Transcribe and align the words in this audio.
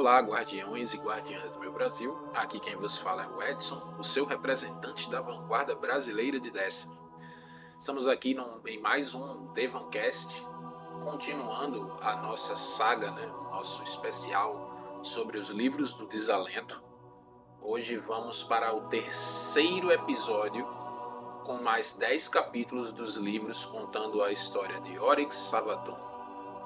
Olá, 0.00 0.18
guardiões 0.18 0.94
e 0.94 0.96
guardiãs 0.96 1.50
do 1.50 1.60
meu 1.60 1.74
Brasil. 1.74 2.16
Aqui 2.32 2.58
quem 2.58 2.74
vos 2.74 2.96
fala 2.96 3.24
é 3.24 3.28
o 3.28 3.42
Edson, 3.42 3.96
o 3.98 4.02
seu 4.02 4.24
representante 4.24 5.10
da 5.10 5.20
vanguarda 5.20 5.76
brasileira 5.76 6.40
de 6.40 6.50
Destiny. 6.50 6.98
Estamos 7.78 8.08
aqui 8.08 8.32
num, 8.32 8.66
em 8.66 8.80
mais 8.80 9.14
um 9.14 9.52
Devancast, 9.52 10.42
continuando 11.04 11.98
a 12.00 12.16
nossa 12.16 12.56
saga, 12.56 13.10
né, 13.10 13.26
o 13.26 13.44
nosso 13.50 13.82
especial 13.82 14.98
sobre 15.02 15.36
os 15.36 15.50
livros 15.50 15.92
do 15.92 16.06
desalento. 16.06 16.82
Hoje 17.60 17.98
vamos 17.98 18.42
para 18.42 18.74
o 18.74 18.88
terceiro 18.88 19.92
episódio, 19.92 20.66
com 21.44 21.58
mais 21.62 21.92
dez 21.92 22.26
capítulos 22.26 22.90
dos 22.90 23.18
livros 23.18 23.66
contando 23.66 24.22
a 24.22 24.32
história 24.32 24.80
de 24.80 24.98
Oryx 24.98 25.36
Savathun 25.36 26.09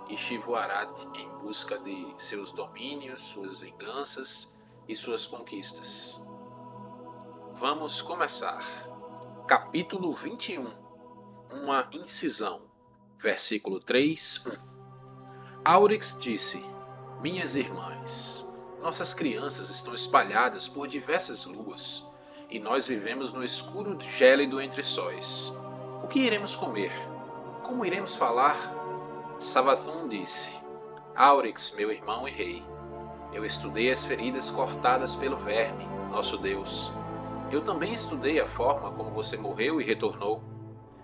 e 0.08 0.16
Shivuarat 0.16 1.06
em 1.14 1.28
busca 1.38 1.78
de 1.78 2.14
seus 2.16 2.52
domínios, 2.52 3.20
suas 3.20 3.60
vinganças 3.60 4.58
e 4.88 4.94
suas 4.94 5.26
conquistas. 5.26 6.22
Vamos 7.52 8.02
começar. 8.02 8.62
Capítulo 9.46 10.12
21 10.12 10.70
Uma 11.52 11.88
incisão. 11.92 12.62
Versículo 13.18 13.80
3 13.80 14.46
1 14.46 14.74
Aurix 15.64 16.18
disse: 16.20 16.62
Minhas 17.20 17.56
irmãs, 17.56 18.46
nossas 18.82 19.14
crianças 19.14 19.70
estão 19.70 19.94
espalhadas 19.94 20.68
por 20.68 20.86
diversas 20.86 21.46
luas 21.46 22.06
e 22.50 22.58
nós 22.58 22.86
vivemos 22.86 23.32
no 23.32 23.42
escuro 23.42 23.98
gélido 24.00 24.60
entre 24.60 24.82
sóis. 24.82 25.52
O 26.02 26.06
que 26.06 26.20
iremos 26.20 26.54
comer? 26.54 26.92
Como 27.62 27.84
iremos 27.84 28.14
falar? 28.14 28.83
Savathun 29.38 30.08
disse: 30.08 30.62
Aurix, 31.14 31.74
meu 31.76 31.90
irmão 31.90 32.26
e 32.26 32.30
rei, 32.30 32.64
eu 33.32 33.44
estudei 33.44 33.90
as 33.90 34.04
feridas 34.04 34.50
cortadas 34.50 35.16
pelo 35.16 35.36
verme, 35.36 35.86
nosso 36.10 36.38
Deus. 36.38 36.92
Eu 37.50 37.60
também 37.60 37.92
estudei 37.92 38.40
a 38.40 38.46
forma 38.46 38.92
como 38.92 39.10
você 39.10 39.36
morreu 39.36 39.80
e 39.80 39.84
retornou. 39.84 40.42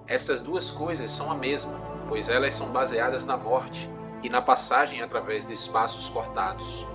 Estas 0.07 0.41
duas 0.41 0.71
coisas 0.71 1.11
são 1.11 1.31
a 1.31 1.35
mesma, 1.35 1.81
pois 2.09 2.29
elas 2.29 2.55
são 2.55 2.69
baseadas 2.69 3.25
na 3.25 3.37
morte 3.37 3.91
e 4.23 4.29
na 4.29 4.41
passagem 4.41 5.03
através 5.03 5.47
de 5.47 5.55
espaços 5.55 6.09
cortados. 6.09 6.87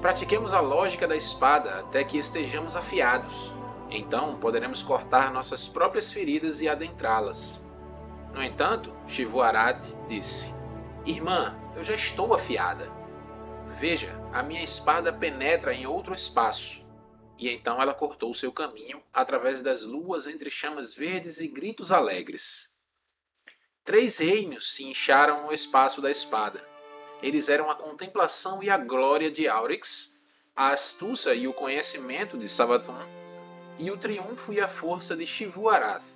Pratiquemos 0.00 0.52
a 0.52 0.60
lógica 0.60 1.06
da 1.06 1.16
espada 1.16 1.80
até 1.80 2.04
que 2.04 2.18
estejamos 2.18 2.76
afiados. 2.76 3.54
Então 3.90 4.36
poderemos 4.36 4.82
cortar 4.82 5.32
nossas 5.32 5.68
próprias 5.68 6.12
feridas 6.12 6.60
e 6.60 6.68
adentrá-las. 6.68 7.64
No 8.32 8.42
entanto, 8.42 8.92
Shivuarad 9.06 9.80
disse: 10.06 10.54
Irmã, 11.06 11.54
eu 11.76 11.84
já 11.84 11.94
estou 11.94 12.32
afiada. 12.32 12.90
Veja, 13.66 14.18
a 14.32 14.42
minha 14.42 14.62
espada 14.62 15.12
penetra 15.12 15.74
em 15.74 15.86
outro 15.86 16.14
espaço. 16.14 16.82
E 17.38 17.50
então 17.50 17.80
ela 17.80 17.92
cortou 17.92 18.32
seu 18.32 18.50
caminho 18.50 19.02
através 19.12 19.60
das 19.60 19.82
luas 19.82 20.26
entre 20.26 20.48
chamas 20.48 20.94
verdes 20.94 21.40
e 21.40 21.48
gritos 21.48 21.92
alegres. 21.92 22.72
Três 23.84 24.16
reinos 24.16 24.72
se 24.72 24.84
incharam 24.84 25.44
no 25.44 25.52
espaço 25.52 26.00
da 26.00 26.10
espada. 26.10 26.66
Eles 27.22 27.50
eram 27.50 27.70
a 27.70 27.74
contemplação 27.74 28.62
e 28.62 28.70
a 28.70 28.78
glória 28.78 29.30
de 29.30 29.46
Aurix, 29.46 30.18
a 30.56 30.68
astúcia 30.68 31.34
e 31.34 31.46
o 31.46 31.52
conhecimento 31.52 32.38
de 32.38 32.48
Savathun, 32.48 33.06
e 33.78 33.90
o 33.90 33.98
triunfo 33.98 34.54
e 34.54 34.60
a 34.60 34.68
força 34.68 35.14
de 35.14 35.26
Shivu-Arath. 35.26 36.13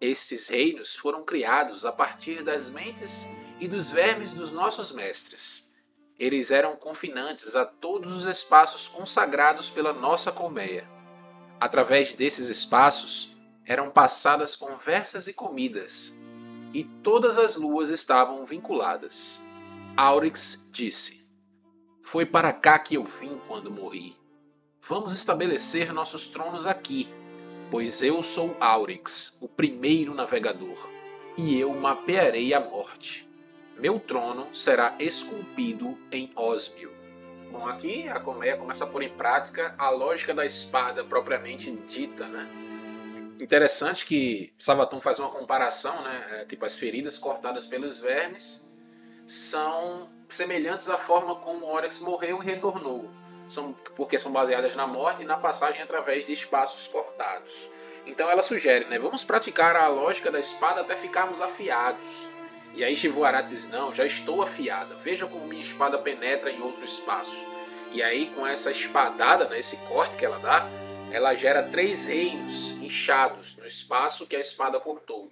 Estes 0.00 0.48
reinos 0.48 0.96
foram 0.96 1.22
criados 1.22 1.84
a 1.84 1.92
partir 1.92 2.42
das 2.42 2.70
mentes 2.70 3.28
e 3.60 3.68
dos 3.68 3.90
vermes 3.90 4.32
dos 4.32 4.50
nossos 4.50 4.92
mestres. 4.92 5.70
Eles 6.18 6.50
eram 6.50 6.74
confinantes 6.74 7.54
a 7.54 7.66
todos 7.66 8.10
os 8.10 8.24
espaços 8.24 8.88
consagrados 8.88 9.68
pela 9.68 9.92
nossa 9.92 10.32
colmeia. 10.32 10.88
Através 11.60 12.14
desses 12.14 12.48
espaços 12.48 13.36
eram 13.66 13.90
passadas 13.90 14.56
conversas 14.56 15.28
e 15.28 15.34
comidas, 15.34 16.16
e 16.72 16.82
todas 17.02 17.36
as 17.36 17.56
luas 17.56 17.90
estavam 17.90 18.42
vinculadas. 18.46 19.44
Aurix 19.98 20.66
disse: 20.72 21.30
Foi 22.00 22.24
para 22.24 22.54
cá 22.54 22.78
que 22.78 22.94
eu 22.94 23.04
vim 23.04 23.38
quando 23.46 23.70
morri. 23.70 24.16
Vamos 24.80 25.12
estabelecer 25.12 25.92
nossos 25.92 26.26
tronos 26.28 26.66
aqui 26.66 27.12
pois 27.70 28.02
eu 28.02 28.22
sou 28.22 28.56
Aurix, 28.58 29.38
o 29.40 29.46
primeiro 29.46 30.12
navegador, 30.12 30.90
e 31.36 31.58
eu 31.58 31.72
mapearei 31.72 32.52
a 32.52 32.60
morte. 32.60 33.28
Meu 33.78 33.98
trono 34.00 34.48
será 34.52 34.96
esculpido 34.98 35.96
em 36.10 36.30
Osmio. 36.34 36.92
Bom, 37.50 37.66
aqui 37.66 38.08
a 38.08 38.18
colmeia 38.18 38.56
começa 38.56 38.84
a 38.84 38.86
pôr 38.86 39.02
em 39.02 39.08
prática 39.08 39.74
a 39.78 39.88
lógica 39.88 40.34
da 40.34 40.44
espada 40.44 41.04
propriamente 41.04 41.70
dita, 41.70 42.26
né? 42.26 42.48
Interessante 43.40 44.04
que 44.04 44.52
Savatão 44.58 45.00
faz 45.00 45.18
uma 45.18 45.30
comparação, 45.30 46.02
né? 46.02 46.40
É, 46.40 46.44
tipo, 46.44 46.66
as 46.66 46.76
feridas 46.76 47.18
cortadas 47.18 47.66
pelos 47.66 48.00
vermes 48.00 48.68
são 49.26 50.10
semelhantes 50.28 50.88
à 50.88 50.98
forma 50.98 51.36
como 51.36 51.66
Oryx 51.66 52.00
morreu 52.00 52.42
e 52.42 52.44
retornou 52.44 53.08
são, 53.50 53.72
porque 53.96 54.18
são 54.18 54.32
baseadas 54.32 54.76
na 54.76 54.86
morte 54.86 55.22
e 55.22 55.26
na 55.26 55.36
passagem 55.36 55.82
através 55.82 56.26
de 56.26 56.32
espaços 56.32 56.88
cortados. 56.88 57.68
Então 58.06 58.30
ela 58.30 58.42
sugere, 58.42 58.86
né, 58.86 58.98
vamos 58.98 59.24
praticar 59.24 59.76
a 59.76 59.88
lógica 59.88 60.30
da 60.30 60.38
espada 60.38 60.80
até 60.80 60.96
ficarmos 60.96 61.40
afiados. 61.40 62.28
E 62.74 62.84
aí 62.84 62.94
Shivuara 62.94 63.42
diz, 63.42 63.68
não, 63.68 63.92
já 63.92 64.06
estou 64.06 64.40
afiada, 64.42 64.94
veja 64.96 65.26
como 65.26 65.46
minha 65.46 65.60
espada 65.60 65.98
penetra 65.98 66.50
em 66.50 66.62
outro 66.62 66.84
espaço. 66.84 67.44
E 67.92 68.02
aí 68.02 68.26
com 68.34 68.46
essa 68.46 68.70
espadada, 68.70 69.48
né, 69.48 69.58
esse 69.58 69.76
corte 69.88 70.16
que 70.16 70.24
ela 70.24 70.38
dá, 70.38 70.66
ela 71.10 71.34
gera 71.34 71.62
três 71.64 72.06
reinos 72.06 72.70
inchados 72.72 73.56
no 73.56 73.66
espaço 73.66 74.26
que 74.26 74.36
a 74.36 74.40
espada 74.40 74.78
cortou. 74.78 75.30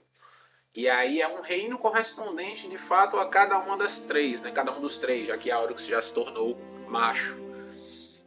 E 0.75 0.89
aí 0.89 1.21
é 1.21 1.29
um 1.29 1.41
reino 1.41 1.79
correspondente 1.79 2.69
de 2.69 2.77
fato 2.77 3.17
a 3.17 3.29
cada 3.29 3.59
uma 3.59 3.77
das 3.77 4.01
três, 4.01 4.43
né? 4.43 4.51
cada 4.51 4.71
um 4.73 4.81
dos 4.81 4.99
três, 4.99 5.27
já 5.27 5.39
que 5.39 5.51
Aurox 5.51 5.87
já 5.87 6.03
se 6.03 6.13
tornou 6.13 6.57
macho 6.87 7.48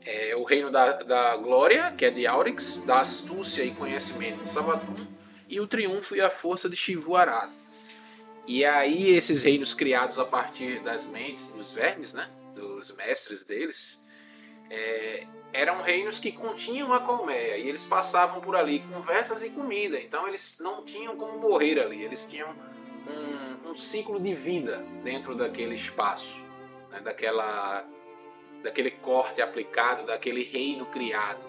é, 0.05 0.35
o 0.35 0.43
reino 0.43 0.71
da, 0.71 0.93
da, 0.93 1.37
glória, 1.37 1.91
que 1.91 2.05
é 2.05 2.09
de 2.09 2.25
Aurix, 2.25 2.79
da 2.79 2.99
astúcia 2.99 3.63
e 3.63 3.71
conhecimento 3.71 4.41
de 4.41 4.49
Savathun, 4.49 4.95
e 5.47 5.59
o 5.59 5.67
triunfo 5.67 6.15
e 6.15 6.21
a 6.21 6.29
força 6.29 6.69
de 6.69 6.75
Shivu-Arath. 6.75 7.51
E 8.47 8.65
aí 8.65 9.09
esses 9.09 9.43
reinos 9.43 9.73
criados 9.73 10.17
a 10.17 10.25
partir 10.25 10.81
das 10.81 11.05
mentes 11.05 11.49
dos 11.49 11.71
vermes, 11.71 12.13
né, 12.13 12.27
dos 12.55 12.91
mestres 12.93 13.43
deles, 13.43 14.03
é, 14.69 15.27
eram 15.53 15.81
reinos 15.81 16.17
que 16.17 16.31
continham 16.31 16.93
a 16.93 16.99
colmeia 16.99 17.57
e 17.57 17.67
eles 17.67 17.85
passavam 17.85 18.39
por 18.41 18.55
ali 18.55 18.79
conversas 18.91 19.43
e 19.43 19.49
comida. 19.51 19.99
Então 19.99 20.27
eles 20.27 20.57
não 20.59 20.83
tinham 20.83 21.15
como 21.15 21.37
morrer 21.37 21.79
ali, 21.79 22.01
eles 22.01 22.25
tinham 22.25 22.49
um, 23.07 23.69
um 23.69 23.75
ciclo 23.75 24.19
de 24.19 24.33
vida 24.33 24.85
dentro 25.03 25.35
daquele 25.35 25.75
espaço, 25.75 26.43
né, 26.89 27.01
daquela 27.01 27.85
daquele 28.63 28.91
corte 28.91 29.41
aplicado, 29.41 30.05
daquele 30.05 30.43
reino 30.43 30.85
criado 30.85 31.39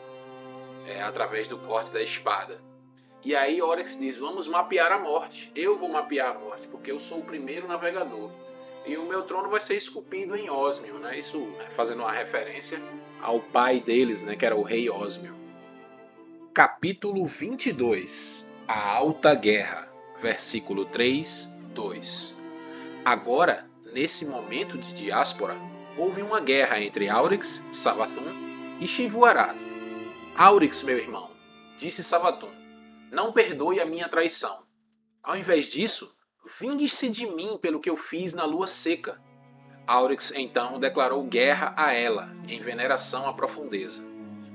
é, 0.86 1.02
através 1.02 1.46
do 1.46 1.58
corte 1.58 1.92
da 1.92 2.02
espada. 2.02 2.60
E 3.24 3.36
aí 3.36 3.62
Oryx 3.62 3.98
diz: 3.98 4.16
Vamos 4.16 4.46
mapear 4.46 4.92
a 4.92 4.98
morte. 4.98 5.52
Eu 5.54 5.76
vou 5.76 5.88
mapear 5.88 6.34
a 6.34 6.38
morte, 6.38 6.68
porque 6.68 6.90
eu 6.90 6.98
sou 6.98 7.20
o 7.20 7.24
primeiro 7.24 7.68
navegador. 7.68 8.30
E 8.84 8.96
o 8.96 9.04
meu 9.04 9.22
trono 9.22 9.48
vai 9.48 9.60
ser 9.60 9.76
esculpido 9.76 10.34
em 10.34 10.50
Osmio, 10.50 10.98
né? 10.98 11.16
Isso 11.16 11.38
né, 11.38 11.70
fazendo 11.70 12.00
uma 12.00 12.10
referência 12.10 12.80
ao 13.20 13.40
pai 13.40 13.80
deles, 13.80 14.22
né? 14.22 14.34
que 14.34 14.44
era 14.44 14.56
o 14.56 14.62
rei 14.62 14.90
Osmio. 14.90 15.36
Capítulo 16.52 17.24
22 17.24 18.50
A 18.66 18.96
Alta 18.96 19.34
Guerra, 19.34 19.88
versículo 20.18 20.84
3, 20.84 21.48
2 21.72 22.42
Agora, 23.04 23.70
nesse 23.92 24.26
momento 24.26 24.76
de 24.76 24.92
diáspora, 24.92 25.56
houve 25.96 26.22
uma 26.22 26.40
guerra 26.40 26.80
entre 26.80 27.08
Aurix, 27.08 27.62
Savathun 27.72 28.24
e 28.80 28.86
Shivuarath. 28.86 29.58
Aurix, 30.36 30.82
meu 30.82 30.98
irmão, 30.98 31.30
disse 31.76 32.02
Savathun, 32.02 32.50
não 33.10 33.32
perdoe 33.32 33.80
a 33.80 33.86
minha 33.86 34.08
traição. 34.08 34.64
Ao 35.22 35.36
invés 35.36 35.66
disso, 35.66 36.14
vingue-se 36.60 37.08
de 37.08 37.26
mim 37.26 37.58
pelo 37.60 37.80
que 37.80 37.90
eu 37.90 37.96
fiz 37.96 38.34
na 38.34 38.44
lua 38.44 38.66
seca. 38.66 39.20
Aurix 39.86 40.32
então 40.34 40.78
declarou 40.78 41.22
guerra 41.24 41.74
a 41.76 41.92
ela, 41.92 42.34
em 42.48 42.60
veneração 42.60 43.28
à 43.28 43.34
profundeza. 43.34 44.02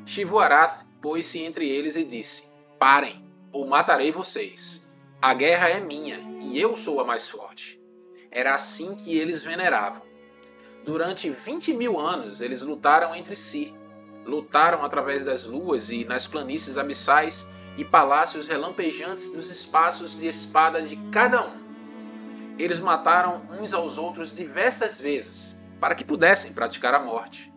Shivuarath 0.05 0.85
pôs-se 1.01 1.39
entre 1.39 1.69
eles 1.69 1.95
e 1.95 2.03
disse: 2.03 2.51
Parem, 2.79 3.23
ou 3.51 3.67
matarei 3.67 4.11
vocês. 4.11 4.87
A 5.21 5.33
guerra 5.33 5.69
é 5.69 5.79
minha 5.79 6.19
e 6.41 6.59
eu 6.59 6.75
sou 6.75 6.99
a 6.99 7.05
mais 7.05 7.27
forte. 7.27 7.79
Era 8.31 8.53
assim 8.53 8.95
que 8.95 9.17
eles 9.17 9.43
veneravam. 9.43 10.01
Durante 10.87 11.29
20 11.29 11.73
mil 11.73 11.99
anos, 11.99 12.39
eles 12.39 12.61
lutaram 12.61 13.13
entre 13.13 13.35
si. 13.35 13.75
Lutaram 14.23 14.85
através 14.85 15.25
das 15.25 15.45
luas 15.45 15.89
e 15.89 16.05
nas 16.05 16.27
planícies 16.27 16.77
abissais 16.77 17.45
e 17.77 17.83
palácios 17.83 18.47
relampejantes 18.47 19.29
dos 19.29 19.51
espaços 19.51 20.17
de 20.17 20.29
espada 20.29 20.81
de 20.81 20.95
cada 21.11 21.45
um. 21.45 22.55
Eles 22.57 22.79
mataram 22.79 23.45
uns 23.59 23.73
aos 23.73 23.97
outros 23.97 24.33
diversas 24.33 24.97
vezes, 24.97 25.61
para 25.77 25.93
que 25.93 26.05
pudessem 26.05 26.53
praticar 26.53 26.93
a 26.93 27.03
morte. 27.03 27.53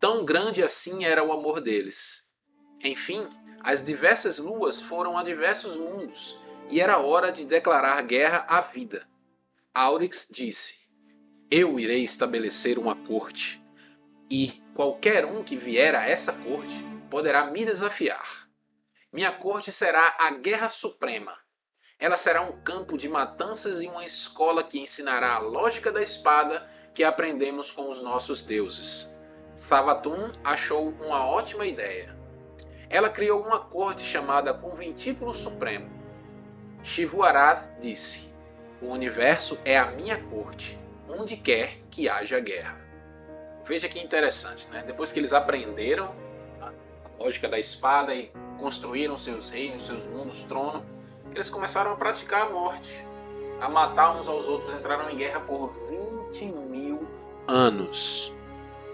Tão 0.00 0.24
grande 0.24 0.64
assim 0.64 1.04
era 1.04 1.22
o 1.22 1.32
amor 1.32 1.60
deles. 1.60 2.28
Enfim, 2.82 3.24
as 3.62 3.80
diversas 3.80 4.40
luas 4.40 4.80
foram 4.82 5.16
a 5.16 5.22
diversos 5.22 5.76
mundos, 5.76 6.36
e 6.68 6.80
era 6.80 6.98
hora 6.98 7.30
de 7.30 7.44
declarar 7.44 8.02
guerra 8.02 8.44
à 8.48 8.60
vida. 8.60 9.06
Aurix 9.72 10.26
disse: 10.28 10.81
Eu 11.54 11.78
irei 11.78 12.02
estabelecer 12.02 12.78
uma 12.78 12.96
corte, 12.96 13.62
e 14.30 14.52
qualquer 14.74 15.26
um 15.26 15.44
que 15.44 15.54
vier 15.54 15.94
a 15.94 16.08
essa 16.08 16.32
corte 16.32 16.82
poderá 17.10 17.44
me 17.50 17.62
desafiar. 17.62 18.48
Minha 19.12 19.30
corte 19.30 19.70
será 19.70 20.16
a 20.18 20.30
guerra 20.30 20.70
suprema. 20.70 21.36
Ela 21.98 22.16
será 22.16 22.40
um 22.40 22.58
campo 22.62 22.96
de 22.96 23.06
matanças 23.06 23.82
e 23.82 23.86
uma 23.86 24.02
escola 24.02 24.64
que 24.64 24.80
ensinará 24.80 25.34
a 25.34 25.40
lógica 25.40 25.92
da 25.92 26.00
espada 26.00 26.66
que 26.94 27.04
aprendemos 27.04 27.70
com 27.70 27.90
os 27.90 28.00
nossos 28.00 28.42
deuses. 28.42 29.14
Thavatum 29.68 30.32
achou 30.42 30.88
uma 30.88 31.26
ótima 31.26 31.66
ideia. 31.66 32.16
Ela 32.88 33.10
criou 33.10 33.42
uma 33.42 33.60
corte 33.60 34.00
chamada 34.00 34.54
Conventículo 34.54 35.34
Supremo. 35.34 35.90
Shivuarath 36.82 37.78
disse: 37.78 38.32
O 38.80 38.86
universo 38.86 39.58
é 39.66 39.78
a 39.78 39.90
minha 39.90 40.16
corte, 40.30 40.80
onde 41.18 41.36
quer 41.36 41.78
que 41.90 42.08
haja 42.08 42.40
guerra. 42.40 42.80
Veja 43.64 43.88
que 43.88 44.00
interessante, 44.00 44.68
né? 44.70 44.82
Depois 44.86 45.12
que 45.12 45.20
eles 45.20 45.32
aprenderam 45.32 46.14
a 46.60 46.72
lógica 47.18 47.48
da 47.48 47.58
espada 47.58 48.14
e 48.14 48.30
construíram 48.58 49.16
seus 49.16 49.50
reinos, 49.50 49.86
seus 49.86 50.06
mundos, 50.06 50.42
trono, 50.44 50.84
eles 51.32 51.48
começaram 51.48 51.92
a 51.92 51.96
praticar 51.96 52.46
a 52.46 52.50
morte, 52.50 53.06
a 53.60 53.68
matar 53.68 54.16
uns 54.16 54.28
aos 54.28 54.48
outros, 54.48 54.72
entraram 54.74 55.08
em 55.10 55.16
guerra 55.16 55.40
por 55.40 55.72
20 56.30 56.44
mil 56.46 57.06
anos, 57.46 58.34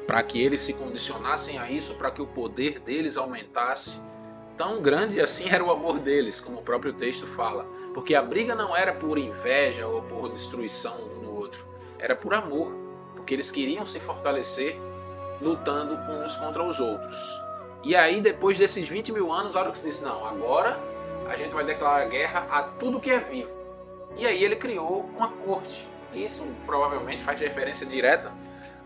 para 0.06 0.22
que 0.22 0.40
eles 0.40 0.60
se 0.60 0.74
condicionassem 0.74 1.58
a 1.58 1.70
isso, 1.70 1.94
para 1.94 2.10
que 2.10 2.20
o 2.20 2.26
poder 2.26 2.78
deles 2.80 3.16
aumentasse. 3.16 4.02
Tão 4.56 4.82
grande 4.82 5.20
assim 5.20 5.48
era 5.48 5.64
o 5.64 5.70
amor 5.70 5.98
deles, 5.98 6.40
como 6.40 6.58
o 6.58 6.62
próprio 6.62 6.92
texto 6.92 7.26
fala, 7.26 7.64
porque 7.94 8.14
a 8.14 8.22
briga 8.22 8.54
não 8.54 8.76
era 8.76 8.92
por 8.92 9.16
inveja 9.16 9.86
ou 9.86 10.02
por 10.02 10.28
destruição 10.28 11.17
era 11.98 12.14
por 12.14 12.34
amor, 12.34 12.72
porque 13.14 13.34
eles 13.34 13.50
queriam 13.50 13.84
se 13.84 14.00
fortalecer 14.00 14.78
lutando 15.40 15.94
uns 15.94 16.36
contra 16.36 16.62
os 16.62 16.80
outros. 16.80 17.40
E 17.82 17.94
aí, 17.94 18.20
depois 18.20 18.58
desses 18.58 18.88
20 18.88 19.12
mil 19.12 19.32
anos, 19.32 19.54
Oryx 19.54 19.82
disse: 19.82 20.02
Não, 20.02 20.26
agora 20.26 20.78
a 21.28 21.36
gente 21.36 21.54
vai 21.54 21.64
declarar 21.64 22.04
guerra 22.06 22.46
a 22.50 22.62
tudo 22.62 23.00
que 23.00 23.10
é 23.10 23.20
vivo. 23.20 23.56
E 24.16 24.26
aí 24.26 24.42
ele 24.42 24.56
criou 24.56 25.02
uma 25.16 25.28
corte. 25.28 25.88
Isso 26.12 26.44
provavelmente 26.66 27.22
faz 27.22 27.38
referência 27.38 27.86
direta 27.86 28.32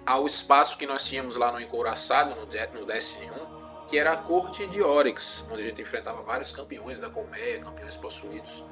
ao 0.04 0.26
espaço 0.26 0.76
que 0.76 0.86
nós 0.86 1.04
tínhamos 1.04 1.36
lá 1.36 1.52
no 1.52 1.60
Encouraçado, 1.60 2.34
no 2.34 2.84
Destiny 2.84 3.30
1, 3.30 3.86
que 3.86 3.98
era 3.98 4.12
a 4.12 4.16
corte 4.16 4.66
de 4.66 4.82
Oryx, 4.82 5.46
onde 5.50 5.62
a 5.62 5.64
gente 5.64 5.80
enfrentava 5.80 6.22
vários 6.22 6.50
campeões 6.50 6.98
da 6.98 7.08
colmeia, 7.08 7.60
campeões 7.60 7.96
possuídos, 7.96 8.64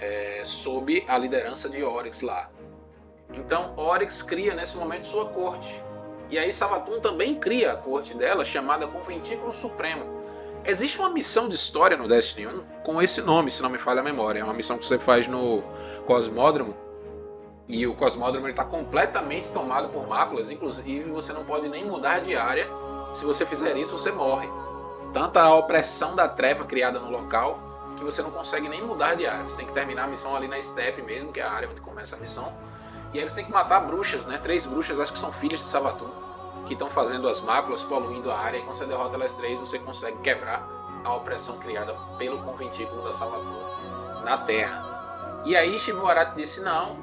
é, 0.00 0.42
sob 0.44 1.04
a 1.06 1.18
liderança 1.18 1.68
de 1.68 1.84
Oryx 1.84 2.22
lá. 2.22 2.50
Então 3.32 3.72
Oryx 3.76 4.22
cria 4.22 4.54
nesse 4.54 4.76
momento 4.76 5.06
sua 5.06 5.26
corte. 5.26 5.82
E 6.30 6.38
aí 6.38 6.50
Savatun 6.50 7.00
também 7.00 7.34
cria 7.34 7.72
a 7.72 7.76
corte 7.76 8.16
dela, 8.16 8.44
chamada 8.44 8.86
Conventículo 8.86 9.52
Supremo. 9.52 10.22
Existe 10.64 10.98
uma 10.98 11.10
missão 11.10 11.48
de 11.48 11.54
história 11.54 11.96
no 11.96 12.06
Destiny 12.06 12.46
1 12.46 12.64
com 12.84 13.02
esse 13.02 13.20
nome, 13.20 13.50
se 13.50 13.62
não 13.62 13.68
me 13.68 13.78
falha 13.78 14.00
a 14.00 14.02
memória. 14.02 14.40
É 14.40 14.44
uma 14.44 14.54
missão 14.54 14.78
que 14.78 14.86
você 14.86 14.98
faz 14.98 15.26
no 15.26 15.62
Cosmódromo. 16.06 16.74
E 17.68 17.86
o 17.86 17.94
Cosmódromo 17.94 18.48
está 18.48 18.64
completamente 18.64 19.50
tomado 19.50 19.88
por 19.88 20.06
máculas. 20.06 20.50
Inclusive, 20.50 21.10
você 21.10 21.32
não 21.32 21.44
pode 21.44 21.68
nem 21.68 21.84
mudar 21.84 22.20
de 22.20 22.36
área. 22.36 22.66
Se 23.12 23.24
você 23.24 23.44
fizer 23.44 23.76
isso, 23.76 23.96
você 23.96 24.12
morre. 24.12 24.48
Tanta 25.12 25.42
a 25.42 25.54
opressão 25.54 26.14
da 26.14 26.28
treva 26.28 26.64
criada 26.64 26.98
no 26.98 27.10
local 27.10 27.58
que 27.96 28.04
você 28.04 28.22
não 28.22 28.30
consegue 28.30 28.68
nem 28.68 28.82
mudar 28.82 29.16
de 29.16 29.26
área. 29.26 29.42
Você 29.42 29.56
tem 29.56 29.66
que 29.66 29.72
terminar 29.72 30.04
a 30.04 30.06
missão 30.06 30.34
ali 30.34 30.48
na 30.48 30.60
steppe 30.62 31.02
mesmo, 31.02 31.32
que 31.32 31.40
é 31.40 31.42
a 31.42 31.50
área 31.50 31.68
onde 31.68 31.80
começa 31.80 32.16
a 32.16 32.18
missão 32.18 32.50
e 33.12 33.20
aí 33.20 33.28
você 33.28 33.34
tem 33.34 33.44
que 33.44 33.52
matar 33.52 33.80
bruxas, 33.80 34.24
né? 34.24 34.38
Três 34.38 34.64
bruxas, 34.64 34.98
acho 34.98 35.12
que 35.12 35.18
são 35.18 35.30
filhas 35.30 35.60
de 35.60 35.66
Savatun, 35.66 36.10
que 36.64 36.72
estão 36.72 36.88
fazendo 36.88 37.28
as 37.28 37.42
máculas, 37.42 37.84
poluindo 37.84 38.30
a 38.30 38.38
área. 38.38 38.56
E 38.56 38.62
quando 38.62 38.74
você 38.74 38.86
derrota 38.86 39.16
elas 39.16 39.34
três, 39.34 39.60
você 39.60 39.78
consegue 39.78 40.18
quebrar 40.18 40.66
a 41.04 41.14
opressão 41.14 41.58
criada 41.58 41.94
pelo 42.16 42.42
conventículo 42.42 43.02
da 43.02 43.12
Savatun 43.12 43.52
na 44.24 44.38
Terra. 44.38 45.42
E 45.44 45.54
aí 45.54 45.78
Shivuarat 45.78 46.34
disse: 46.34 46.62
Não, 46.62 46.96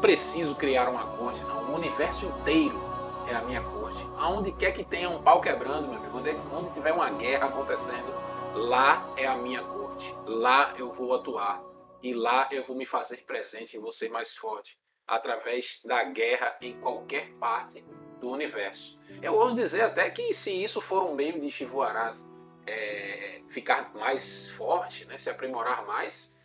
preciso 0.00 0.54
criar 0.54 0.88
uma 0.88 1.04
corte, 1.16 1.42
não. 1.42 1.72
O 1.72 1.74
universo 1.74 2.26
inteiro 2.26 2.80
é 3.26 3.34
a 3.34 3.42
minha 3.42 3.62
corte. 3.62 4.06
Aonde 4.16 4.52
quer 4.52 4.70
que 4.70 4.84
tenha 4.84 5.10
um 5.10 5.20
pau 5.20 5.40
quebrando, 5.40 5.88
meu 5.88 5.98
amigo, 5.98 6.18
onde, 6.18 6.36
onde 6.52 6.70
tiver 6.70 6.92
uma 6.92 7.10
guerra 7.10 7.46
acontecendo, 7.46 8.14
lá 8.54 9.04
é 9.16 9.26
a 9.26 9.36
minha 9.36 9.64
corte. 9.64 10.16
Lá 10.24 10.72
eu 10.76 10.92
vou 10.92 11.12
atuar. 11.16 11.60
E 12.00 12.14
lá 12.14 12.46
eu 12.52 12.62
vou 12.62 12.76
me 12.76 12.86
fazer 12.86 13.24
presente 13.26 13.76
e 13.76 13.80
vou 13.80 13.90
ser 13.90 14.08
mais 14.08 14.36
forte 14.36 14.78
através 15.08 15.80
da 15.84 16.04
guerra 16.04 16.54
em 16.60 16.78
qualquer 16.78 17.32
parte 17.40 17.82
do 18.20 18.28
universo. 18.30 18.98
Eu 19.22 19.34
ouso 19.34 19.56
dizer 19.56 19.82
até 19.82 20.10
que 20.10 20.34
se 20.34 20.50
isso 20.50 20.80
for 20.80 21.02
um 21.02 21.14
meio 21.14 21.40
de 21.40 21.50
Shivuaraz 21.50 22.26
é, 22.66 23.40
ficar 23.48 23.92
mais 23.94 24.48
forte, 24.48 25.06
né, 25.06 25.16
se 25.16 25.30
aprimorar 25.30 25.86
mais, 25.86 26.38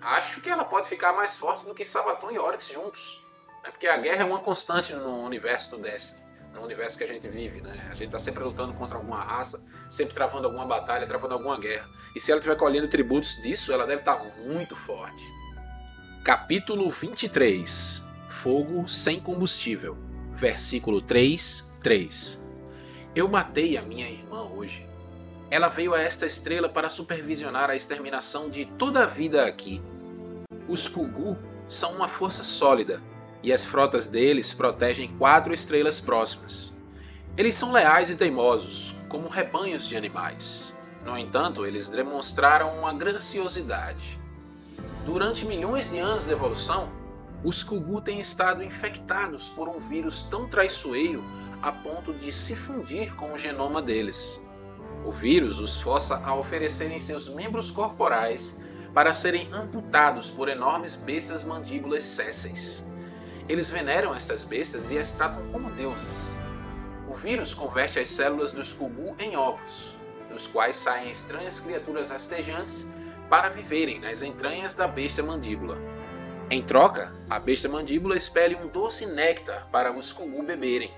acho 0.00 0.40
que 0.40 0.48
ela 0.48 0.64
pode 0.64 0.88
ficar 0.88 1.12
mais 1.12 1.36
forte 1.36 1.66
do 1.66 1.74
que 1.74 1.84
Sabaton 1.84 2.30
e 2.30 2.38
Oryx 2.38 2.68
juntos. 2.72 3.22
Né, 3.62 3.70
porque 3.70 3.86
a 3.86 3.98
guerra 3.98 4.22
é 4.22 4.24
uma 4.24 4.40
constante 4.40 4.94
no 4.94 5.22
universo 5.22 5.72
do 5.72 5.82
Destiny, 5.82 6.24
no 6.54 6.62
universo 6.62 6.96
que 6.96 7.04
a 7.04 7.08
gente 7.08 7.28
vive. 7.28 7.60
Né? 7.60 7.86
A 7.90 7.94
gente 7.94 8.06
está 8.06 8.18
sempre 8.18 8.42
lutando 8.42 8.72
contra 8.72 8.96
alguma 8.96 9.22
raça, 9.22 9.64
sempre 9.90 10.14
travando 10.14 10.46
alguma 10.46 10.64
batalha, 10.64 11.06
travando 11.06 11.34
alguma 11.34 11.58
guerra. 11.58 11.88
E 12.14 12.20
se 12.20 12.32
ela 12.32 12.38
estiver 12.38 12.56
colhendo 12.56 12.88
tributos 12.88 13.36
disso, 13.42 13.72
ela 13.72 13.86
deve 13.86 14.00
estar 14.00 14.16
tá 14.16 14.24
muito 14.38 14.74
forte. 14.74 15.22
Capítulo 16.24 16.90
23 16.90 18.05
Fogo 18.28 18.86
sem 18.88 19.20
combustível. 19.20 19.96
Versículo 20.32 21.00
3, 21.00 21.72
3. 21.82 22.44
Eu 23.14 23.28
matei 23.28 23.76
a 23.76 23.82
minha 23.82 24.08
irmã 24.08 24.42
hoje. 24.42 24.86
Ela 25.50 25.68
veio 25.68 25.94
a 25.94 26.00
esta 26.00 26.26
estrela 26.26 26.68
para 26.68 26.88
supervisionar 26.90 27.70
a 27.70 27.76
exterminação 27.76 28.50
de 28.50 28.64
toda 28.64 29.04
a 29.04 29.06
vida 29.06 29.46
aqui. 29.46 29.80
Os 30.68 30.88
Kugu 30.88 31.38
são 31.68 31.92
uma 31.92 32.08
força 32.08 32.42
sólida 32.42 33.00
e 33.42 33.52
as 33.52 33.64
frotas 33.64 34.08
deles 34.08 34.52
protegem 34.52 35.16
quatro 35.16 35.54
estrelas 35.54 36.00
próximas. 36.00 36.74
Eles 37.36 37.54
são 37.54 37.72
leais 37.72 38.10
e 38.10 38.16
teimosos, 38.16 38.94
como 39.08 39.28
rebanhos 39.28 39.86
de 39.86 39.96
animais. 39.96 40.76
No 41.04 41.16
entanto, 41.16 41.64
eles 41.64 41.88
demonstraram 41.88 42.76
uma 42.76 42.92
graciosidade. 42.92 44.18
Durante 45.04 45.46
milhões 45.46 45.88
de 45.88 45.98
anos 45.98 46.26
de 46.26 46.32
evolução, 46.32 46.90
os 47.44 47.62
Kugu 47.62 48.00
têm 48.00 48.20
estado 48.20 48.62
infectados 48.62 49.50
por 49.50 49.68
um 49.68 49.78
vírus 49.78 50.22
tão 50.22 50.48
traiçoeiro 50.48 51.22
a 51.62 51.70
ponto 51.70 52.12
de 52.12 52.32
se 52.32 52.56
fundir 52.56 53.14
com 53.14 53.32
o 53.32 53.38
genoma 53.38 53.82
deles. 53.82 54.42
O 55.04 55.10
vírus 55.10 55.60
os 55.60 55.80
força 55.80 56.20
a 56.24 56.34
oferecerem 56.34 56.98
seus 56.98 57.28
membros 57.28 57.70
corporais 57.70 58.60
para 58.92 59.12
serem 59.12 59.48
amputados 59.52 60.30
por 60.30 60.48
enormes 60.48 60.96
bestas 60.96 61.44
mandíbulas 61.44 62.02
sésseis. 62.02 62.84
Eles 63.48 63.70
veneram 63.70 64.14
estas 64.14 64.44
bestas 64.44 64.90
e 64.90 64.98
as 64.98 65.12
tratam 65.12 65.46
como 65.48 65.70
deuses. 65.70 66.36
O 67.08 67.12
vírus 67.12 67.54
converte 67.54 68.00
as 68.00 68.08
células 68.08 68.52
dos 68.52 68.72
Kugu 68.72 69.14
em 69.20 69.36
ovos, 69.36 69.96
dos 70.30 70.46
quais 70.46 70.76
saem 70.76 71.10
estranhas 71.10 71.60
criaturas 71.60 72.10
rastejantes 72.10 72.90
para 73.28 73.48
viverem 73.48 74.00
nas 74.00 74.22
entranhas 74.22 74.74
da 74.74 74.88
besta 74.88 75.22
mandíbula. 75.22 75.95
Em 76.48 76.62
troca, 76.62 77.12
a 77.28 77.40
besta 77.40 77.68
mandíbula 77.68 78.16
expele 78.16 78.54
um 78.54 78.68
doce 78.68 79.04
néctar 79.04 79.66
para 79.72 79.92
os 79.92 80.12
Kugu 80.12 80.44
beberem. 80.44 80.94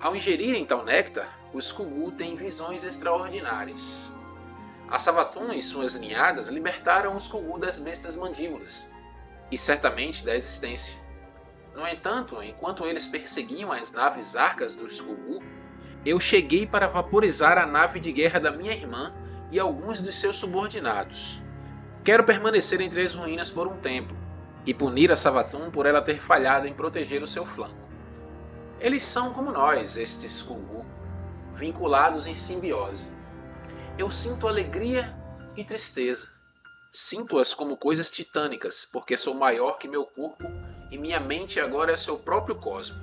Ao 0.00 0.16
ingerirem 0.16 0.66
tal 0.66 0.84
néctar, 0.84 1.38
os 1.54 1.70
Kugu 1.70 2.10
têm 2.10 2.34
visões 2.34 2.82
extraordinárias. 2.82 4.12
A 4.90 4.98
Savatun 4.98 5.52
e 5.52 5.62
suas 5.62 5.96
ninhadas 5.96 6.48
libertaram 6.48 7.14
os 7.14 7.28
Kugu 7.28 7.56
das 7.56 7.78
bestas 7.78 8.16
mandíbulas, 8.16 8.90
e 9.48 9.56
certamente 9.56 10.24
da 10.24 10.34
existência. 10.34 10.98
No 11.72 11.86
entanto, 11.86 12.42
enquanto 12.42 12.84
eles 12.84 13.06
perseguiam 13.06 13.70
as 13.70 13.92
naves 13.92 14.34
arcas 14.34 14.74
dos 14.74 15.00
Kugu, 15.00 15.40
eu 16.04 16.18
cheguei 16.18 16.66
para 16.66 16.88
vaporizar 16.88 17.58
a 17.58 17.66
nave 17.66 18.00
de 18.00 18.10
guerra 18.10 18.40
da 18.40 18.50
minha 18.50 18.72
irmã 18.72 19.14
e 19.52 19.60
alguns 19.60 20.00
dos 20.00 20.16
seus 20.16 20.34
subordinados. 20.34 21.40
Quero 22.02 22.24
permanecer 22.24 22.80
entre 22.80 23.02
as 23.02 23.14
ruínas 23.14 23.52
por 23.52 23.68
um 23.68 23.76
tempo, 23.76 24.14
e 24.66 24.74
punir 24.74 25.10
a 25.10 25.16
Savatun 25.16 25.70
por 25.70 25.86
ela 25.86 26.02
ter 26.02 26.20
falhado 26.20 26.66
em 26.66 26.74
proteger 26.74 27.22
o 27.22 27.26
seu 27.26 27.44
flanco. 27.44 27.88
Eles 28.80 29.02
são 29.02 29.32
como 29.32 29.50
nós, 29.50 29.96
estes 29.96 30.42
Kungu, 30.42 30.84
vinculados 31.52 32.26
em 32.26 32.34
simbiose. 32.34 33.10
Eu 33.98 34.10
sinto 34.10 34.46
alegria 34.46 35.16
e 35.56 35.64
tristeza. 35.64 36.28
Sinto-as 36.92 37.52
como 37.52 37.76
coisas 37.76 38.10
titânicas, 38.10 38.88
porque 38.90 39.16
sou 39.16 39.34
maior 39.34 39.78
que 39.78 39.88
meu 39.88 40.04
corpo 40.04 40.44
e 40.90 40.96
minha 40.96 41.20
mente 41.20 41.60
agora 41.60 41.92
é 41.92 41.96
seu 41.96 42.16
próprio 42.18 42.54
cosmo. 42.56 42.96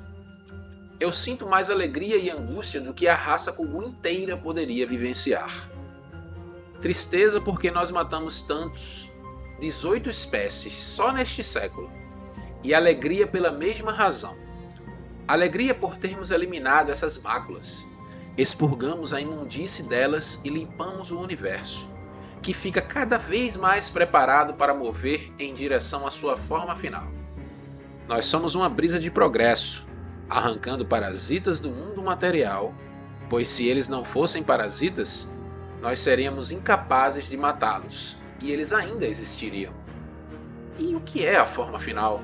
eu 1.00 1.12
sinto 1.12 1.46
mais 1.46 1.70
alegria 1.70 2.16
e 2.18 2.30
angústia 2.30 2.80
do 2.80 2.94
que 2.94 3.08
a 3.08 3.16
raça 3.16 3.52
comum 3.52 3.84
inteira 3.84 4.38
poderia 4.38 4.88
vivenciar. 4.88 5.70
Tristeza 6.82 7.42
porque 7.42 7.70
nós 7.70 7.92
matamos 7.92 8.42
tantos, 8.42 9.10
18 9.60 10.10
espécies 10.10 10.74
só 10.74 11.14
neste 11.14 11.44
século, 11.44 11.90
e 12.64 12.74
alegria 12.74 13.26
pela 13.26 13.52
mesma 13.52 13.92
razão. 13.92 14.36
Alegria 15.28 15.74
por 15.74 15.98
termos 15.98 16.30
eliminado 16.30 16.90
essas 16.90 17.18
máculas, 17.18 17.88
expurgamos 18.38 19.14
a 19.14 19.22
imundície 19.22 19.88
delas 19.88 20.42
e 20.44 20.50
limpamos 20.50 21.10
o 21.10 21.20
universo, 21.20 21.90
que 22.42 22.54
fica 22.54 22.82
cada 22.82 23.18
vez 23.18 23.56
mais 23.56 23.90
preparado 23.90 24.56
para 24.56 24.74
mover 24.74 25.32
em 25.40 25.54
direção 25.54 26.06
à 26.06 26.12
sua 26.12 26.36
forma 26.36 26.76
final. 26.76 27.08
Nós 28.08 28.26
somos 28.26 28.56
uma 28.56 28.70
brisa 28.70 29.00
de 29.00 29.10
progresso, 29.10 29.88
arrancando 30.30 30.86
parasitas 30.86 31.60
do 31.60 31.72
mundo 31.72 32.04
material, 32.04 32.74
pois 33.30 33.48
se 33.48 33.68
eles 33.68 33.88
não 33.88 34.04
fossem 34.04 34.44
parasitas, 34.44 35.32
nós 35.82 36.00
seríamos 36.00 36.52
incapazes 36.52 37.30
de 37.30 37.38
matá-los 37.38 38.25
e 38.42 38.52
eles 38.52 38.74
ainda 38.74 39.06
existiriam. 39.06 39.74
E 40.78 40.96
o 40.96 41.00
que 41.02 41.26
é 41.26 41.38
a 41.38 41.46
forma 41.46 41.80
final? 41.80 42.22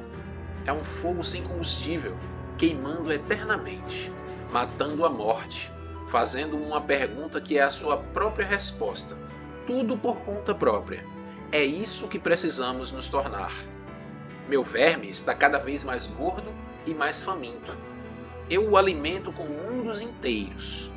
É 0.66 0.74
um 0.74 0.84
fogo 0.84 1.24
sem 1.24 1.44
combustível, 1.44 2.18
queimando 2.58 3.12
eternamente, 3.12 4.12
matando 4.52 5.06
a 5.06 5.10
morte, 5.10 5.72
fazendo 6.08 6.58
uma 6.58 6.82
pergunta 6.82 7.40
que 7.40 7.58
é 7.58 7.64
a 7.64 7.70
sua 7.70 7.98
própria 7.98 8.46
resposta, 8.46 9.18
tudo 9.66 9.98
por 9.98 10.18
conta 10.18 10.54
própria. 10.54 11.06
É 11.52 11.64
isso 11.64 12.08
que 12.08 12.20
precisamos 12.20 12.92
nos 12.92 13.10
tornar. 13.10 13.52
Meu 14.48 14.64
verme 14.64 15.10
está 15.10 15.34
cada 15.34 15.58
vez 15.58 15.84
mais 15.84 16.08
gordo 16.08 16.54
e 16.86 16.94
mais 16.94 17.24
faminto. 17.24 17.78
Eu 18.50 18.70
o 18.70 18.78
alimento 18.78 19.32
com 19.32 19.46
mundos 19.46 20.02
inteiros. 20.02 20.92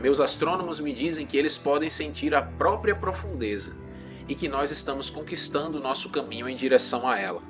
Meus 0.00 0.20
astrônomos 0.20 0.78
me 0.78 0.92
dizem 0.92 1.26
que 1.26 1.36
eles 1.36 1.58
podem 1.58 1.90
sentir 1.90 2.34
a 2.34 2.42
própria 2.42 2.94
profundeza 2.94 3.81
e 4.28 4.34
que 4.34 4.48
nós 4.48 4.70
estamos 4.70 5.10
conquistando 5.10 5.78
o 5.78 5.80
nosso 5.80 6.10
caminho 6.10 6.48
em 6.48 6.56
direção 6.56 7.08
a 7.08 7.18
ela. 7.18 7.42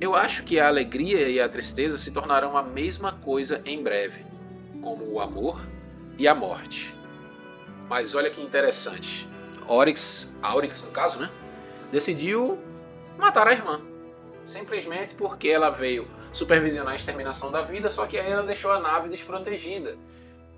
Eu 0.00 0.14
acho 0.14 0.42
que 0.42 0.58
a 0.58 0.66
alegria 0.66 1.28
e 1.28 1.40
a 1.40 1.48
tristeza 1.48 1.96
se 1.96 2.10
tornarão 2.10 2.56
a 2.56 2.62
mesma 2.62 3.12
coisa 3.12 3.62
em 3.64 3.82
breve, 3.82 4.24
como 4.82 5.04
o 5.04 5.20
amor 5.20 5.66
e 6.18 6.26
a 6.28 6.34
morte. 6.34 6.94
Mas 7.88 8.14
olha 8.14 8.30
que 8.30 8.40
interessante. 8.40 9.28
Oryx, 9.66 10.36
Aurix 10.42 10.82
no 10.82 10.90
caso, 10.90 11.18
né? 11.18 11.30
Decidiu 11.90 12.58
matar 13.18 13.48
a 13.48 13.52
irmã. 13.52 13.80
Simplesmente 14.44 15.14
porque 15.14 15.48
ela 15.48 15.70
veio 15.70 16.06
supervisionar 16.32 16.92
a 16.92 16.96
exterminação 16.96 17.50
da 17.50 17.62
vida, 17.62 17.88
só 17.88 18.06
que 18.06 18.18
aí 18.18 18.30
ela 18.30 18.42
deixou 18.42 18.70
a 18.72 18.80
nave 18.80 19.08
desprotegida. 19.08 19.96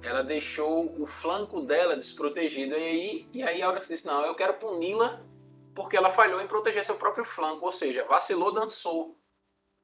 Ela 0.02 0.22
deixou 0.22 0.94
o 1.00 1.06
flanco 1.06 1.60
dela 1.62 1.96
desprotegido. 1.96 2.74
E 2.74 2.84
aí, 2.84 3.28
e 3.32 3.42
aí 3.42 3.62
Aurix 3.62 3.88
disse: 3.88 4.06
Não, 4.06 4.24
eu 4.24 4.34
quero 4.34 4.54
puni-la 4.54 5.20
porque 5.74 5.96
ela 5.96 6.08
falhou 6.08 6.40
em 6.40 6.46
proteger 6.46 6.82
seu 6.82 6.94
próprio 6.94 7.24
flanco, 7.24 7.64
ou 7.64 7.70
seja, 7.70 8.02
vacilou, 8.04 8.50
dançou. 8.50 9.14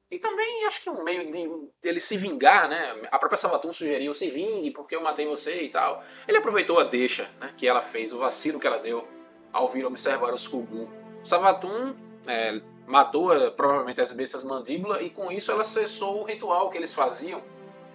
E 0.09 0.19
também 0.19 0.65
acho 0.65 0.81
que 0.81 0.89
um 0.89 1.03
meio 1.03 1.31
de 1.31 1.69
ele 1.83 1.99
se 1.99 2.17
vingar, 2.17 2.67
né? 2.69 3.07
A 3.11 3.17
própria 3.17 3.37
Savatun 3.37 3.71
sugeriu 3.71 4.13
se 4.13 4.29
vingue 4.29 4.71
porque 4.71 4.95
eu 4.95 5.01
matei 5.01 5.25
você 5.25 5.63
e 5.63 5.69
tal. 5.69 6.03
Ele 6.27 6.37
aproveitou 6.37 6.79
a 6.79 6.83
deixa 6.83 7.27
né, 7.39 7.53
que 7.57 7.67
ela 7.67 7.81
fez, 7.81 8.13
o 8.13 8.19
vacilo 8.19 8.59
que 8.59 8.67
ela 8.67 8.77
deu 8.77 9.07
ao 9.51 9.67
vir 9.67 9.85
observar 9.85 10.33
os 10.33 10.47
Kugu. 10.47 10.87
Savatun 11.23 11.95
é, 12.27 12.61
matou 12.85 13.33
é, 13.33 13.49
provavelmente 13.49 14.01
as 14.01 14.13
bestas 14.13 14.43
mandíbula 14.43 15.01
e 15.01 15.09
com 15.09 15.31
isso 15.31 15.51
ela 15.51 15.63
cessou 15.63 16.21
o 16.21 16.23
ritual 16.23 16.69
que 16.69 16.77
eles 16.77 16.93
faziam 16.93 17.41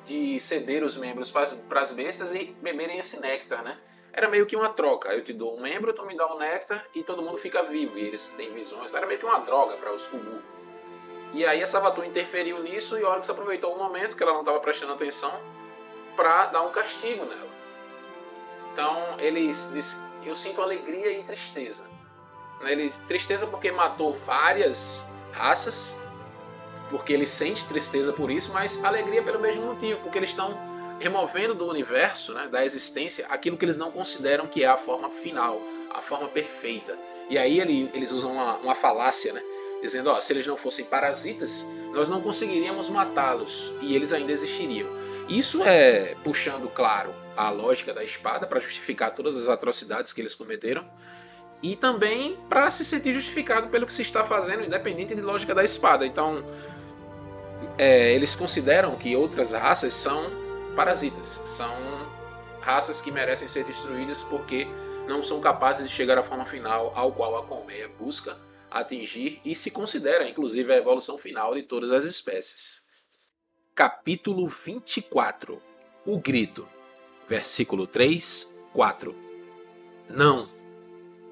de 0.09 0.41
ceder 0.41 0.83
os 0.83 0.97
membros 0.97 1.31
para 1.31 1.81
as 1.81 1.93
bestas 1.93 2.35
e 2.35 2.57
beberem 2.63 2.99
esse 2.99 3.21
néctar, 3.21 3.63
né? 3.63 3.79
Era 4.13 4.29
meio 4.29 4.47
que 4.47 4.57
uma 4.57 4.71
troca. 4.71 5.11
Eu 5.11 5.23
te 5.23 5.33
dou 5.33 5.57
um 5.57 5.61
membro, 5.61 5.93
tu 5.93 6.05
me 6.05 6.17
dá 6.17 6.27
um 6.35 6.39
néctar 6.39 6.85
e 6.95 7.03
todo 7.03 7.23
mundo 7.23 7.37
fica 7.37 7.63
vivo 7.63 7.99
e 7.99 8.07
eles 8.07 8.29
têm 8.31 8.53
visões. 8.53 8.93
Era 8.95 9.07
meio 9.07 9.21
que 9.21 9.27
uma 9.27 9.39
droga 9.41 9.77
para 9.77 9.93
os 9.93 10.07
Kugu. 10.07 10.43
E 11.33 11.45
aí 11.45 11.63
a 11.63 11.67
Savatun 11.67 12.05
interferiu 12.05 12.63
nisso 12.63 12.99
e 12.99 13.05
Oryx 13.05 13.29
aproveitou 13.29 13.75
o 13.75 13.79
momento 13.79 14.17
que 14.17 14.23
ela 14.23 14.33
não 14.33 14.41
estava 14.41 14.59
prestando 14.61 14.95
atenção 14.95 15.31
para 16.17 16.47
dar 16.47 16.63
um 16.63 16.73
castigo 16.73 17.25
nela. 17.27 17.51
Então 18.73 19.21
ele 19.21 19.47
diz: 19.47 20.01
Eu 20.25 20.35
sinto 20.35 20.63
alegria 20.63 21.13
e 21.13 21.23
tristeza. 21.23 21.89
Ele, 22.63 22.91
tristeza 23.07 23.47
porque 23.47 23.71
matou 23.71 24.13
várias 24.13 25.07
raças, 25.33 25.97
porque 26.91 27.13
ele 27.13 27.27
sente 27.27 27.65
tristeza 27.67 28.13
por 28.13 28.31
isso, 28.31 28.53
mas 28.53 28.83
alegria 28.85 29.23
pelo 29.23 29.39
mesmo 29.39 29.67
motivo, 29.67 30.01
porque 30.01 30.19
eles 30.19 30.31
estão 30.31 30.57
removendo 30.99 31.55
do 31.55 31.69
universo, 31.69 32.35
né, 32.35 32.49
da 32.49 32.65
existência, 32.65 33.27
aquilo 33.29 33.57
que 33.57 33.65
eles 33.65 33.77
não 33.77 33.91
consideram 33.91 34.47
que 34.47 34.65
é 34.65 34.67
a 34.67 34.77
forma 34.77 35.11
final, 35.11 35.61
a 35.91 36.01
forma 36.01 36.29
perfeita. 36.29 36.99
E 37.31 37.39
aí 37.39 37.61
ele, 37.61 37.91
eles 37.95 38.11
usam 38.11 38.33
uma, 38.33 38.57
uma 38.57 38.75
falácia, 38.75 39.33
né? 39.33 39.43
dizendo: 39.81 40.11
ó, 40.11 40.21
se 40.21 40.33
eles 40.33 40.47
não 40.47 40.57
fossem 40.57 40.85
parasitas, 40.85 41.65
nós 41.93 42.09
não 42.09 42.21
conseguiríamos 42.21 42.89
matá-los 42.89 43.73
e 43.81 43.95
eles 43.95 44.13
ainda 44.13 44.33
existiriam. 44.33 44.89
Isso 45.29 45.63
é 45.63 46.17
puxando, 46.25 46.69
claro, 46.69 47.15
a 47.37 47.51
lógica 47.51 47.93
da 47.93 48.03
espada 48.03 48.47
para 48.47 48.59
justificar 48.59 49.15
todas 49.15 49.37
as 49.37 49.49
atrocidades 49.49 50.13
que 50.13 50.21
eles 50.21 50.35
cometeram 50.35 50.85
e 51.63 51.77
também 51.77 52.39
para 52.49 52.71
se 52.71 52.85
sentir 52.85 53.13
justificado 53.13 53.69
pelo 53.69 53.85
que 53.87 53.93
se 53.93 54.03
está 54.03 54.25
fazendo, 54.25 54.65
independente 54.65 55.15
de 55.15 55.21
lógica 55.21 55.55
da 55.55 55.65
espada. 55.65 56.07
Então, 56.07 56.45
é, 57.77 58.13
eles 58.13 58.35
consideram 58.35 58.97
que 58.97 59.15
outras 59.17 59.53
raças 59.53 59.95
são 59.95 60.25
parasitas, 60.75 61.41
são 61.45 61.75
raças 62.61 63.01
que 63.01 63.11
merecem 63.11 63.49
ser 63.49 63.65
destruídas 63.65 64.23
porque 64.25 64.67
não 65.07 65.23
são 65.23 65.41
capazes 65.41 65.89
de 65.89 65.95
chegar 65.95 66.19
à 66.19 66.23
forma 66.23 66.45
final 66.45 66.93
ao 66.95 67.13
qual 67.13 67.37
a 67.37 67.47
colmeia 67.47 67.89
busca 67.89 68.37
atingir 68.71 69.41
e 69.45 69.55
se 69.55 69.71
considera 69.71 70.29
inclusive 70.29 70.73
a 70.73 70.77
evolução 70.77 71.17
final 71.17 71.55
de 71.55 71.63
todas 71.63 71.91
as 71.91 72.05
espécies. 72.05 72.83
Capítulo 73.75 74.47
24 74.47 75.63
O 76.05 76.19
Grito, 76.19 76.69
versículo 77.27 77.87
3, 77.87 78.55
4 78.73 79.15
Não, 80.11 80.49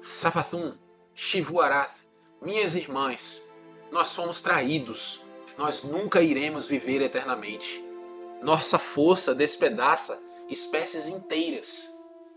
Savathun, 0.01 0.73
Shivuarath, 1.13 2.07
minhas 2.41 2.75
irmãs, 2.75 3.47
nós 3.91 4.15
fomos 4.15 4.41
traídos, 4.41 5.21
nós 5.57 5.83
nunca 5.83 6.21
iremos 6.21 6.67
viver 6.67 7.01
eternamente. 7.01 7.83
Nossa 8.41 8.77
força 8.77 9.33
despedaça 9.33 10.21
espécies 10.47 11.07
inteiras. 11.07 11.93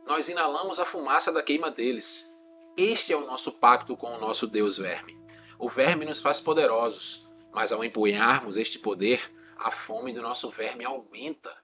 Nós 0.06 0.28
inalamos 0.28 0.80
a 0.80 0.84
fumaça 0.84 1.30
da 1.30 1.42
queima 1.42 1.70
deles. 1.70 2.34
Este 2.76 3.12
é 3.12 3.16
o 3.16 3.26
nosso 3.26 3.52
pacto 3.52 3.96
com 3.96 4.14
o 4.14 4.18
nosso 4.18 4.46
Deus 4.46 4.78
Verme. 4.78 5.20
O 5.58 5.68
verme 5.68 6.06
nos 6.06 6.22
faz 6.22 6.40
poderosos, 6.40 7.28
mas 7.52 7.70
ao 7.70 7.84
empunharmos 7.84 8.56
este 8.56 8.78
poder, 8.78 9.20
a 9.58 9.70
fome 9.70 10.12
do 10.12 10.22
nosso 10.22 10.48
verme 10.48 10.86
aumenta. 10.86 11.54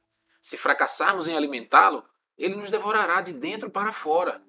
Se 0.42 0.58
fracassarmos 0.58 1.26
em 1.26 1.34
alimentá-lo, 1.34 2.04
ele 2.36 2.54
nos 2.54 2.70
devorará 2.70 3.22
de 3.22 3.32
dentro 3.32 3.70
para 3.70 3.90
fora. 3.90 4.42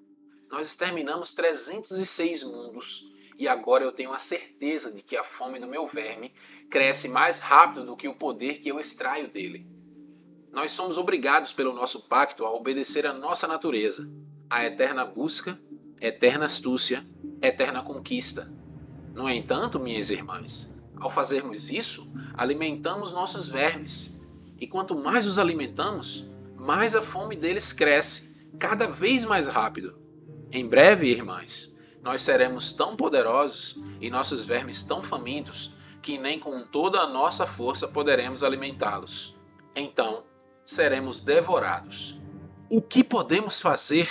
Nós 0.51 0.67
exterminamos 0.67 1.31
306 1.31 2.43
mundos 2.43 3.16
e 3.37 3.47
agora 3.47 3.83
eu 3.83 3.91
tenho 3.91 4.13
a 4.13 4.17
certeza 4.17 4.91
de 4.91 5.01
que 5.01 5.15
a 5.15 5.23
fome 5.23 5.59
do 5.59 5.67
meu 5.67 5.85
verme 5.85 6.33
cresce 6.69 7.07
mais 7.07 7.39
rápido 7.39 7.85
do 7.85 7.95
que 7.95 8.07
o 8.07 8.15
poder 8.15 8.59
que 8.59 8.69
eu 8.69 8.79
extraio 8.79 9.27
dele. 9.27 9.67
Nós 10.51 10.71
somos 10.71 10.97
obrigados 10.97 11.53
pelo 11.53 11.73
nosso 11.73 12.07
pacto 12.07 12.45
a 12.45 12.53
obedecer 12.53 13.05
à 13.05 13.13
nossa 13.13 13.47
natureza, 13.47 14.09
à 14.49 14.65
eterna 14.65 15.05
busca 15.05 15.59
eterna 15.99 16.45
astúcia, 16.45 17.03
eterna 17.41 17.81
conquista. 17.81 18.51
No 19.13 19.29
entanto, 19.29 19.79
minhas 19.79 20.09
irmãs, 20.09 20.79
ao 20.95 21.09
fazermos 21.09 21.71
isso, 21.71 22.11
alimentamos 22.33 23.11
nossos 23.11 23.47
vermes. 23.47 24.19
E 24.59 24.67
quanto 24.67 24.95
mais 24.95 25.25
os 25.25 25.39
alimentamos, 25.39 26.29
mais 26.55 26.95
a 26.95 27.01
fome 27.01 27.35
deles 27.35 27.73
cresce, 27.73 28.35
cada 28.59 28.87
vez 28.87 29.25
mais 29.25 29.47
rápido. 29.47 29.99
Em 30.51 30.67
breve, 30.67 31.07
irmãs, 31.07 31.76
nós 32.01 32.21
seremos 32.21 32.73
tão 32.73 32.95
poderosos 32.95 33.77
e 33.99 34.09
nossos 34.09 34.45
vermes 34.45 34.83
tão 34.83 35.03
famintos 35.03 35.71
que 36.01 36.17
nem 36.17 36.39
com 36.39 36.61
toda 36.63 36.99
a 36.99 37.07
nossa 37.07 37.45
força 37.45 37.87
poderemos 37.87 38.43
alimentá-los. 38.43 39.35
Então, 39.75 40.23
seremos 40.63 41.19
devorados. 41.19 42.19
O 42.69 42.81
que 42.81 43.03
podemos 43.03 43.59
fazer 43.59 44.09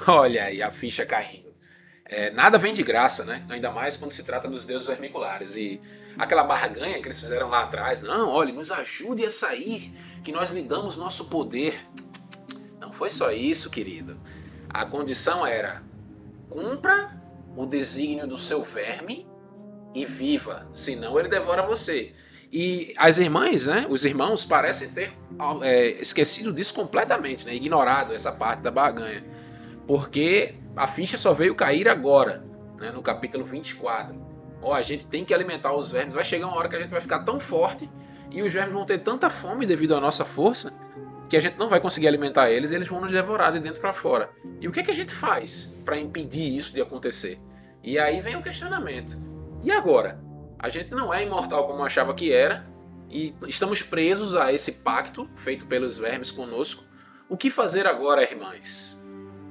Olha 0.06 0.44
aí 0.44 0.62
a 0.62 0.70
ficha 0.70 1.04
caindo. 1.04 1.50
É, 2.04 2.30
nada 2.30 2.58
vem 2.58 2.72
de 2.72 2.82
graça, 2.82 3.24
né? 3.24 3.44
Ainda 3.48 3.70
mais 3.70 3.96
quando 3.96 4.12
se 4.12 4.24
trata 4.24 4.48
dos 4.48 4.64
deuses 4.64 4.86
vermiculares. 4.86 5.56
E 5.56 5.80
aquela 6.18 6.42
barganha 6.42 7.00
que 7.00 7.06
eles 7.06 7.20
fizeram 7.20 7.48
lá 7.48 7.62
atrás, 7.62 8.00
não, 8.00 8.30
olha, 8.30 8.52
nos 8.52 8.72
ajude 8.72 9.24
a 9.24 9.30
sair, 9.30 9.92
que 10.24 10.32
nós 10.32 10.50
lhe 10.50 10.62
damos 10.62 10.96
nosso 10.96 11.26
poder. 11.26 11.78
Não 12.80 12.90
foi 12.90 13.10
só 13.10 13.30
isso, 13.30 13.70
querido. 13.70 14.18
A 14.68 14.84
condição 14.84 15.46
era: 15.46 15.82
cumpra 16.50 17.16
o 17.56 17.64
desígnio 17.64 18.26
do 18.26 18.36
seu 18.36 18.62
verme 18.62 19.26
e 19.94 20.04
viva, 20.04 20.68
senão 20.72 21.18
ele 21.18 21.28
devora 21.28 21.62
você. 21.62 22.12
E 22.52 22.92
as 22.96 23.18
irmãs, 23.18 23.68
né, 23.68 23.86
os 23.88 24.04
irmãos 24.04 24.44
parecem 24.44 24.90
ter 24.90 25.12
é, 25.62 25.86
esquecido 26.02 26.52
disso 26.52 26.74
completamente, 26.74 27.46
né, 27.46 27.54
ignorado 27.54 28.12
essa 28.12 28.32
parte 28.32 28.60
da 28.60 28.70
barganha. 28.70 29.24
Porque 29.86 30.56
a 30.76 30.86
ficha 30.86 31.16
só 31.16 31.32
veio 31.32 31.54
cair 31.54 31.88
agora, 31.88 32.44
né, 32.76 32.90
no 32.90 33.02
capítulo 33.02 33.44
24. 33.44 34.20
Ó, 34.60 34.74
a 34.74 34.82
gente 34.82 35.06
tem 35.06 35.24
que 35.24 35.32
alimentar 35.32 35.72
os 35.72 35.92
vermes. 35.92 36.12
Vai 36.12 36.24
chegar 36.24 36.48
uma 36.48 36.56
hora 36.56 36.68
que 36.68 36.76
a 36.76 36.80
gente 36.80 36.90
vai 36.90 37.00
ficar 37.00 37.20
tão 37.20 37.40
forte 37.40 37.88
e 38.30 38.42
os 38.42 38.52
vermes 38.52 38.72
vão 38.72 38.84
ter 38.84 38.98
tanta 38.98 39.30
fome 39.30 39.64
devido 39.64 39.94
à 39.94 40.00
nossa 40.00 40.24
força 40.24 40.72
que 41.30 41.36
a 41.36 41.40
gente 41.40 41.56
não 41.56 41.68
vai 41.68 41.78
conseguir 41.78 42.08
alimentar 42.08 42.50
eles 42.50 42.72
e 42.72 42.74
eles 42.74 42.88
vão 42.88 43.00
nos 43.00 43.12
devorar 43.12 43.52
de 43.52 43.60
dentro 43.60 43.80
para 43.80 43.92
fora. 43.92 44.30
E 44.60 44.66
o 44.66 44.72
que, 44.72 44.80
é 44.80 44.82
que 44.82 44.90
a 44.90 44.94
gente 44.94 45.14
faz 45.14 45.80
para 45.84 45.96
impedir 45.96 46.56
isso 46.56 46.74
de 46.74 46.82
acontecer? 46.82 47.38
E 47.84 48.00
aí 48.00 48.20
vem 48.20 48.34
o 48.34 48.42
questionamento. 48.42 49.16
E 49.62 49.70
agora? 49.70 50.20
A 50.58 50.68
gente 50.68 50.90
não 50.90 51.14
é 51.14 51.22
imortal 51.22 51.68
como 51.68 51.84
achava 51.84 52.12
que 52.14 52.32
era 52.32 52.68
e 53.08 53.32
estamos 53.46 53.80
presos 53.80 54.34
a 54.34 54.52
esse 54.52 54.72
pacto 54.82 55.30
feito 55.36 55.66
pelos 55.66 55.96
vermes 55.96 56.32
conosco. 56.32 56.84
O 57.28 57.36
que 57.36 57.48
fazer 57.48 57.86
agora, 57.86 58.24
irmãs? 58.24 59.00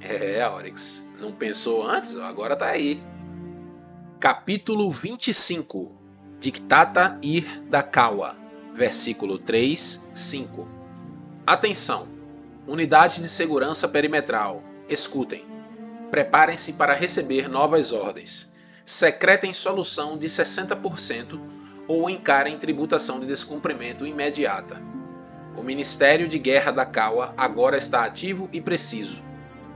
É, 0.02 0.46
Oryx, 0.46 1.10
não 1.18 1.32
pensou 1.32 1.82
antes? 1.82 2.14
Agora 2.16 2.56
tá 2.56 2.66
aí. 2.66 3.02
Capítulo 4.20 4.90
25 4.90 5.98
Dictata 6.38 7.18
Ir 7.22 7.62
da 7.70 7.82
Kawa, 7.82 8.36
versículo 8.74 9.38
3, 9.38 10.10
5. 10.14 10.79
Atenção! 11.46 12.08
Unidade 12.66 13.20
de 13.20 13.28
segurança 13.28 13.88
perimetral, 13.88 14.62
escutem. 14.88 15.44
Preparem-se 16.10 16.74
para 16.74 16.94
receber 16.94 17.48
novas 17.48 17.92
ordens 17.92 18.50
secretem 18.90 19.54
solução 19.54 20.18
de 20.18 20.26
60% 20.26 21.40
ou 21.86 22.10
encarem 22.10 22.58
tributação 22.58 23.20
de 23.20 23.26
descumprimento 23.26 24.04
imediata. 24.04 24.82
O 25.56 25.62
Ministério 25.62 26.26
de 26.26 26.40
Guerra 26.40 26.72
da 26.72 26.84
CAUA 26.84 27.32
agora 27.36 27.78
está 27.78 28.04
ativo 28.04 28.48
e 28.52 28.60
preciso. 28.60 29.22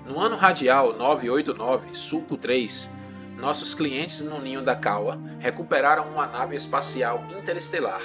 No 0.05 0.19
ano 0.19 0.35
radial 0.35 0.97
989, 0.97 1.95
Sulco 1.95 2.37
3, 2.37 2.91
nossos 3.39 3.73
clientes 3.73 4.21
no 4.21 4.41
ninho 4.41 4.63
da 4.63 4.75
CAUA 4.75 5.21
recuperaram 5.39 6.09
uma 6.09 6.27
nave 6.27 6.57
espacial 6.57 7.25
interestelar. 7.39 8.03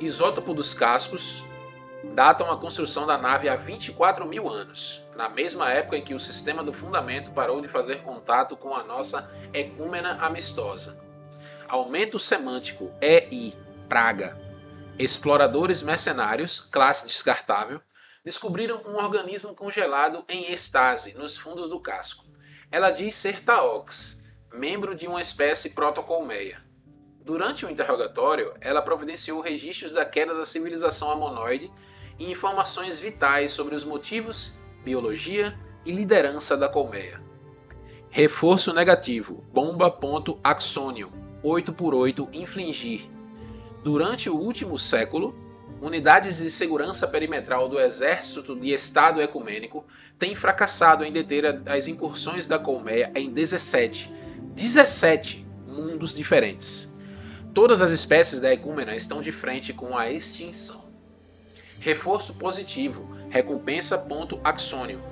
Isótopo 0.00 0.52
dos 0.52 0.74
cascos 0.74 1.44
datam 2.12 2.50
a 2.50 2.56
construção 2.56 3.06
da 3.06 3.16
nave 3.16 3.48
há 3.48 3.56
24 3.56 4.26
mil 4.26 4.48
anos, 4.48 5.04
na 5.16 5.28
mesma 5.28 5.70
época 5.70 5.96
em 5.96 6.02
que 6.02 6.14
o 6.14 6.18
sistema 6.18 6.62
do 6.62 6.72
fundamento 6.72 7.30
parou 7.32 7.60
de 7.60 7.68
fazer 7.68 8.02
contato 8.02 8.56
com 8.56 8.74
a 8.74 8.82
nossa 8.82 9.30
ecúmena 9.52 10.18
amistosa. 10.20 10.98
Aumento 11.68 12.18
semântico 12.18 12.92
EI, 13.00 13.54
Praga. 13.88 14.38
Exploradores 14.98 15.82
mercenários, 15.82 16.60
classe 16.60 17.06
descartável, 17.06 17.80
descobriram 18.24 18.80
um 18.86 18.96
organismo 18.96 19.54
congelado 19.54 20.24
em 20.28 20.52
estase 20.52 21.14
nos 21.14 21.36
fundos 21.36 21.68
do 21.68 21.80
casco. 21.80 22.24
Ela 22.70 22.90
diz 22.90 23.14
ser 23.14 23.42
Taox, 23.42 24.18
membro 24.52 24.94
de 24.94 25.06
uma 25.06 25.20
espécie 25.20 25.70
protocolmeia. 25.70 26.62
Durante 27.24 27.64
o 27.64 27.70
interrogatório, 27.70 28.54
ela 28.60 28.82
providenciou 28.82 29.40
registros 29.40 29.92
da 29.92 30.04
queda 30.04 30.34
da 30.34 30.44
civilização 30.44 31.10
amonoide 31.10 31.72
e 32.18 32.30
informações 32.30 33.00
vitais 33.00 33.50
sobre 33.50 33.74
os 33.74 33.84
motivos, 33.84 34.54
biologia 34.84 35.58
e 35.84 35.92
liderança 35.92 36.56
da 36.56 36.68
colmeia. 36.68 37.20
Reforço 38.10 38.72
negativo: 38.72 39.44
bomba 39.52 39.90
ponto 39.90 40.38
axônio 40.42 41.10
8x8 41.42 42.28
infligir. 42.32 43.02
Durante 43.82 44.30
o 44.30 44.36
último 44.36 44.78
século, 44.78 45.34
unidades 45.80 46.38
de 46.38 46.50
segurança 46.50 47.06
perimetral 47.06 47.68
do 47.68 47.78
Exército 47.78 48.56
de 48.56 48.72
Estado 48.72 49.20
Ecumênico 49.20 49.84
têm 50.18 50.34
fracassado 50.34 51.04
em 51.04 51.12
deter 51.12 51.62
as 51.66 51.86
incursões 51.86 52.46
da 52.46 52.58
colmeia 52.58 53.12
em 53.14 53.30
17, 53.30 54.10
17 54.54 55.46
mundos 55.66 56.14
diferentes. 56.14 56.94
Todas 57.52 57.82
as 57.82 57.90
espécies 57.92 58.40
da 58.40 58.52
ecúmena 58.52 58.96
estão 58.96 59.20
de 59.20 59.30
frente 59.30 59.72
com 59.72 59.96
a 59.96 60.10
extinção. 60.10 60.83
Reforço 61.80 62.34
positivo. 62.34 63.08
Recompensa 63.28 63.98
ponto 63.98 64.40
axônio. 64.42 65.02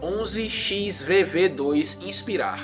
11xVV2 0.00 2.06
Inspirar. 2.06 2.60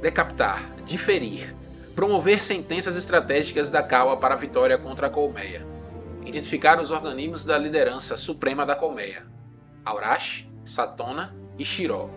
Decapitar. 0.00 0.62
Diferir. 0.84 1.54
Promover 1.94 2.42
sentenças 2.42 2.96
estratégicas 2.96 3.68
da 3.68 3.82
CAUA 3.82 4.16
para 4.16 4.34
a 4.34 4.38
vitória 4.38 4.76
contra 4.76 5.06
a 5.06 5.10
colmeia. 5.10 5.64
Identificar 6.26 6.80
os 6.80 6.90
organismos 6.90 7.44
da 7.44 7.56
liderança 7.56 8.16
suprema 8.16 8.66
da 8.66 8.74
colmeia. 8.74 9.24
Aurash, 9.84 10.48
Satona 10.64 11.34
e 11.58 11.64
Shiró. 11.64 12.10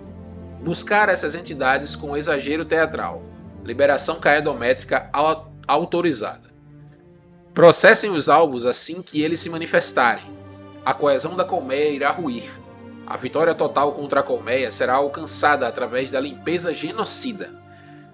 Buscar 0.63 1.09
essas 1.09 1.35
entidades 1.35 1.95
com 1.95 2.17
exagero 2.17 2.65
teatral. 2.65 3.21
Liberação 3.63 4.19
caedométrica 4.19 5.11
autorizada. 5.67 6.49
Processem 7.53 8.11
os 8.11 8.29
alvos 8.29 8.65
assim 8.65 9.01
que 9.01 9.21
eles 9.21 9.39
se 9.39 9.49
manifestarem 9.49 10.37
a 10.87 10.93
coesão 10.93 11.35
da 11.35 11.43
colmeia 11.43 11.89
irá 11.89 12.11
ruir. 12.11 12.49
A 13.05 13.17
vitória 13.17 13.53
total 13.53 13.91
contra 13.91 14.21
a 14.21 14.23
colmeia 14.23 14.71
será 14.71 14.93
alcançada 14.93 15.67
através 15.67 16.09
da 16.09 16.17
limpeza 16.17 16.73
genocida. 16.73 17.53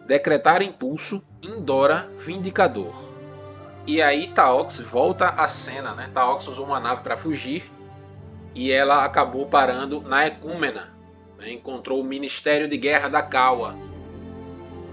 Decretar 0.07 0.63
impulso, 0.63 1.21
indora, 1.43 2.09
vindicador. 2.17 2.91
E 3.85 4.01
aí 4.01 4.25
Taox 4.25 4.79
volta 4.79 5.27
à 5.27 5.47
cena, 5.47 5.93
né? 5.93 6.09
Taox 6.11 6.47
usou 6.47 6.65
uma 6.65 6.79
nave 6.79 7.03
para 7.03 7.15
fugir 7.15 7.71
e 8.55 8.71
ela 8.71 9.05
acabou 9.05 9.45
parando 9.45 10.01
na 10.01 10.25
Ecúmena. 10.25 10.91
Né? 11.37 11.51
Encontrou 11.51 12.01
o 12.01 12.03
Ministério 12.03 12.67
de 12.67 12.75
Guerra 12.75 13.07
da 13.07 13.21
Kawa 13.21 13.75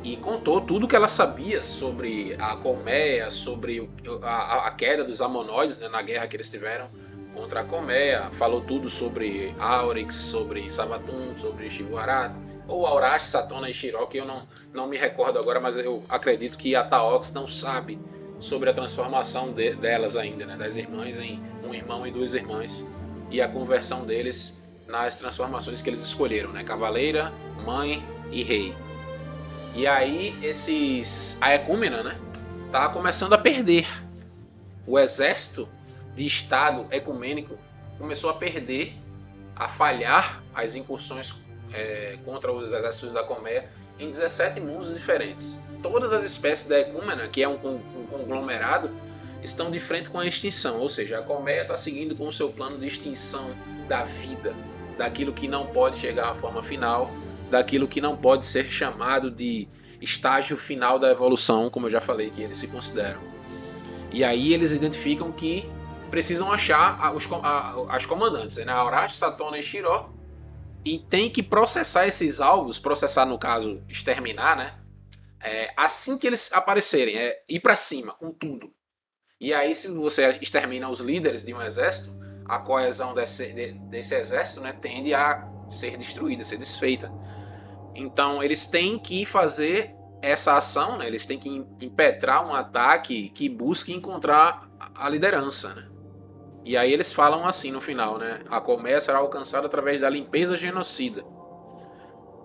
e 0.04 0.18
contou 0.18 0.60
tudo 0.60 0.86
que 0.86 0.96
ela 0.96 1.08
sabia 1.08 1.62
sobre 1.62 2.36
a 2.38 2.56
colmeia, 2.56 3.30
sobre 3.30 3.88
a, 4.22 4.66
a 4.66 4.70
queda 4.70 5.02
dos 5.02 5.22
Amonoides 5.22 5.78
né? 5.78 5.88
na 5.88 6.02
guerra 6.02 6.26
que 6.26 6.36
eles 6.36 6.50
tiveram 6.50 6.90
contra 7.34 7.60
a 7.60 7.64
Colmeia, 7.64 8.30
falou 8.32 8.60
tudo 8.60 8.90
sobre 8.90 9.54
Aurix, 9.58 10.14
sobre 10.14 10.70
Savatun, 10.70 11.36
sobre 11.36 11.68
Shibuarat, 11.70 12.34
ou 12.66 12.86
Aurash, 12.86 13.22
Satona 13.22 13.68
e 13.68 13.74
Shiro, 13.74 14.06
que 14.06 14.18
eu 14.18 14.26
não, 14.26 14.46
não 14.72 14.86
me 14.86 14.96
recordo 14.96 15.38
agora, 15.38 15.60
mas 15.60 15.76
eu 15.76 16.04
acredito 16.08 16.56
que 16.56 16.76
a 16.76 16.84
Taox 16.84 17.32
não 17.32 17.46
sabe 17.46 17.98
sobre 18.38 18.70
a 18.70 18.72
transformação 18.72 19.52
de, 19.52 19.74
delas 19.74 20.16
ainda, 20.16 20.46
né, 20.46 20.56
das 20.56 20.76
irmãs 20.76 21.18
em 21.18 21.42
um 21.64 21.74
irmão 21.74 22.06
e 22.06 22.10
duas 22.10 22.34
irmãs, 22.34 22.88
e 23.30 23.40
a 23.40 23.48
conversão 23.48 24.06
deles 24.06 24.62
nas 24.86 25.18
transformações 25.18 25.82
que 25.82 25.90
eles 25.90 26.00
escolheram, 26.00 26.50
né, 26.52 26.64
cavaleira, 26.64 27.32
mãe 27.64 28.02
e 28.30 28.42
rei. 28.42 28.74
E 29.74 29.86
aí 29.86 30.36
esses 30.42 31.38
a 31.40 31.54
Ecúmena, 31.54 32.02
né, 32.02 32.18
tá 32.70 32.88
começando 32.88 33.32
a 33.32 33.38
perder. 33.38 33.86
O 34.86 34.98
exército 34.98 35.68
de 36.20 36.26
Estado 36.26 36.86
ecumênico 36.90 37.56
começou 37.96 38.28
a 38.28 38.34
perder, 38.34 38.92
a 39.56 39.66
falhar 39.66 40.42
as 40.54 40.74
incursões 40.74 41.34
é, 41.72 42.18
contra 42.26 42.52
os 42.52 42.74
exércitos 42.74 43.10
da 43.10 43.24
Colmeia 43.24 43.70
em 43.98 44.10
17 44.10 44.60
mundos 44.60 44.92
diferentes. 44.92 45.58
Todas 45.82 46.12
as 46.12 46.22
espécies 46.22 46.68
da 46.68 46.78
Ecúmena, 46.78 47.26
que 47.26 47.42
é 47.42 47.48
um, 47.48 47.54
um, 47.54 47.76
um 48.02 48.06
conglomerado, 48.06 48.90
estão 49.42 49.70
de 49.70 49.80
frente 49.80 50.10
com 50.10 50.18
a 50.18 50.26
extinção, 50.26 50.78
ou 50.78 50.90
seja, 50.90 51.20
a 51.20 51.22
Colmeia 51.22 51.62
está 51.62 51.74
seguindo 51.74 52.14
com 52.14 52.28
o 52.28 52.32
seu 52.32 52.50
plano 52.50 52.76
de 52.76 52.86
extinção 52.86 53.54
da 53.88 54.04
vida, 54.04 54.54
daquilo 54.98 55.32
que 55.32 55.48
não 55.48 55.68
pode 55.68 55.96
chegar 55.96 56.28
à 56.28 56.34
forma 56.34 56.62
final, 56.62 57.10
daquilo 57.50 57.88
que 57.88 57.98
não 57.98 58.14
pode 58.14 58.44
ser 58.44 58.70
chamado 58.70 59.30
de 59.30 59.66
estágio 60.02 60.58
final 60.58 60.98
da 60.98 61.10
evolução, 61.10 61.70
como 61.70 61.86
eu 61.86 61.90
já 61.90 62.00
falei 62.00 62.28
que 62.28 62.42
eles 62.42 62.58
se 62.58 62.68
consideram. 62.68 63.22
E 64.12 64.22
aí 64.22 64.52
eles 64.52 64.72
identificam 64.72 65.32
que 65.32 65.66
precisam 66.10 66.52
achar 66.52 67.14
os, 67.14 67.28
as 67.88 68.04
comandantes, 68.06 68.56
né? 68.56 68.72
Aurash, 68.72 69.16
Satona 69.16 69.58
e 69.58 69.62
Shiró, 69.62 70.10
e 70.84 70.98
tem 70.98 71.30
que 71.30 71.42
processar 71.42 72.06
esses 72.06 72.40
alvos, 72.40 72.78
processar 72.78 73.24
no 73.24 73.38
caso, 73.38 73.82
exterminar, 73.88 74.56
né? 74.56 74.74
É, 75.42 75.72
assim 75.76 76.18
que 76.18 76.26
eles 76.26 76.52
aparecerem, 76.52 77.16
é 77.16 77.42
ir 77.48 77.60
para 77.60 77.76
cima 77.76 78.12
com 78.12 78.30
tudo. 78.30 78.70
E 79.40 79.54
aí, 79.54 79.74
se 79.74 79.88
você 79.88 80.38
extermina 80.42 80.90
os 80.90 81.00
líderes 81.00 81.42
de 81.42 81.54
um 81.54 81.62
exército, 81.62 82.14
a 82.46 82.58
coesão 82.58 83.14
desse, 83.14 83.52
de, 83.54 83.72
desse 83.72 84.14
exército 84.14 84.60
né, 84.60 84.72
tende 84.72 85.14
a 85.14 85.48
ser 85.68 85.96
destruída, 85.96 86.44
ser 86.44 86.58
desfeita. 86.58 87.10
Então, 87.94 88.42
eles 88.42 88.66
têm 88.66 88.98
que 88.98 89.24
fazer 89.24 89.94
essa 90.20 90.58
ação, 90.58 90.98
né, 90.98 91.06
eles 91.06 91.24
têm 91.24 91.38
que 91.38 91.48
impetrar 91.80 92.46
um 92.46 92.52
ataque 92.52 93.30
que 93.30 93.48
busque 93.48 93.94
encontrar 93.94 94.68
a 94.94 95.08
liderança. 95.08 95.72
Né? 95.74 95.88
E 96.64 96.76
aí 96.76 96.92
eles 96.92 97.12
falam 97.12 97.46
assim 97.46 97.70
no 97.70 97.80
final, 97.80 98.18
né? 98.18 98.42
A 98.48 98.60
colmeia 98.60 99.00
será 99.00 99.18
alcançada 99.18 99.66
através 99.66 100.00
da 100.00 100.10
limpeza 100.10 100.56
genocida. 100.56 101.24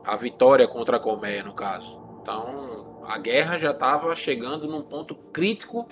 A 0.04 0.15
vitória 0.15 0.67
contra 0.67 0.97
a 0.97 0.99
colmeia, 0.99 1.43
no 1.43 1.54
caso. 1.54 1.99
Então, 2.21 3.04
a 3.08 3.17
guerra 3.17 3.58
já 3.58 3.71
estava 3.71 4.15
chegando 4.15 4.67
num 4.67 4.84
ponto 4.84 5.15
crítico 5.15 5.88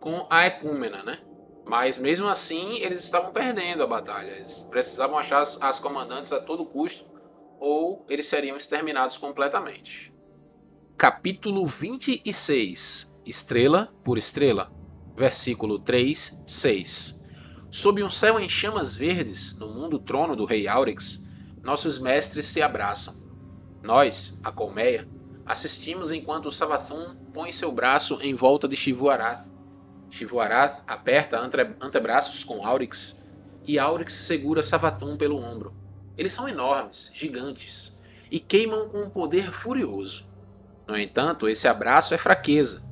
com 0.00 0.26
a 0.30 0.46
ecúmena, 0.46 1.02
né? 1.02 1.18
Mas 1.64 1.98
mesmo 1.98 2.28
assim, 2.28 2.78
eles 2.78 3.02
estavam 3.04 3.30
perdendo 3.32 3.82
a 3.82 3.86
batalha. 3.86 4.30
Eles 4.30 4.64
precisavam 4.70 5.18
achar 5.18 5.40
as, 5.40 5.60
as 5.60 5.78
comandantes 5.78 6.32
a 6.32 6.40
todo 6.40 6.64
custo, 6.64 7.04
ou 7.60 8.06
eles 8.08 8.26
seriam 8.26 8.56
exterminados 8.56 9.18
completamente. 9.18 10.12
Capítulo 10.96 11.66
26 11.66 13.14
Estrela 13.26 13.92
por 14.02 14.16
Estrela, 14.16 14.72
versículo 15.14 15.78
3, 15.78 16.42
6 16.46 17.17
Sob 17.70 18.02
um 18.02 18.08
céu 18.08 18.40
em 18.40 18.48
chamas 18.48 18.94
verdes, 18.94 19.56
no 19.58 19.68
mundo 19.68 19.98
trono 19.98 20.34
do 20.34 20.44
rei 20.44 20.66
Aurex, 20.66 21.26
nossos 21.62 21.98
mestres 21.98 22.46
se 22.46 22.62
abraçam. 22.62 23.14
Nós, 23.82 24.40
a 24.42 24.50
colmeia, 24.50 25.08
assistimos 25.44 26.12
enquanto 26.12 26.50
Savathun 26.50 27.14
põe 27.32 27.52
seu 27.52 27.70
braço 27.72 28.18
em 28.22 28.34
volta 28.34 28.66
de 28.66 28.74
Shivuarath 28.74 29.58
Shivuarath 30.10 30.82
aperta 30.86 31.38
antebraços 31.80 32.42
com 32.42 32.66
Aurix 32.66 33.22
e 33.64 33.78
Aurix 33.78 34.14
segura 34.14 34.62
Savathun 34.62 35.16
pelo 35.16 35.36
ombro. 35.36 35.74
Eles 36.16 36.32
são 36.32 36.48
enormes, 36.48 37.10
gigantes, 37.14 38.00
e 38.30 38.40
queimam 38.40 38.88
com 38.88 39.02
um 39.02 39.10
poder 39.10 39.52
furioso. 39.52 40.26
No 40.86 40.98
entanto, 40.98 41.48
esse 41.48 41.68
abraço 41.68 42.14
é 42.14 42.18
fraqueza, 42.18 42.82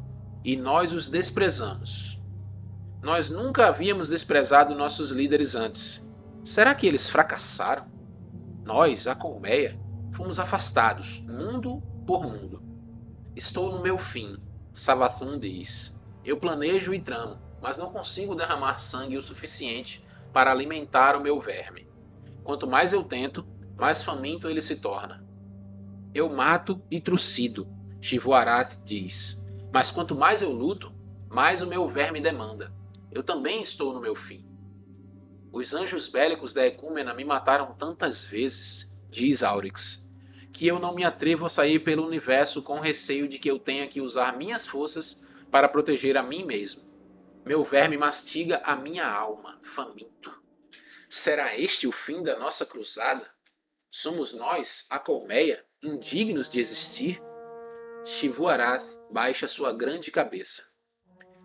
e 0.45 0.57
nós 0.57 0.93
os 0.93 1.09
desprezamos. 1.09 2.16
Nós 3.03 3.31
nunca 3.31 3.69
havíamos 3.69 4.09
desprezado 4.09 4.75
nossos 4.75 5.11
líderes 5.11 5.55
antes. 5.55 6.11
Será 6.45 6.75
que 6.75 6.87
eles 6.87 7.09
fracassaram? 7.09 7.87
Nós, 8.65 9.07
a 9.07 9.15
colmeia, 9.15 9.79
fomos 10.11 10.39
afastados, 10.41 11.21
mundo 11.21 11.83
por 12.07 12.23
mundo. 12.23 12.63
Estou 13.35 13.71
no 13.71 13.83
meu 13.83 13.99
fim, 13.99 14.39
Savathun 14.73 15.39
diz. 15.39 15.99
Eu 16.25 16.39
planejo 16.39 16.93
e 16.93 17.01
tramo, 17.01 17.39
mas 17.63 17.79
não 17.79 17.91
consigo 17.91 18.35
derramar 18.35 18.79
sangue 18.79 19.17
o 19.17 19.23
suficiente 19.23 20.05
para 20.33 20.51
alimentar 20.51 21.17
o 21.17 21.21
meu 21.21 21.39
verme. 21.39 21.89
Quanto 22.43 22.67
mais 22.67 22.93
eu 22.93 23.05
tento, 23.05 23.47
mais 23.77 24.03
faminto 24.03 24.49
ele 24.49 24.61
se 24.61 24.77
torna. 24.77 25.25
Eu 26.15 26.29
mato 26.29 26.83
e 26.91 27.01
trucido, 27.01 27.69
Shivuarath 28.01 28.81
diz, 28.85 29.45
mas 29.73 29.91
quanto 29.91 30.15
mais 30.15 30.43
eu 30.43 30.53
luto, 30.53 30.93
mais 31.29 31.61
o 31.61 31.67
meu 31.67 31.87
verme 31.87 32.21
demanda. 32.21 32.73
Eu 33.17 33.23
também 33.23 33.63
estou 33.63 33.95
no 33.95 34.01
meu 34.01 34.15
fim. 34.15 34.47
Os 35.51 35.73
anjos 35.73 36.07
bélicos 36.07 36.53
da 36.53 36.67
Ecúmena 36.67 37.15
me 37.15 37.25
mataram 37.25 37.73
tantas 37.73 38.27
vezes, 38.27 38.95
diz 39.09 39.43
Aurix, 39.43 40.07
que 40.53 40.67
eu 40.67 40.79
não 40.79 40.95
me 40.95 41.03
atrevo 41.03 41.47
a 41.47 41.49
sair 41.49 41.79
pelo 41.79 42.07
universo 42.07 42.63
com 42.63 42.79
receio 42.79 43.27
de 43.27 43.39
que 43.39 43.51
eu 43.51 43.59
tenha 43.59 43.89
que 43.89 44.03
usar 44.03 44.37
minhas 44.37 44.67
forças 44.67 45.27
para 45.51 45.67
proteger 45.67 46.15
a 46.19 46.23
mim 46.23 46.45
mesmo. 46.45 46.83
Meu 47.43 47.65
verme 47.65 47.97
mastiga 47.97 48.61
a 48.63 48.77
minha 48.77 49.11
alma, 49.11 49.59
faminto. 49.63 50.39
Será 51.09 51.59
este 51.59 51.87
o 51.87 51.93
fim 51.93 52.23
da 52.23 52.39
nossa 52.39 52.67
cruzada? 52.67 53.27
Somos 53.91 54.35
nós, 54.35 54.87
a 54.91 54.99
colmeia, 54.99 55.65
indignos 55.83 56.51
de 56.51 56.61
existir? 56.61 57.19
Shivuarath 58.05 58.85
baixa 59.11 59.49
sua 59.49 59.73
grande 59.73 60.11
cabeça. 60.11 60.76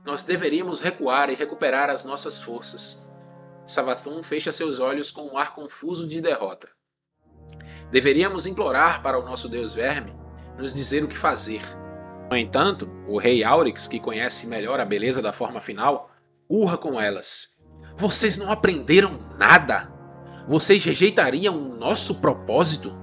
Nós 0.06 0.24
deveríamos 0.24 0.82
recuar 0.82 1.30
e 1.30 1.36
recuperar 1.36 1.90
as 1.90 2.04
nossas 2.04 2.42
forças. 2.42 3.08
Savathun 3.66 4.24
fecha 4.24 4.52
seus 4.52 4.80
olhos 4.80 5.12
com 5.12 5.28
um 5.28 5.38
ar 5.38 5.54
confuso 5.54 6.08
de 6.08 6.20
derrota. 6.20 6.70
Deveríamos 7.92 8.46
implorar 8.46 9.02
para 9.02 9.20
o 9.20 9.24
nosso 9.24 9.48
Deus 9.48 9.74
Verme 9.74 10.14
nos 10.58 10.74
dizer 10.74 11.04
o 11.04 11.08
que 11.08 11.18
fazer 11.18 11.62
no 12.32 12.38
entanto, 12.38 12.90
o 13.10 13.18
rei 13.18 13.44
Aurix, 13.44 13.90
que 13.90 14.00
conhece 14.00 14.48
melhor 14.48 14.80
a 14.80 14.86
beleza 14.86 15.22
da 15.22 15.34
forma 15.34 15.60
final, 15.60 16.10
urra 16.50 16.78
com 16.78 16.98
elas. 16.98 17.58
Vocês 17.98 18.38
não 18.38 18.50
aprenderam 18.50 19.20
nada? 19.38 19.92
Vocês 20.48 20.82
rejeitariam 20.82 21.58
o 21.58 21.76
nosso 21.76 22.22
propósito? 22.22 22.96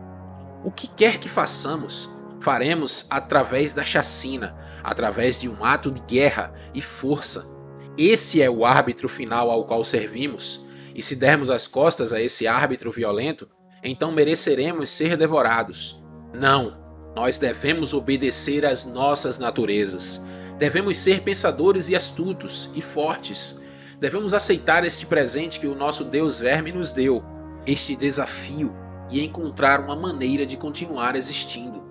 O 0.65 0.71
que 0.71 0.89
quer 0.89 1.19
que 1.19 1.29
façamos, 1.29 2.11
faremos 2.40 3.07
através 3.11 3.72
da 3.72 3.85
chacina, 3.85 4.57
através 4.83 5.38
de 5.38 5.48
um 5.48 5.64
ato 5.64 5.90
de 5.90 6.01
guerra 6.03 6.53
e 6.74 6.81
força. 6.81 7.46
Esse 7.96 8.40
é 8.40 8.48
o 8.48 8.64
árbitro 8.64 9.09
final 9.09 9.51
ao 9.51 9.64
qual 9.64 9.83
servimos, 9.83 10.66
e 10.94 11.03
se 11.03 11.16
dermos 11.16 11.51
as 11.51 11.66
costas 11.66 12.12
a 12.12 12.20
esse 12.20 12.46
árbitro 12.46 12.90
violento, 12.90 13.48
então 13.83 14.12
mereceremos 14.12 14.90
ser 14.90 15.16
devorados. 15.16 16.03
Não, 16.33 16.77
nós 17.14 17.38
devemos 17.38 17.94
obedecer 17.94 18.64
às 18.64 18.85
nossas 18.85 19.38
naturezas. 19.38 20.20
Devemos 20.59 20.96
ser 20.96 21.22
pensadores 21.22 21.88
e 21.88 21.96
astutos 21.96 22.70
e 22.74 22.81
fortes. 22.81 23.59
Devemos 24.01 24.35
aceitar 24.35 24.85
este 24.85 25.07
presente 25.07 25.59
que 25.59 25.66
o 25.66 25.74
nosso 25.74 26.05
Deus 26.05 26.38
Verme 26.38 26.72
nos 26.72 26.92
deu, 26.92 27.24
este 27.66 27.96
desafio, 27.96 28.74
e 29.11 29.24
encontrar 29.24 29.81
uma 29.81 29.96
maneira 29.96 30.44
de 30.44 30.57
continuar 30.57 31.16
existindo. 31.16 31.88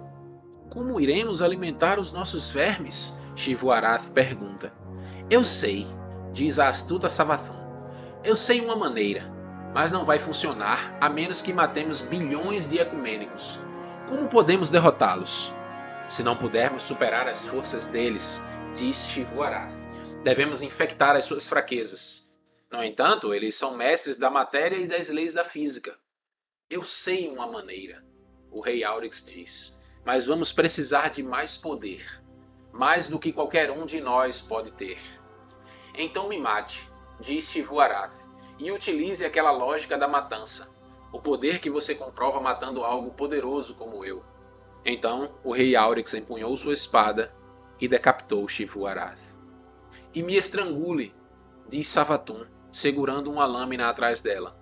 Como 0.77 1.01
iremos 1.01 1.41
alimentar 1.41 1.97
os 1.97 2.11
nossos 2.11 2.51
vermes? 2.51 3.17
Shivuarath 3.35 4.11
pergunta. 4.11 4.71
Eu 5.27 5.43
sei, 5.43 5.87
diz 6.31 6.59
a 6.59 6.69
astuta 6.69 7.09
Savathun. 7.09 7.57
Eu 8.23 8.35
sei 8.35 8.61
uma 8.61 8.75
maneira, 8.75 9.23
mas 9.73 9.91
não 9.91 10.05
vai 10.05 10.19
funcionar 10.19 10.95
a 11.01 11.09
menos 11.09 11.41
que 11.41 11.51
matemos 11.51 12.03
bilhões 12.03 12.67
de 12.67 12.77
ecumênicos. 12.77 13.59
Como 14.07 14.29
podemos 14.29 14.69
derrotá-los? 14.69 15.51
Se 16.07 16.21
não 16.21 16.37
pudermos 16.37 16.83
superar 16.83 17.27
as 17.27 17.43
forças 17.43 17.87
deles, 17.87 18.39
diz 18.75 19.07
Shivuarath, 19.07 19.73
devemos 20.23 20.61
infectar 20.61 21.15
as 21.15 21.25
suas 21.25 21.49
fraquezas. 21.49 22.31
No 22.71 22.83
entanto, 22.83 23.33
eles 23.33 23.55
são 23.55 23.75
mestres 23.75 24.19
da 24.19 24.29
matéria 24.29 24.77
e 24.77 24.85
das 24.85 25.09
leis 25.09 25.33
da 25.33 25.43
física. 25.43 25.97
Eu 26.69 26.83
sei 26.83 27.27
uma 27.29 27.47
maneira, 27.47 28.05
o 28.51 28.61
rei 28.61 28.83
Aurix 28.83 29.25
diz, 29.25 29.76
mas 30.07 30.25
vamos 30.25 30.53
precisar 30.53 31.09
de 31.09 31.21
mais 31.21 31.57
poder, 31.57 32.23
mais 32.71 33.09
do 33.09 33.19
que 33.19 33.33
qualquer 33.33 33.69
um 33.69 33.85
de 33.85 33.99
nós 33.99 34.41
pode 34.41 34.71
ter. 34.71 34.97
Então 35.93 36.29
me 36.29 36.39
mate, 36.39 36.89
diz 37.19 37.51
Shivuarath, 37.51 38.29
e 38.57 38.71
utilize 38.71 39.25
aquela 39.25 39.51
lógica 39.51 39.97
da 39.97 40.07
matança 40.07 40.73
o 41.11 41.19
poder 41.19 41.59
que 41.59 41.69
você 41.69 41.93
comprova 41.93 42.39
matando 42.39 42.85
algo 42.85 43.11
poderoso 43.11 43.75
como 43.75 44.05
eu. 44.05 44.23
Então 44.85 45.29
o 45.43 45.51
rei 45.51 45.75
Aurex 45.75 46.13
empunhou 46.13 46.55
sua 46.55 46.71
espada 46.71 47.35
e 47.77 47.85
decapitou 47.85 48.47
Shivu-Arath. 48.47 49.37
E 50.13 50.23
me 50.23 50.37
estrangule, 50.37 51.13
diz 51.67 51.89
Savatun, 51.89 52.45
segurando 52.71 53.29
uma 53.29 53.45
lâmina 53.45 53.89
atrás 53.89 54.21
dela. 54.21 54.57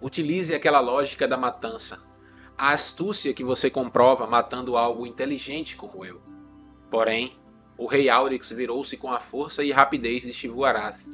Utilize 0.00 0.52
aquela 0.52 0.80
lógica 0.80 1.28
da 1.28 1.36
matança, 1.36 2.02
a 2.56 2.70
astúcia 2.70 3.34
que 3.34 3.44
você 3.44 3.70
comprova 3.70 4.26
matando 4.26 4.76
algo 4.76 5.06
inteligente 5.06 5.76
como 5.76 6.04
eu. 6.04 6.20
Porém, 6.90 7.32
o 7.76 7.86
rei 7.86 8.08
Aurex 8.08 8.50
virou-se 8.50 8.96
com 8.96 9.12
a 9.12 9.18
força 9.18 9.64
e 9.64 9.72
rapidez 9.72 10.22
de 10.22 10.32
Shivu-Arath 10.32 11.06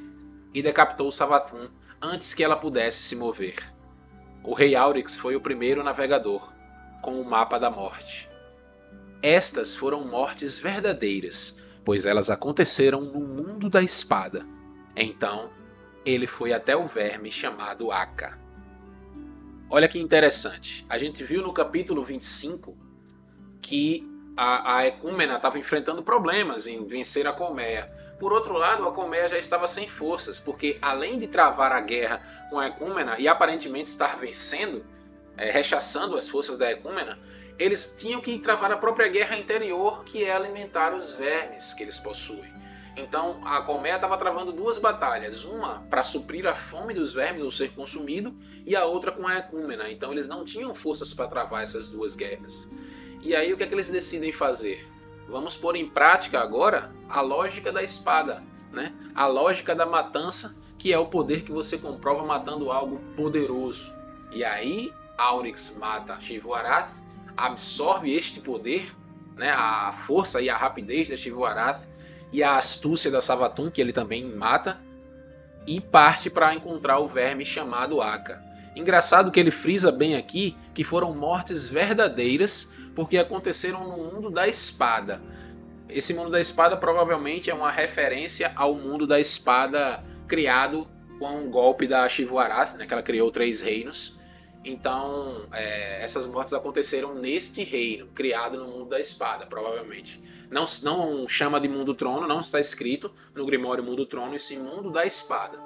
e 0.53 0.63
decapitou 0.63 1.11
Savatun 1.11 1.69
antes 2.01 2.35
que 2.35 2.43
ela 2.43 2.57
pudesse 2.57 3.03
se 3.03 3.17
mover. 3.17 3.57
O 4.45 4.55
rei 4.55 4.75
Aurix 4.75 5.19
foi 5.19 5.37
o 5.37 5.41
primeiro 5.41 5.83
navegador, 5.83 6.53
com 7.03 7.21
o 7.21 7.25
mapa 7.25 7.59
da 7.59 7.71
morte. 7.71 8.31
Estas 9.23 9.75
foram 9.75 10.07
mortes 10.07 10.59
verdadeiras, 10.59 11.59
pois 11.85 12.07
elas 12.07 12.31
aconteceram 12.31 13.01
no 13.01 13.21
mundo 13.21 13.69
da 13.69 13.83
espada. 13.83 14.47
Então, 14.97 15.51
ele 16.05 16.27
foi 16.27 16.53
até 16.53 16.77
o 16.77 16.87
verme 16.87 17.31
chamado 17.31 17.91
Aka. 17.91 18.39
Olha 19.71 19.87
que 19.87 19.99
interessante. 19.99 20.87
A 20.89 20.97
gente 20.97 21.23
viu 21.23 21.43
no 21.43 21.53
capítulo 21.53 22.03
25 22.03 22.75
que 23.61 24.03
a, 24.35 24.79
a 24.79 24.87
Ecúmena 24.87 25.37
estava 25.37 25.59
enfrentando 25.59 26.03
problemas 26.03 26.67
em 26.67 26.87
vencer 26.87 27.27
a 27.27 27.35
Colmeia. 27.35 27.91
Por 28.19 28.33
outro 28.33 28.55
lado, 28.55 28.89
a 28.89 28.93
Colmeia 28.93 29.29
já 29.29 29.37
estava 29.37 29.67
sem 29.67 29.87
forças, 29.87 30.41
porque 30.41 30.79
além 30.81 31.19
de 31.19 31.27
travar 31.27 31.71
a 31.71 31.81
guerra 31.83 32.23
com 32.49 32.59
a 32.59 32.69
Ecúmena 32.69 33.17
e 33.19 33.29
aparentemente 33.29 33.91
estar 33.91 34.17
vencendo, 34.17 34.87
é, 35.37 35.51
rechaçando 35.51 36.17
as 36.17 36.29
forças 36.29 36.57
da 36.57 36.71
Ecúmena, 36.71 37.19
eles 37.59 37.95
tinham 37.99 38.23
que 38.23 38.39
travar 38.39 38.73
a 38.73 38.77
própria 38.77 39.09
guerra 39.09 39.37
interior, 39.37 40.03
que 40.03 40.25
é 40.25 40.33
alimentar 40.33 40.95
os 40.95 41.13
vermes 41.13 41.75
que 41.75 41.83
eles 41.83 41.99
possuem. 41.99 42.51
Então 42.99 43.41
a 43.45 43.63
Colmeia 43.63 43.95
estava 43.95 44.17
travando 44.17 44.53
duas 44.53 44.77
batalhas, 44.77 45.45
uma 45.45 45.81
para 45.89 46.03
suprir 46.03 46.47
a 46.47 46.55
fome 46.55 46.93
dos 46.93 47.13
vermes 47.13 47.43
ou 47.43 47.51
ser 47.51 47.73
consumido, 47.73 48.37
e 48.67 48.75
a 48.75 48.85
outra 48.85 49.13
com 49.13 49.27
a 49.27 49.39
Ecúmena. 49.39 49.89
Então 49.91 50.11
eles 50.11 50.27
não 50.27 50.45
tinham 50.45 50.75
forças 50.75 51.15
para 51.15 51.29
travar 51.29 51.63
essas 51.63 51.89
duas 51.89 52.17
guerras. 52.17 52.71
E 53.23 53.35
aí 53.35 53.53
o 53.53 53.57
que 53.57 53.63
é 53.63 53.67
que 53.67 53.75
eles 53.75 53.89
decidem 53.89 54.33
fazer? 54.33 54.87
Vamos 55.29 55.57
pôr 55.57 55.77
em 55.77 55.89
prática 55.89 56.41
agora 56.41 56.93
a 57.09 57.21
lógica 57.21 57.71
da 57.71 57.83
espada, 57.83 58.43
né? 58.73 58.95
a 59.15 59.27
lógica 59.27 59.75
da 59.75 59.87
matança, 59.87 60.57
que 60.79 60.93
é 60.93 60.99
o 60.99 61.07
poder 61.07 61.43
que 61.43 61.53
você 61.53 61.79
comprova 61.79 62.25
matando 62.25 62.73
algo 62.73 62.99
poderoso. 63.17 63.93
E 64.33 64.43
aí 64.43 64.93
Aurix 65.17 65.77
mata 65.77 66.19
Shivuarath, 66.21 67.05
absorve 67.37 68.13
este 68.13 68.41
poder, 68.41 68.91
né? 69.37 69.51
a 69.51 69.93
força 69.93 70.41
e 70.41 70.49
a 70.49 70.57
rapidez 70.57 71.11
da 71.11 71.17
Shivuarath 71.17 71.87
e 72.33 72.43
a 72.43 72.57
astúcia 72.57 73.11
da 73.11 73.21
Savatun, 73.21 73.71
que 73.71 73.81
ele 73.81 73.93
também 73.93 74.25
mata. 74.25 74.79
e 75.67 75.81
parte 75.83 76.31
para 76.31 76.55
encontrar 76.55 76.99
o 76.99 77.07
verme 77.07 77.45
chamado 77.45 78.01
Aka. 78.01 78.43
Engraçado 78.75 79.31
que 79.31 79.39
ele 79.39 79.51
frisa 79.51 79.93
bem 79.93 80.17
aqui 80.17 80.57
que 80.73 80.83
foram 80.83 81.15
mortes 81.15 81.69
verdadeiras 81.69 82.71
porque 82.95 83.19
aconteceram 83.19 83.87
no 83.87 83.97
mundo 83.97 84.31
da 84.31 84.49
espada. 84.49 85.23
Esse 85.89 86.15
mundo 86.15 86.31
da 86.31 86.41
espada 86.41 86.77
provavelmente 86.77 87.51
é 87.51 87.55
uma 87.55 87.71
referência 87.71 88.53
ao 88.57 88.75
mundo 88.75 89.07
da 89.07 89.21
espada 89.21 90.03
criado 90.27 90.87
com 91.19 91.45
o 91.45 91.51
golpe 91.51 91.87
da 91.87 92.09
Shivuarath, 92.09 92.77
né, 92.77 92.87
que 92.87 92.93
ela 92.93 93.03
criou 93.03 93.31
três 93.31 93.61
reinos. 93.61 94.18
Então, 94.65 95.47
é, 95.53 96.03
essas 96.03 96.27
mortes 96.27 96.53
aconteceram 96.53 97.15
neste 97.15 97.63
reino, 97.63 98.09
criado 98.09 98.59
no 98.59 98.67
mundo 98.67 98.87
da 98.87 98.99
espada, 98.99 99.47
provavelmente. 99.47 100.23
Não, 100.51 100.65
não 100.83 101.29
chama 101.29 101.61
de 101.61 101.69
mundo 101.69 101.95
trono, 101.95 102.27
não 102.27 102.41
está 102.41 102.59
escrito 102.59 103.11
no 103.35 103.47
Grimório 103.47 103.85
Mundo 103.85 104.05
Trono, 104.05 104.35
e 104.35 104.39
sim 104.39 104.59
mundo 104.59 104.91
da 104.91 105.07
espada. 105.07 105.59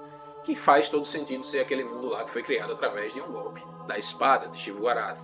Que 0.44 0.54
faz 0.54 0.88
todo 0.88 1.04
sentido 1.04 1.44
ser 1.44 1.60
aquele 1.60 1.84
mundo 1.84 2.08
lá 2.08 2.24
que 2.24 2.30
foi 2.30 2.42
criado 2.42 2.72
através 2.72 3.14
de 3.14 3.20
um 3.20 3.30
golpe 3.30 3.62
da 3.86 3.96
espada, 3.96 4.48
de 4.48 4.58
Shivuarath. 4.58 5.20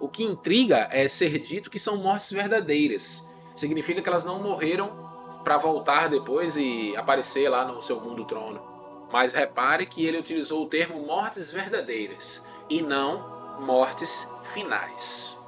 O 0.00 0.08
que 0.08 0.22
intriga 0.22 0.88
é 0.90 1.08
ser 1.08 1.38
dito 1.38 1.70
que 1.70 1.78
são 1.78 1.96
mortes 1.96 2.30
verdadeiras. 2.30 3.26
Significa 3.54 4.02
que 4.02 4.08
elas 4.08 4.24
não 4.24 4.40
morreram 4.40 5.08
para 5.42 5.56
voltar 5.56 6.08
depois 6.08 6.56
e 6.56 6.94
aparecer 6.96 7.48
lá 7.48 7.64
no 7.64 7.80
seu 7.80 8.00
mundo 8.00 8.24
trono. 8.24 8.77
Mas 9.10 9.32
repare 9.32 9.86
que 9.86 10.04
ele 10.04 10.18
utilizou 10.18 10.64
o 10.64 10.68
termo 10.68 11.04
mortes 11.06 11.50
verdadeiras 11.50 12.46
e 12.68 12.82
não 12.82 13.58
mortes 13.60 14.30
finais. 14.42 15.38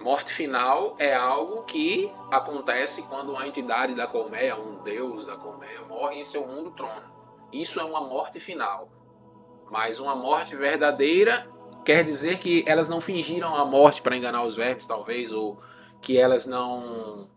Morte 0.00 0.32
final 0.32 0.96
é 0.98 1.14
algo 1.14 1.62
que 1.62 2.10
acontece 2.30 3.02
quando 3.04 3.30
uma 3.30 3.46
entidade 3.46 3.94
da 3.94 4.06
colmeia, 4.06 4.56
um 4.56 4.82
deus 4.82 5.24
da 5.24 5.36
colmeia, 5.36 5.82
morre 5.82 6.16
em 6.16 6.24
seu 6.24 6.46
mundo 6.46 6.70
trono. 6.72 7.12
Isso 7.52 7.78
é 7.78 7.84
uma 7.84 8.00
morte 8.00 8.40
final. 8.40 8.88
Mas 9.70 10.00
uma 10.00 10.16
morte 10.16 10.56
verdadeira 10.56 11.48
quer 11.84 12.02
dizer 12.02 12.38
que 12.38 12.64
elas 12.66 12.88
não 12.88 13.00
fingiram 13.00 13.54
a 13.54 13.64
morte 13.64 14.02
para 14.02 14.16
enganar 14.16 14.42
os 14.44 14.54
vermes, 14.54 14.86
talvez, 14.86 15.32
ou 15.32 15.58
que 16.00 16.18
elas 16.18 16.46
não 16.46 17.28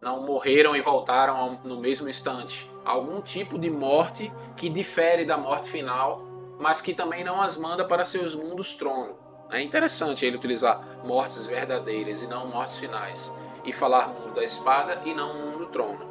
não 0.00 0.22
morreram 0.22 0.76
e 0.76 0.80
voltaram 0.80 1.58
no 1.64 1.80
mesmo 1.80 2.08
instante. 2.08 2.70
Algum 2.86 3.20
tipo 3.20 3.58
de 3.58 3.68
morte 3.68 4.32
que 4.56 4.68
difere 4.68 5.24
da 5.24 5.36
morte 5.36 5.68
final, 5.68 6.22
mas 6.56 6.80
que 6.80 6.94
também 6.94 7.24
não 7.24 7.42
as 7.42 7.56
manda 7.56 7.84
para 7.84 8.04
seus 8.04 8.32
mundos 8.36 8.74
trono. 8.74 9.16
É 9.50 9.60
interessante 9.60 10.24
ele 10.24 10.36
utilizar 10.36 10.80
mortes 11.04 11.46
verdadeiras 11.46 12.22
e 12.22 12.28
não 12.28 12.46
mortes 12.46 12.78
finais, 12.78 13.32
e 13.64 13.72
falar 13.72 14.06
mundo 14.06 14.34
da 14.34 14.44
espada 14.44 15.02
e 15.04 15.12
não 15.12 15.34
mundo 15.34 15.66
trono. 15.66 16.06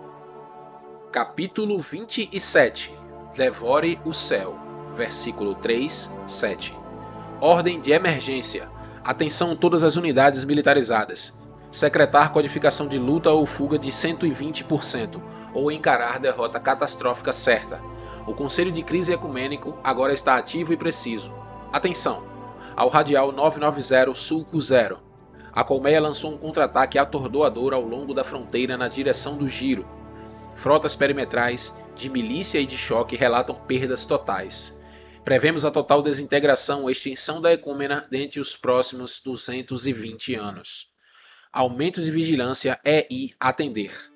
Capítulo 1.13 1.79
27 1.79 2.93
Devore 3.33 3.97
o 4.03 4.13
céu, 4.13 4.57
versículo 4.93 5.55
3, 5.55 6.13
7. 6.27 6.77
Ordem 7.39 7.79
de 7.79 7.93
emergência. 7.93 8.69
Atenção 9.01 9.55
todas 9.55 9.81
as 9.81 9.95
unidades 9.95 10.43
militarizadas 10.43 11.37
secretar 11.75 12.31
codificação 12.31 12.87
de 12.87 12.97
luta 12.97 13.29
ou 13.31 13.45
fuga 13.45 13.77
de 13.77 13.91
120%, 13.91 15.21
ou 15.53 15.69
encarar 15.69 16.19
derrota 16.19 16.57
catastrófica 16.57 17.33
certa. 17.33 17.81
O 18.25 18.33
Conselho 18.33 18.71
de 18.71 18.81
Crise 18.81 19.11
Ecumênico 19.11 19.77
agora 19.83 20.13
está 20.13 20.37
ativo 20.37 20.71
e 20.71 20.77
preciso. 20.77 21.33
Atenção! 21.73 22.23
Ao 22.77 22.87
radial 22.87 23.33
990 23.33 24.13
Sulco 24.13 24.59
0. 24.59 24.99
A 25.51 25.65
colmeia 25.65 25.99
lançou 25.99 26.31
um 26.31 26.37
contra-ataque 26.37 26.97
atordoador 26.97 27.73
ao 27.73 27.81
longo 27.81 28.13
da 28.13 28.23
fronteira 28.23 28.77
na 28.77 28.87
direção 28.87 29.35
do 29.35 29.45
giro. 29.45 29.85
Frotas 30.55 30.95
perimetrais, 30.95 31.77
de 31.93 32.09
milícia 32.09 32.57
e 32.57 32.65
de 32.65 32.77
choque 32.77 33.17
relatam 33.17 33.53
perdas 33.53 34.05
totais. 34.05 34.81
Prevemos 35.25 35.65
a 35.65 35.71
total 35.71 36.01
desintegração 36.01 36.83
ou 36.83 36.89
extinção 36.89 37.41
da 37.41 37.51
Ecumena 37.51 38.07
dentre 38.09 38.39
os 38.39 38.55
próximos 38.55 39.19
220 39.21 40.35
anos. 40.35 40.94
Aumento 41.55 42.01
de 42.01 42.11
vigilância 42.11 42.77
é 42.83 43.07
e 43.09 43.33
atender. 43.39 44.11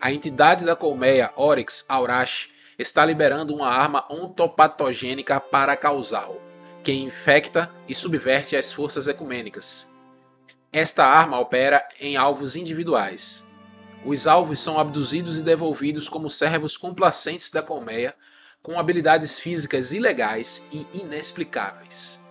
A 0.00 0.10
entidade 0.10 0.64
da 0.64 0.74
colmeia 0.74 1.30
Oryx 1.36 1.84
Aurash 1.88 2.50
está 2.76 3.04
liberando 3.04 3.54
uma 3.54 3.68
arma 3.68 4.04
ontopatogênica 4.10 5.38
para 5.38 5.76
causal, 5.76 6.42
que 6.82 6.90
infecta 6.92 7.70
e 7.86 7.94
subverte 7.94 8.56
as 8.56 8.72
forças 8.72 9.06
ecumênicas. 9.06 9.94
Esta 10.72 11.04
arma 11.04 11.38
opera 11.38 11.86
em 12.00 12.16
alvos 12.16 12.56
individuais. 12.56 13.46
Os 14.04 14.26
alvos 14.26 14.58
são 14.58 14.76
abduzidos 14.76 15.38
e 15.38 15.42
devolvidos 15.44 16.08
como 16.08 16.28
servos 16.28 16.76
complacentes 16.76 17.52
da 17.52 17.62
colmeia, 17.62 18.12
com 18.60 18.76
habilidades 18.76 19.38
físicas 19.38 19.92
ilegais 19.92 20.66
e 20.72 20.84
inexplicáveis. 20.94 22.21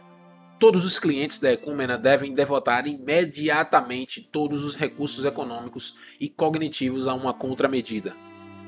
Todos 0.62 0.86
os 0.86 1.00
clientes 1.00 1.40
da 1.40 1.52
Ecumena 1.52 1.98
devem 1.98 2.36
devotar 2.36 2.86
imediatamente 2.86 4.22
todos 4.22 4.64
os 4.64 4.76
recursos 4.76 5.26
econômicos 5.26 5.98
e 6.20 6.30
cognitivos 6.30 7.08
a 7.08 7.16
uma 7.16 7.34
contramedida. 7.34 8.16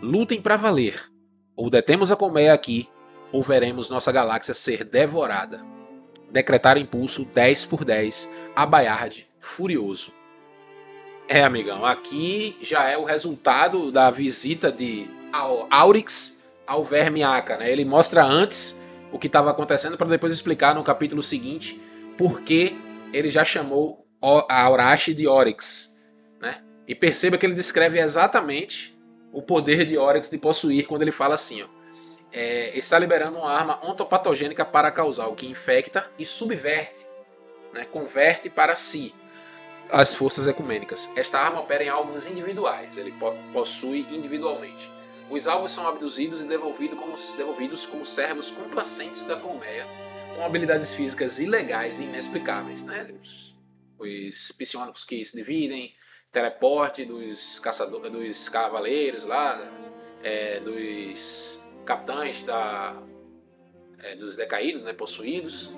Lutem 0.02 0.42
para 0.42 0.58
valer. 0.58 1.08
Ou 1.56 1.70
detemos 1.70 2.12
a 2.12 2.16
colmeia 2.16 2.52
aqui, 2.52 2.90
ou 3.32 3.44
veremos 3.44 3.92
nossa 3.92 4.12
galáxia 4.12 4.56
ser 4.56 4.84
devorada. 4.84 5.64
Decretar 6.32 6.80
impulso 6.80 7.26
10 7.26 7.68
por 7.68 7.86
10 7.86 8.28
a 8.56 8.66
Bayard 8.66 9.28
furioso. 9.40 10.12
É, 11.28 11.44
amigão, 11.44 11.86
aqui 11.86 12.58
já 12.60 12.90
é 12.90 12.98
o 12.98 13.04
resultado 13.04 13.92
da 13.92 14.10
visita 14.10 14.72
de 14.72 15.08
Aurix 15.70 16.42
ao 16.66 16.84
Verme 16.84 17.22
Aka. 17.22 17.58
Né? 17.58 17.72
Ele 17.72 17.86
mostra 17.86 18.26
antes 18.26 18.83
o 19.14 19.20
que 19.20 19.28
estava 19.28 19.52
acontecendo 19.52 19.96
para 19.96 20.08
depois 20.08 20.34
explicar 20.34 20.74
no 20.74 20.84
capítulo 20.84 21.22
seguinte 21.22 21.80
por 22.18 22.42
que 22.42 22.76
ele 23.14 23.30
já 23.30 23.46
chamou 23.46 24.06
a 24.22 24.64
Aurashi 24.64 25.14
de 25.14 25.28
Oryx. 25.28 25.96
Né? 26.42 26.62
E 26.88 26.96
perceba 26.96 27.38
que 27.38 27.46
ele 27.46 27.54
descreve 27.54 28.00
exatamente 28.00 28.98
o 29.32 29.42
poder 29.42 29.86
de 29.86 29.98
Oryx 29.98 30.30
de 30.30 30.38
possuir 30.38 30.88
quando 30.88 31.04
ele 31.04 31.12
fala 31.12 31.36
assim: 31.36 31.62
ó, 31.62 31.68
é, 32.32 32.76
está 32.78 32.98
liberando 32.98 33.38
uma 33.38 33.52
arma 33.52 33.80
ontopatogênica 33.86 34.66
para 34.66 34.92
causar 34.92 35.28
o 35.28 35.36
que 35.36 35.46
infecta 35.46 36.10
e 36.18 36.26
subverte, 36.26 37.06
né, 37.72 37.86
converte 37.86 38.50
para 38.50 38.74
si 38.76 39.14
as 39.92 40.14
forças 40.16 40.48
ecumênicas. 40.48 41.10
Esta 41.16 41.38
arma 41.38 41.60
opera 41.60 41.84
em 41.84 41.90
alvos 41.90 42.26
individuais, 42.26 42.98
ele 42.98 43.14
possui 43.52 44.08
individualmente. 44.12 44.92
Os 45.30 45.48
alvos 45.48 45.72
são 45.72 45.88
abduzidos 45.88 46.44
e 46.44 46.48
devolvidos 46.48 47.00
como, 47.00 47.16
devolvidos 47.38 47.86
como 47.86 48.06
servos 48.06 48.52
complacentes 48.52 49.24
da 49.24 49.36
colmeia, 49.36 49.88
com 50.36 50.44
habilidades 50.44 50.94
físicas 50.94 51.40
ilegais 51.40 52.00
e 52.00 52.04
inexplicáveis. 52.04 52.84
Né? 52.84 53.14
Os, 53.20 53.56
os 53.98 54.52
psionicos 54.52 55.04
que 55.04 55.24
se 55.24 55.36
dividem, 55.36 55.94
teleporte 56.32 57.06
dos 57.06 57.60
caçadores, 57.60 58.12
dos 58.12 58.50
cavaleiros 58.50 59.26
lá, 59.26 59.62
é, 60.24 60.60
dos 60.60 61.64
capitães 61.86 62.44
da, 62.44 63.02
é, 64.00 64.16
dos 64.16 64.36
decaídos, 64.36 64.82
né, 64.82 64.94
possuídos. 64.94 65.72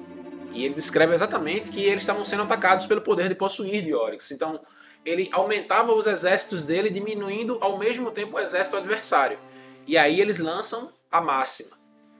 E 0.54 0.64
ele 0.64 0.74
descreve 0.74 1.14
exatamente 1.14 1.70
que 1.70 1.84
eles 1.84 2.02
estavam 2.02 2.24
sendo 2.24 2.44
atacados 2.44 2.86
pelo 2.86 3.02
poder 3.02 3.28
de 3.28 3.36
possuir 3.36 3.84
de 3.84 3.94
Oryx. 3.94 4.32
Então, 4.32 4.62
ele 5.06 5.30
aumentava 5.32 5.94
os 5.94 6.08
exércitos 6.08 6.64
dele, 6.64 6.90
diminuindo 6.90 7.58
ao 7.62 7.78
mesmo 7.78 8.12
tempo 8.12 8.38
o 8.38 8.40
exército 8.40 8.76
adversário. 8.76 9.38
E 9.88 9.98
aí 9.98 10.20
eles 10.20 10.40
lançam 10.40 10.92
a 11.12 11.22
máxima: 11.22 11.78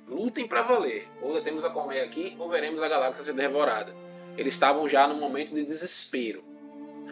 lutem 0.08 0.48
para 0.48 0.62
valer. 0.62 1.08
Ou 1.22 1.34
detemos 1.34 1.66
a 1.66 1.70
colmeia 1.70 2.04
aqui, 2.04 2.36
ou 2.38 2.48
veremos 2.48 2.82
a 2.82 2.88
galáxia 2.88 3.24
ser 3.24 3.34
devorada. 3.34 3.94
Eles 4.38 4.54
estavam 4.54 4.88
já 4.88 5.08
no 5.08 5.16
momento 5.16 5.54
de 5.54 5.64
desespero. 5.64 6.44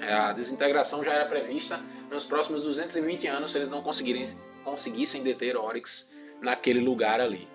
A 0.02 0.34
desintegração 0.34 1.04
já 1.04 1.14
era 1.14 1.26
prevista 1.26 1.80
nos 2.10 2.26
próximos 2.26 2.62
220 2.62 3.28
anos 3.28 3.52
se 3.52 3.58
eles 3.58 3.70
não 3.70 3.82
conseguirem, 3.82 4.28
conseguissem 4.64 5.24
deter 5.24 5.56
Oryx 5.56 6.12
naquele 6.42 6.82
lugar 6.82 7.22
ali. 7.22 7.48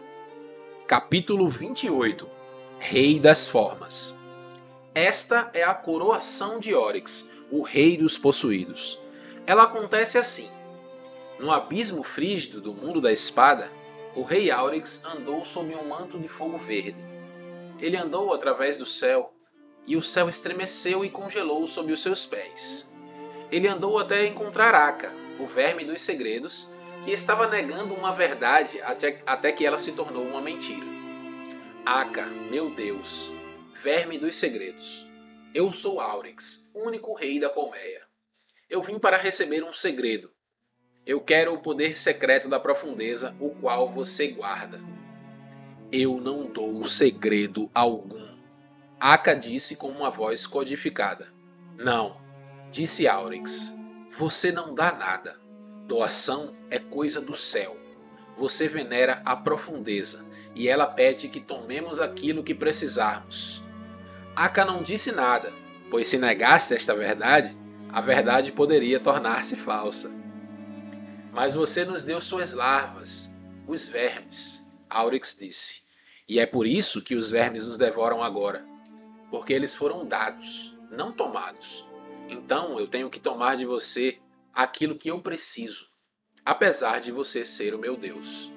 Capítulo 0.86 1.46
28 1.46 2.28
Rei 2.78 3.18
das 3.18 3.46
Formas 3.46 4.18
Esta 4.94 5.50
é 5.52 5.64
a 5.64 5.74
coroação 5.74 6.58
de 6.58 6.74
Oryx, 6.74 7.28
o 7.50 7.62
rei 7.62 7.96
dos 7.96 8.18
possuídos. 8.18 9.00
Ela 9.46 9.64
acontece 9.64 10.18
assim: 10.18 10.50
no 11.38 11.52
abismo 11.52 12.02
frígido 12.02 12.60
do 12.60 12.74
mundo 12.74 13.00
da 13.00 13.12
espada, 13.12 13.70
o 14.14 14.22
rei 14.22 14.50
Aurix 14.50 15.04
andou 15.04 15.44
sob 15.44 15.74
um 15.74 15.88
manto 15.88 16.18
de 16.18 16.28
fogo 16.28 16.58
verde. 16.58 16.98
Ele 17.78 17.96
andou 17.96 18.34
através 18.34 18.76
do 18.76 18.84
céu, 18.84 19.32
e 19.86 19.96
o 19.96 20.02
céu 20.02 20.28
estremeceu 20.28 21.04
e 21.04 21.10
congelou 21.10 21.66
sob 21.66 21.92
os 21.92 22.02
seus 22.02 22.26
pés. 22.26 22.90
Ele 23.50 23.68
andou 23.68 23.98
até 23.98 24.26
encontrar 24.26 24.74
Aka, 24.74 25.12
o 25.38 25.46
verme 25.46 25.84
dos 25.84 26.02
segredos, 26.02 26.68
que 27.04 27.12
estava 27.12 27.46
negando 27.46 27.94
uma 27.94 28.12
verdade 28.12 28.80
até, 28.82 29.22
até 29.24 29.52
que 29.52 29.64
ela 29.64 29.78
se 29.78 29.92
tornou 29.92 30.24
uma 30.24 30.42
mentira. 30.42 30.86
Aka, 31.86 32.26
meu 32.26 32.68
Deus, 32.68 33.30
verme 33.72 34.18
dos 34.18 34.36
segredos. 34.36 35.07
Eu 35.54 35.72
sou 35.72 35.98
Aurix, 35.98 36.70
único 36.74 37.14
rei 37.14 37.40
da 37.40 37.48
colmeia. 37.48 38.02
Eu 38.68 38.82
vim 38.82 38.98
para 38.98 39.16
receber 39.16 39.64
um 39.64 39.72
segredo. 39.72 40.30
Eu 41.06 41.22
quero 41.22 41.54
o 41.54 41.62
poder 41.62 41.98
secreto 41.98 42.48
da 42.48 42.60
profundeza, 42.60 43.34
o 43.40 43.50
qual 43.50 43.88
você 43.88 44.28
guarda. 44.28 44.78
Eu 45.90 46.20
não 46.20 46.44
dou 46.44 46.84
segredo 46.86 47.70
algum. 47.74 48.28
Aka 49.00 49.32
disse 49.32 49.74
com 49.74 49.88
uma 49.88 50.10
voz 50.10 50.46
codificada. 50.46 51.32
Não, 51.78 52.20
disse 52.70 53.08
Aurex. 53.08 53.74
Você 54.10 54.52
não 54.52 54.74
dá 54.74 54.92
nada. 54.92 55.40
Doação 55.86 56.52
é 56.68 56.78
coisa 56.78 57.22
do 57.22 57.34
céu. 57.34 57.74
Você 58.36 58.68
venera 58.68 59.22
a 59.24 59.34
profundeza 59.34 60.26
e 60.54 60.68
ela 60.68 60.86
pede 60.86 61.28
que 61.28 61.40
tomemos 61.40 62.00
aquilo 62.00 62.44
que 62.44 62.54
precisarmos. 62.54 63.62
Aka 64.38 64.64
não 64.64 64.84
disse 64.84 65.10
nada, 65.10 65.52
pois 65.90 66.06
se 66.06 66.16
negasse 66.16 66.72
esta 66.72 66.94
verdade, 66.94 67.58
a 67.92 68.00
verdade 68.00 68.52
poderia 68.52 69.00
tornar-se 69.00 69.56
falsa. 69.56 70.12
Mas 71.32 71.54
você 71.54 71.84
nos 71.84 72.04
deu 72.04 72.20
suas 72.20 72.52
larvas, 72.52 73.36
os 73.66 73.88
vermes, 73.88 74.64
Aurex 74.88 75.36
disse. 75.36 75.82
E 76.28 76.38
é 76.38 76.46
por 76.46 76.68
isso 76.68 77.02
que 77.02 77.16
os 77.16 77.32
vermes 77.32 77.66
nos 77.66 77.76
devoram 77.76 78.22
agora, 78.22 78.64
porque 79.28 79.52
eles 79.52 79.74
foram 79.74 80.06
dados, 80.06 80.72
não 80.88 81.10
tomados. 81.10 81.84
Então 82.28 82.78
eu 82.78 82.86
tenho 82.86 83.10
que 83.10 83.18
tomar 83.18 83.56
de 83.56 83.66
você 83.66 84.20
aquilo 84.54 84.96
que 84.96 85.10
eu 85.10 85.20
preciso, 85.20 85.88
apesar 86.44 87.00
de 87.00 87.10
você 87.10 87.44
ser 87.44 87.74
o 87.74 87.78
meu 87.80 87.96
Deus. 87.96 88.52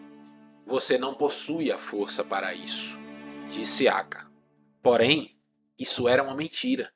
Você 0.64 1.00
não 1.00 1.16
possui 1.16 1.72
a 1.72 1.78
força 1.78 2.24
para 2.24 2.54
isso, 2.54 3.00
disse 3.50 3.88
Aka. 3.88 4.30
Porém, 4.84 5.41
isso 5.82 6.08
era 6.08 6.22
uma 6.22 6.36
mentira. 6.36 6.92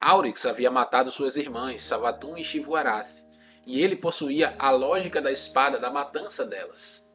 Aurix 0.00 0.44
havia 0.44 0.68
matado 0.68 1.12
suas 1.12 1.36
irmãs, 1.36 1.80
Savatun 1.82 2.36
e 2.36 2.42
Shivuarath, 2.42 3.24
e 3.64 3.80
ele 3.80 3.94
possuía 3.94 4.56
a 4.58 4.70
lógica 4.70 5.22
da 5.22 5.30
espada 5.30 5.78
da 5.78 5.92
matança 5.92 6.44
delas. 6.44 7.08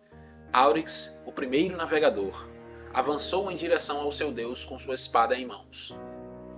Aurix, 0.54 1.22
o 1.26 1.34
primeiro 1.34 1.76
navegador, 1.76 2.48
avançou 2.94 3.52
em 3.52 3.58
direção 3.58 4.00
ao 4.00 4.10
seu 4.10 4.32
deus 4.32 4.64
com 4.64 4.80
sua 4.80 4.94
espada 4.94 5.36
em 5.36 5.46
mãos. 5.46 5.94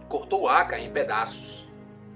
Cortou 0.08 0.47
Aka 0.47 0.78
em 0.78 0.91
pedaços 0.93 1.67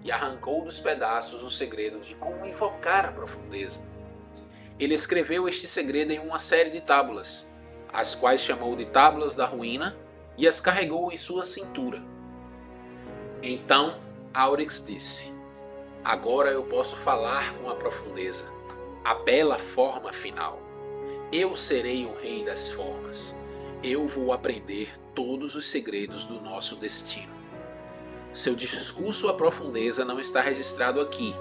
e 0.04 0.12
arrancou 0.12 0.64
dos 0.64 0.80
pedaços 0.80 1.42
o 1.42 1.50
segredo 1.50 2.02
de 2.02 2.16
como 2.16 2.46
invocar 2.46 3.06
a 3.06 3.12
profundeza. 3.12 3.82
Ele 4.80 4.94
escreveu 4.94 5.50
este 5.50 5.68
segredo 5.68 6.12
em 6.12 6.20
uma 6.20 6.38
série 6.38 6.70
de 6.70 6.82
tábulas, 6.82 7.52
as 7.92 8.14
quais 8.14 8.42
chamou 8.42 8.76
de 8.76 8.86
Tábulas 8.86 9.34
da 9.34 9.46
Ruína 9.46 9.98
e 10.38 10.48
as 10.48 10.60
carregou 10.60 11.12
em 11.12 11.17
sua 11.17 11.44
cintura. 11.44 12.02
Então 13.41 14.00
Aurix 14.34 14.84
disse: 14.86 15.34
Agora 16.04 16.52
eu 16.52 16.63
posso 16.63 16.96
falar 16.96 17.54
com 17.58 17.70
a 17.70 17.76
profundeza, 17.76 18.46
a 19.04 19.15
bela 19.15 19.58
forma 19.58 20.12
final. 20.12 20.60
Eu 21.32 21.56
serei 21.56 22.06
o 22.06 22.13
rei 22.15 22.44
das 22.44 22.70
formas. 22.70 23.39
Eu 23.84 24.06
vou 24.06 24.32
aprender 24.32 24.91
todos 25.15 25.56
os 25.56 25.65
segredos 25.67 26.26
do 26.26 26.39
nosso 26.41 26.76
destino. 26.76 27.34
Seu 28.34 28.56
discurso 28.56 29.28
à 29.28 29.34
profundeza 29.34 30.06
não 30.06 30.20
está 30.20 30.41
registrado 30.41 31.02
aqui, 31.02 31.36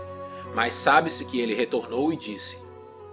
mas 0.54 0.74
sabe-se 0.74 1.24
que 1.24 1.40
ele 1.40 1.54
retornou 1.54 2.12
e 2.12 2.16
disse: 2.16 2.58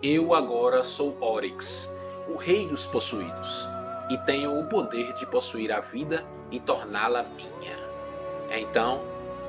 Eu 0.01 0.33
agora 0.33 0.83
sou 0.83 1.15
Oryx, 1.21 1.89
o 2.27 2.37
rei 2.37 2.65
dos 2.65 2.87
possuídos, 2.87 3.67
e 4.09 4.17
tenho 4.19 4.59
o 4.59 4.65
poder 4.65 5.13
de 5.13 5.25
possuir 5.25 5.71
a 5.71 5.79
vida 5.79 6.25
e 6.51 6.59
torná-la 6.59 7.23
minha. 7.23 7.77
Então, 8.49 9.01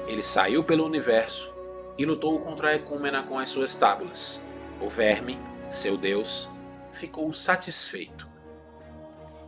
ele 0.07 0.23
saiu 0.23 0.65
pelo 0.65 0.85
universo 0.85 1.55
e 1.97 2.05
lutou 2.05 2.39
contra 2.41 2.71
a 2.71 2.75
Ecúmena 2.75 3.23
com 3.23 3.39
as 3.39 3.49
suas 3.49 3.75
tábuas. 3.77 4.43
O 4.81 4.89
verme, 4.89 5.39
seu 5.71 5.97
deus, 5.97 6.49
ficou 6.93 7.33
satisfeito. 7.33 8.29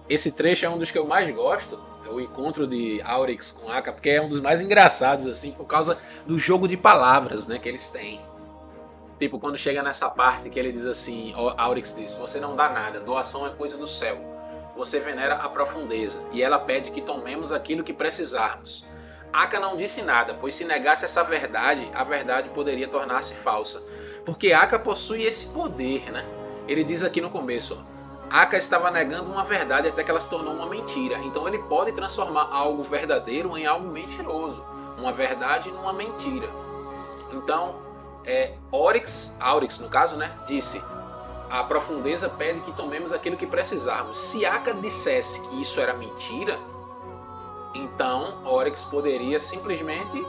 Esse 0.08 0.32
trecho 0.32 0.66
é 0.66 0.68
um 0.68 0.78
dos 0.78 0.90
que 0.90 0.98
eu 0.98 1.06
mais 1.06 1.30
gosto, 1.30 1.80
é 2.04 2.08
o 2.08 2.20
encontro 2.20 2.66
de 2.66 3.00
Aurix 3.02 3.52
com 3.52 3.70
Aka, 3.70 3.92
porque 3.92 4.10
é 4.10 4.20
um 4.20 4.28
dos 4.28 4.40
mais 4.40 4.60
engraçados 4.60 5.26
assim, 5.26 5.52
por 5.52 5.66
causa 5.66 5.98
do 6.26 6.38
jogo 6.38 6.66
de 6.66 6.76
palavras, 6.76 7.46
né, 7.46 7.58
que 7.58 7.68
eles 7.68 7.88
têm. 7.88 8.20
Tipo, 9.18 9.38
quando 9.38 9.56
chega 9.56 9.82
nessa 9.82 10.10
parte 10.10 10.48
que 10.48 10.58
ele 10.58 10.72
diz 10.72 10.86
assim, 10.86 11.32
Aurix 11.56 11.94
diz: 11.94 12.16
"Você 12.16 12.40
não 12.40 12.56
dá 12.56 12.70
nada, 12.70 13.00
doação 13.00 13.46
é 13.46 13.50
coisa 13.50 13.76
do 13.76 13.86
céu. 13.86 14.29
Você 14.80 14.98
venera 14.98 15.34
a 15.34 15.46
profundeza, 15.46 16.22
e 16.32 16.42
ela 16.42 16.58
pede 16.58 16.90
que 16.90 17.02
tomemos 17.02 17.52
aquilo 17.52 17.84
que 17.84 17.92
precisarmos." 17.92 18.88
Aka 19.30 19.60
não 19.60 19.76
disse 19.76 20.00
nada, 20.00 20.32
pois 20.32 20.54
se 20.54 20.64
negasse 20.64 21.04
essa 21.04 21.22
verdade, 21.22 21.86
a 21.94 22.02
verdade 22.02 22.48
poderia 22.48 22.88
tornar-se 22.88 23.34
falsa. 23.34 23.84
Porque 24.24 24.54
Aka 24.54 24.78
possui 24.78 25.22
esse 25.22 25.48
poder, 25.48 26.10
né? 26.10 26.24
Ele 26.66 26.82
diz 26.82 27.04
aqui 27.04 27.20
no 27.20 27.28
começo, 27.28 27.78
ó, 27.78 28.00
Aka 28.30 28.56
estava 28.56 28.90
negando 28.90 29.30
uma 29.30 29.44
verdade 29.44 29.86
até 29.86 30.02
que 30.02 30.10
ela 30.10 30.18
se 30.18 30.30
tornou 30.30 30.54
uma 30.54 30.66
mentira. 30.66 31.18
Então 31.18 31.46
ele 31.46 31.58
pode 31.58 31.92
transformar 31.92 32.48
algo 32.50 32.82
verdadeiro 32.82 33.54
em 33.58 33.66
algo 33.66 33.86
mentiroso, 33.86 34.64
uma 34.96 35.12
verdade 35.12 35.70
numa 35.70 35.92
mentira. 35.92 36.48
Então, 37.30 37.76
é, 38.24 38.54
Oryx, 38.72 39.36
Aurix 39.38 39.78
no 39.78 39.90
caso, 39.90 40.16
né, 40.16 40.32
disse: 40.46 40.82
a 41.50 41.64
profundeza 41.64 42.28
pede 42.28 42.60
que 42.60 42.72
tomemos 42.72 43.12
aquilo 43.12 43.36
que 43.36 43.46
precisarmos. 43.46 44.16
Se 44.16 44.46
Aka 44.46 44.72
dissesse 44.72 45.40
que 45.40 45.60
isso 45.60 45.80
era 45.80 45.92
mentira, 45.92 46.58
então, 47.74 48.44
Oryx 48.44 48.84
poderia 48.84 49.38
simplesmente 49.38 50.24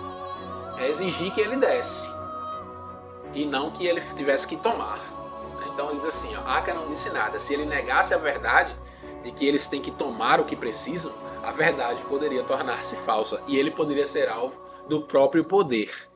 exigir 0.80 1.32
que 1.32 1.42
ele 1.42 1.56
desse 1.56 2.14
e 3.34 3.46
não 3.46 3.72
que 3.72 3.86
ele 3.86 4.02
tivesse 4.16 4.48
que 4.48 4.58
tomar. 4.58 5.00
Então 5.72 5.90
ele 5.90 5.98
diz 5.98 6.06
assim: 6.06 6.36
ó, 6.36 6.42
Aka 6.42 6.74
não 6.74 6.88
disse 6.88 7.10
nada. 7.12 7.40
Se 7.40 7.54
ele 7.54 7.66
negasse 7.66 8.14
a 8.14 8.18
verdade 8.18 8.76
de 9.24 9.32
que 9.32 9.46
eles 9.46 9.68
têm 9.68 9.82
que 9.82 9.92
tomar 9.92 10.40
o 10.40 10.46
que 10.46 10.56
precisam, 10.56 11.14
a 11.44 11.52
verdade 11.52 12.04
poderia 12.06 12.44
tornar-se 12.44 12.96
falsa 12.98 13.42
e 13.48 13.58
ele 13.58 13.72
poderia 13.72 14.06
ser 14.06 14.28
alvo 14.28 14.62
do 14.88 15.04
próprio 15.04 15.44
poder. 15.44 16.10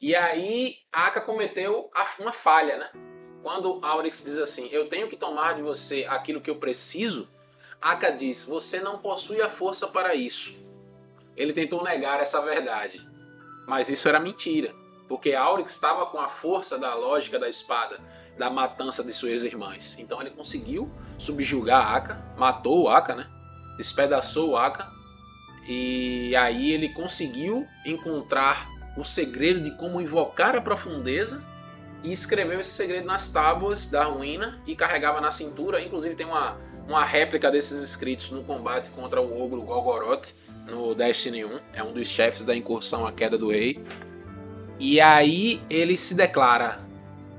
E 0.00 0.16
aí 0.16 0.76
Aka 0.92 1.20
cometeu 1.20 1.88
uma 2.18 2.32
falha, 2.32 2.76
né? 2.76 2.90
Quando 3.42 3.78
Aurix 3.82 4.22
diz 4.22 4.38
assim: 4.38 4.68
Eu 4.70 4.88
tenho 4.88 5.08
que 5.08 5.16
tomar 5.16 5.54
de 5.54 5.62
você 5.62 6.06
aquilo 6.08 6.40
que 6.40 6.50
eu 6.50 6.56
preciso 6.56 7.28
Aka 7.82 8.10
diz: 8.10 8.44
Você 8.44 8.80
não 8.80 8.98
possui 8.98 9.42
a 9.42 9.48
força 9.48 9.88
para 9.88 10.14
isso. 10.14 10.54
Ele 11.36 11.52
tentou 11.52 11.82
negar 11.82 12.20
essa 12.20 12.40
verdade, 12.40 13.04
mas 13.66 13.88
isso 13.88 14.08
era 14.08 14.20
mentira, 14.20 14.72
porque 15.08 15.34
Aurix 15.34 15.72
estava 15.72 16.06
com 16.06 16.20
a 16.20 16.28
força 16.28 16.78
da 16.78 16.94
lógica 16.94 17.38
da 17.38 17.48
espada, 17.48 17.98
da 18.38 18.48
matança 18.48 19.02
de 19.02 19.12
suas 19.12 19.42
irmãs. 19.42 19.98
Então 19.98 20.20
ele 20.20 20.30
conseguiu 20.30 20.88
subjugar 21.18 21.96
Aka, 21.96 22.22
matou 22.36 22.88
Aka, 22.88 23.16
né? 23.16 23.26
despedaçou 23.76 24.56
Aka, 24.56 24.88
e 25.66 26.36
aí 26.36 26.70
ele 26.70 26.90
conseguiu 26.90 27.66
encontrar 27.84 28.68
o 28.96 29.02
segredo 29.02 29.60
de 29.62 29.70
como 29.72 30.00
invocar 30.00 30.54
a 30.54 30.60
profundeza 30.60 31.42
e 32.02 32.12
escreveu 32.12 32.60
esse 32.60 32.70
segredo 32.70 33.06
nas 33.06 33.28
tábuas 33.28 33.86
da 33.86 34.04
ruína 34.04 34.60
e 34.66 34.74
carregava 34.74 35.20
na 35.20 35.30
cintura. 35.30 35.80
Inclusive 35.80 36.14
tem 36.14 36.26
uma 36.26 36.56
uma 36.86 37.04
réplica 37.04 37.50
desses 37.50 37.82
escritos 37.82 38.30
no 38.30 38.42
combate 38.42 38.90
contra 38.90 39.20
o 39.20 39.42
ogro 39.42 39.62
Golgoroth 39.62 40.34
no 40.66 40.94
Destiny 40.94 41.44
1. 41.44 41.58
É 41.72 41.82
um 41.82 41.92
dos 41.92 42.08
chefes 42.08 42.44
da 42.44 42.54
incursão 42.56 43.06
A 43.06 43.12
Queda 43.12 43.38
do 43.38 43.50
Rei. 43.50 43.82
E 44.78 45.00
aí 45.00 45.60
ele 45.70 45.96
se 45.96 46.14
declara: 46.14 46.80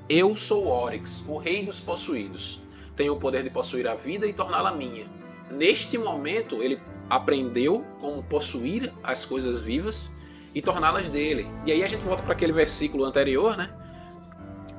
Eu 0.08 0.36
sou 0.36 0.68
Oryx, 0.68 1.26
o 1.28 1.38
rei 1.38 1.64
dos 1.64 1.80
possuídos. 1.80 2.62
Tenho 2.96 3.14
o 3.14 3.20
poder 3.20 3.44
de 3.44 3.50
possuir 3.50 3.88
a 3.88 3.96
vida 3.96 4.26
e 4.28 4.34
torná-la 4.34 4.72
minha. 4.72 5.06
Neste 5.52 5.98
momento 5.98 6.62
ele 6.62 6.80
aprendeu 7.10 7.84
como 8.00 8.24
possuir 8.24 8.92
as 9.04 9.26
coisas 9.26 9.60
vivas 9.60 10.12
e 10.54 10.62
torná-las 10.62 11.10
dele. 11.10 11.48
E 11.66 11.72
aí 11.72 11.84
a 11.84 11.88
gente 11.88 12.06
volta 12.06 12.24
para 12.24 12.34
aquele 12.34 12.54
versículo 12.54 13.04
anterior, 13.04 13.58
né? 13.58 13.70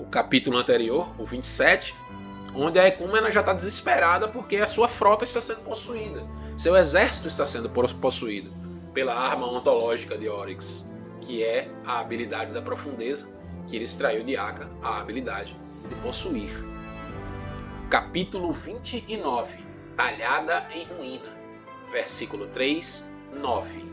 O 0.04 0.10
capítulo 0.10 0.58
anterior, 0.58 1.12
o 1.18 1.24
27, 1.24 1.94
onde 2.54 2.78
a 2.78 2.86
Ecúmena 2.86 3.32
já 3.32 3.40
está 3.40 3.54
desesperada 3.54 4.28
porque 4.28 4.56
a 4.56 4.66
sua 4.66 4.86
frota 4.86 5.24
está 5.24 5.40
sendo 5.40 5.60
possuída, 5.60 6.22
seu 6.56 6.76
exército 6.76 7.26
está 7.26 7.46
sendo 7.46 7.70
possuído 7.70 8.52
pela 8.92 9.14
arma 9.14 9.50
ontológica 9.50 10.16
de 10.16 10.28
Oryx, 10.28 10.92
que 11.20 11.42
é 11.42 11.68
a 11.84 12.00
habilidade 12.00 12.52
da 12.52 12.62
profundeza, 12.62 13.26
que 13.66 13.76
ele 13.76 13.84
extraiu 13.84 14.22
de 14.22 14.36
Aka, 14.36 14.70
a 14.82 15.00
habilidade 15.00 15.56
de 15.88 15.94
possuir. 15.96 16.52
Capítulo 17.88 18.52
29 18.52 19.64
Talhada 19.96 20.66
em 20.74 20.84
ruína, 20.84 21.32
versículo 21.90 22.48
3, 22.48 23.10
9. 23.32 23.84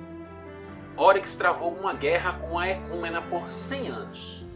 Oryx 0.98 1.36
travou 1.36 1.74
uma 1.74 1.94
guerra 1.94 2.34
com 2.34 2.60
a 2.60 2.68
Ecúmena 2.68 3.22
por 3.22 3.50
100 3.50 3.88
anos. 3.90 4.51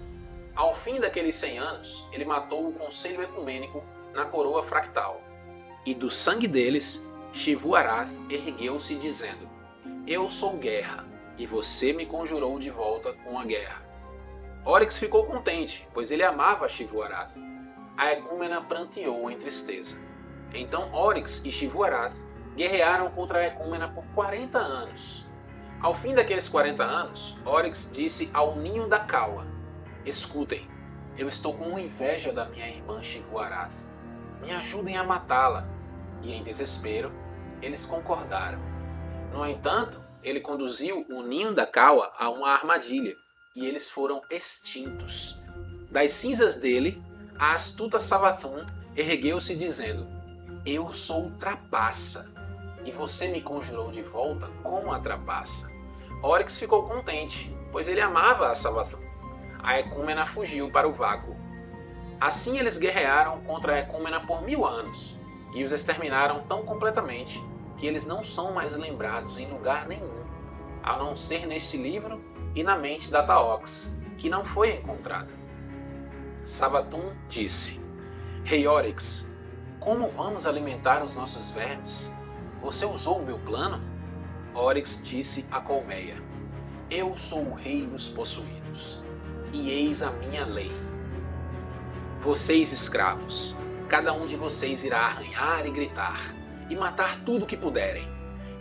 Ao 0.55 0.73
fim 0.73 0.99
daqueles 0.99 1.35
100 1.35 1.57
anos, 1.59 2.09
ele 2.11 2.23
matou 2.23 2.69
o 2.69 2.73
Conselho 2.73 3.21
Ecumênico 3.21 3.83
na 4.13 4.25
coroa 4.25 4.63
fractal. 4.63 5.21
E 5.85 5.93
do 5.93 6.09
sangue 6.09 6.47
deles, 6.47 7.05
Shivu-Arath 7.33 8.11
ergueu-se 8.29 8.95
dizendo: 8.95 9.49
Eu 10.07 10.29
sou 10.29 10.53
guerra, 10.53 11.05
e 11.37 11.45
você 11.45 11.91
me 11.91 12.05
conjurou 12.05 12.57
de 12.57 12.69
volta 12.69 13.13
com 13.13 13.37
a 13.37 13.43
guerra. 13.43 13.83
Oryx 14.63 14.97
ficou 14.97 15.25
contente, 15.25 15.87
pois 15.93 16.09
ele 16.09 16.23
amava 16.23 16.69
Shivu-Arath. 16.69 17.35
A 17.97 18.13
Egúmena 18.13 18.61
pranteou 18.61 19.29
em 19.29 19.37
tristeza. 19.37 19.97
Então 20.53 20.93
Oryx 20.93 21.43
e 21.45 21.51
Shivuarath 21.51 22.15
guerrearam 22.55 23.09
contra 23.11 23.39
a 23.39 23.47
Ecúmena 23.47 23.89
por 23.89 24.05
40 24.13 24.57
anos. 24.57 25.25
Ao 25.81 25.93
fim 25.93 26.13
daqueles 26.13 26.47
40 26.47 26.83
anos, 26.83 27.37
Oryx 27.45 27.89
disse 27.91 28.29
ao 28.33 28.55
ninho 28.55 28.87
da 28.87 28.99
Kawa: 28.99 29.45
Escutem, 30.05 30.69
eu 31.17 31.27
estou 31.27 31.55
com 31.55 31.79
inveja 31.79 32.31
da 32.31 32.45
minha 32.45 32.67
irmã 32.69 33.01
Shivuarath. 33.01 33.91
Me 34.39 34.51
ajudem 34.51 34.95
a 34.97 35.03
matá-la. 35.03 35.67
E 36.21 36.31
em 36.31 36.43
desespero, 36.43 37.11
eles 37.59 37.87
concordaram. 37.87 38.59
No 39.33 39.43
entanto, 39.43 39.99
ele 40.23 40.39
conduziu 40.39 41.03
o 41.09 41.23
ninho 41.23 41.53
da 41.53 41.65
Kawa 41.65 42.13
a 42.19 42.29
uma 42.29 42.49
armadilha 42.49 43.15
e 43.55 43.65
eles 43.65 43.89
foram 43.89 44.21
extintos. 44.29 45.41
Das 45.89 46.11
cinzas 46.11 46.53
dele, 46.55 47.01
a 47.39 47.53
astuta 47.53 47.97
Savathun 47.97 48.63
ergueu-se 48.95 49.55
dizendo: 49.55 50.07
Eu 50.65 50.93
sou 50.93 51.31
trapaça 51.39 52.31
e 52.85 52.91
você 52.91 53.27
me 53.27 53.41
conjurou 53.41 53.89
de 53.89 54.03
volta 54.03 54.47
com 54.61 54.91
a 54.91 54.99
trapaça. 54.99 55.71
Oryx 56.21 56.57
ficou 56.57 56.83
contente, 56.83 57.55
pois 57.71 57.87
ele 57.87 58.01
amava 58.01 58.51
a 58.51 58.55
Savathun. 58.55 59.04
A 59.65 59.79
Ecúmena 59.79 60.27
fugiu 60.27 60.69
para 60.69 60.87
o 60.87 60.91
vácuo. 60.91 61.35
Assim 62.21 62.59
eles 62.59 62.77
guerrearam 62.77 63.41
contra 63.41 63.73
a 63.73 63.79
Ecúmena 63.79 64.23
por 64.23 64.43
mil 64.43 64.63
anos 64.63 65.19
e 65.55 65.63
os 65.63 65.71
exterminaram 65.71 66.41
tão 66.41 66.63
completamente 66.63 67.43
que 67.75 67.87
eles 67.87 68.05
não 68.05 68.23
são 68.23 68.53
mais 68.53 68.77
lembrados 68.77 69.39
em 69.39 69.49
lugar 69.49 69.87
nenhum, 69.87 70.23
a 70.83 70.97
não 70.97 71.15
ser 71.15 71.47
neste 71.47 71.77
livro 71.77 72.23
e 72.53 72.61
na 72.61 72.75
mente 72.75 73.09
da 73.09 73.23
Taox, 73.23 73.99
que 74.19 74.29
não 74.29 74.45
foi 74.45 74.75
encontrada. 74.75 75.33
Savathun 76.43 77.15
disse: 77.27 77.83
Rei 78.43 78.67
Oryx, 78.67 79.35
como 79.79 80.07
vamos 80.07 80.45
alimentar 80.45 81.03
os 81.03 81.15
nossos 81.15 81.49
vermes? 81.49 82.13
Você 82.61 82.85
usou 82.85 83.17
o 83.17 83.25
meu 83.25 83.39
plano? 83.39 83.81
Oryx 84.53 85.01
disse 85.03 85.47
à 85.51 85.59
colmeia: 85.59 86.21
Eu 86.87 87.17
sou 87.17 87.41
o 87.47 87.55
rei 87.55 87.87
dos 87.87 88.07
possuídos, 88.07 89.03
e 89.55 89.71
eis 89.71 90.01
a 90.01 90.11
minha 90.11 90.45
lei. 90.45 90.71
Vocês, 92.19 92.73
escravos, 92.73 93.55
cada 93.87 94.11
um 94.11 94.25
de 94.25 94.35
vocês 94.35 94.83
irá 94.83 94.99
arranhar 94.99 95.65
e 95.65 95.71
gritar, 95.71 96.35
e 96.69 96.75
matar 96.75 97.19
tudo 97.23 97.45
que 97.45 97.55
puderem. 97.55 98.05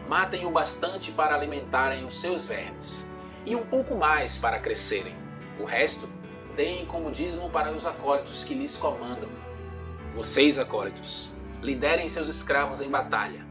Matem 0.09 0.47
o 0.47 0.51
bastante 0.53 1.11
para 1.11 1.35
alimentarem 1.35 2.05
os 2.05 2.15
seus 2.15 2.47
vermes, 2.47 3.11
e 3.45 3.57
um 3.57 3.67
pouco 3.67 3.97
mais 3.97 4.39
para 4.39 4.61
crescerem. 4.61 5.17
O 5.59 5.65
resto, 5.65 6.09
deem 6.55 6.87
como 6.87 7.11
dízimo 7.11 7.51
para 7.51 7.73
os 7.73 7.85
acólitos 7.85 8.45
que 8.45 8.55
lhes 8.55 8.77
comandam. 8.77 9.31
Vocês, 10.15 10.61
acólitos, 10.61 11.33
liderem 11.61 12.09
seus 12.09 12.29
escravos 12.29 12.81
em 12.81 12.89
batalha. 12.89 13.45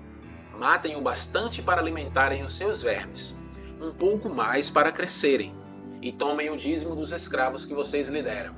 Matem 0.58 0.96
o 0.96 1.02
bastante 1.02 1.62
para 1.62 1.82
alimentarem 1.82 2.42
os 2.42 2.56
seus 2.56 2.82
vermes, 2.82 3.38
um 3.82 3.92
pouco 3.92 4.30
mais 4.30 4.70
para 4.70 4.94
crescerem, 4.94 5.54
e 6.04 6.12
tomem 6.12 6.50
o 6.50 6.58
dízimo 6.58 6.96
dos 6.96 7.12
escravos 7.12 7.66
que 7.66 7.74
vocês 7.74 8.10
lideram. 8.10 8.54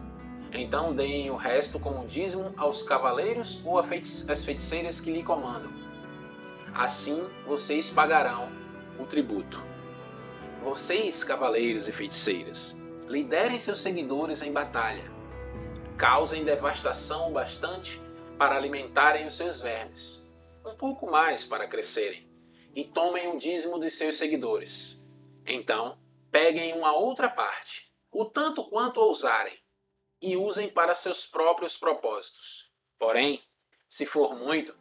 Então 0.52 0.93
deem 0.93 1.30
o 1.30 1.36
resto 1.36 1.80
como 1.80 2.06
dízimo 2.06 2.54
aos 2.58 2.84
cavaleiros 2.84 3.62
ou 3.64 3.80
às 3.80 4.43
feiticeiras 4.43 5.00
que 5.00 5.12
lhe 5.12 5.24
comandam 5.24 5.86
Assim 6.76 7.26
vocês 7.46 7.89
pagarão 7.89 8.52
o 9.00 9.06
tributo. 9.06 9.64
Vocês, 10.62 11.24
cavaleiros 11.24 11.88
e 11.88 11.91
feiticeiras, 11.93 12.78
liderem 13.08 13.58
seus 13.62 13.80
seguidores 13.80 14.41
em 14.41 14.52
batalha. 14.52 15.10
Causem 15.96 16.43
devastação 16.43 17.32
bastante 17.32 18.02
para 18.38 18.58
alimentarem 18.58 19.26
os 19.26 19.38
seus 19.38 19.62
vermes, 19.62 20.30
um 20.66 20.76
pouco 20.76 21.10
mais 21.10 21.46
para 21.46 21.66
crescerem, 21.66 22.28
e 22.76 22.84
tomem 22.84 23.34
o 23.34 23.38
dízimo 23.38 23.80
de 23.80 23.89
seus 23.89 24.18
seguidores. 24.18 25.02
Então, 25.48 25.98
peguem 26.36 26.74
uma 26.74 26.92
outra 26.92 27.30
parte, 27.30 27.90
o 28.12 28.26
tanto 28.26 28.66
quanto 28.66 29.00
ousarem, 29.00 29.58
e 30.22 30.36
usem 30.36 30.68
para 30.68 30.94
seus 30.94 31.26
próprios 31.26 31.78
propósitos. 31.78 32.70
Porém, 33.00 33.42
se 33.88 34.06
for 34.06 34.36
muito, 34.36 34.78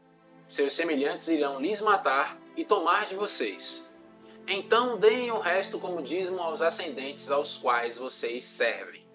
seus 0.48 0.72
semelhantes 0.72 1.28
irão 1.28 1.60
lhes 1.60 1.80
matar 1.80 2.36
e 2.56 2.64
tomar 2.64 3.06
de 3.06 3.14
vocês. 3.14 3.88
Então 4.48 4.98
deem 4.98 5.30
o 5.30 5.38
resto 5.38 5.78
como 5.78 6.02
dízimo 6.02 6.42
aos 6.42 6.60
ascendentes 6.60 7.30
aos 7.30 7.56
quais 7.56 7.98
vocês 7.98 8.42
servem. 8.44 9.06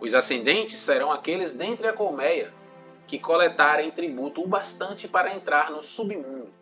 Os 0.00 0.12
ascendentes 0.12 0.80
serão 0.80 1.12
aqueles 1.12 1.52
dentre 1.52 1.86
a 1.86 1.92
colmeia 1.92 2.52
que 3.06 3.16
coletarem 3.16 3.92
tributo 3.92 4.42
o 4.42 4.48
bastante 4.48 5.06
para 5.06 5.32
entrar 5.32 5.70
no 5.70 5.80
submundo. 5.80 6.52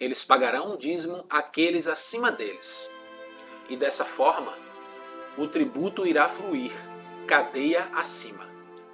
Eles 0.00 0.24
pagarão 0.24 0.74
o 0.74 0.76
dízimo 0.76 1.24
àqueles 1.30 1.86
acima 1.86 2.32
deles. 2.32 2.90
E 3.68 3.76
dessa 3.76 4.04
forma, 4.04 4.52
o 5.36 5.46
tributo 5.46 6.06
irá 6.06 6.28
fluir, 6.28 6.72
cadeia 7.26 7.88
acima. 7.94 8.46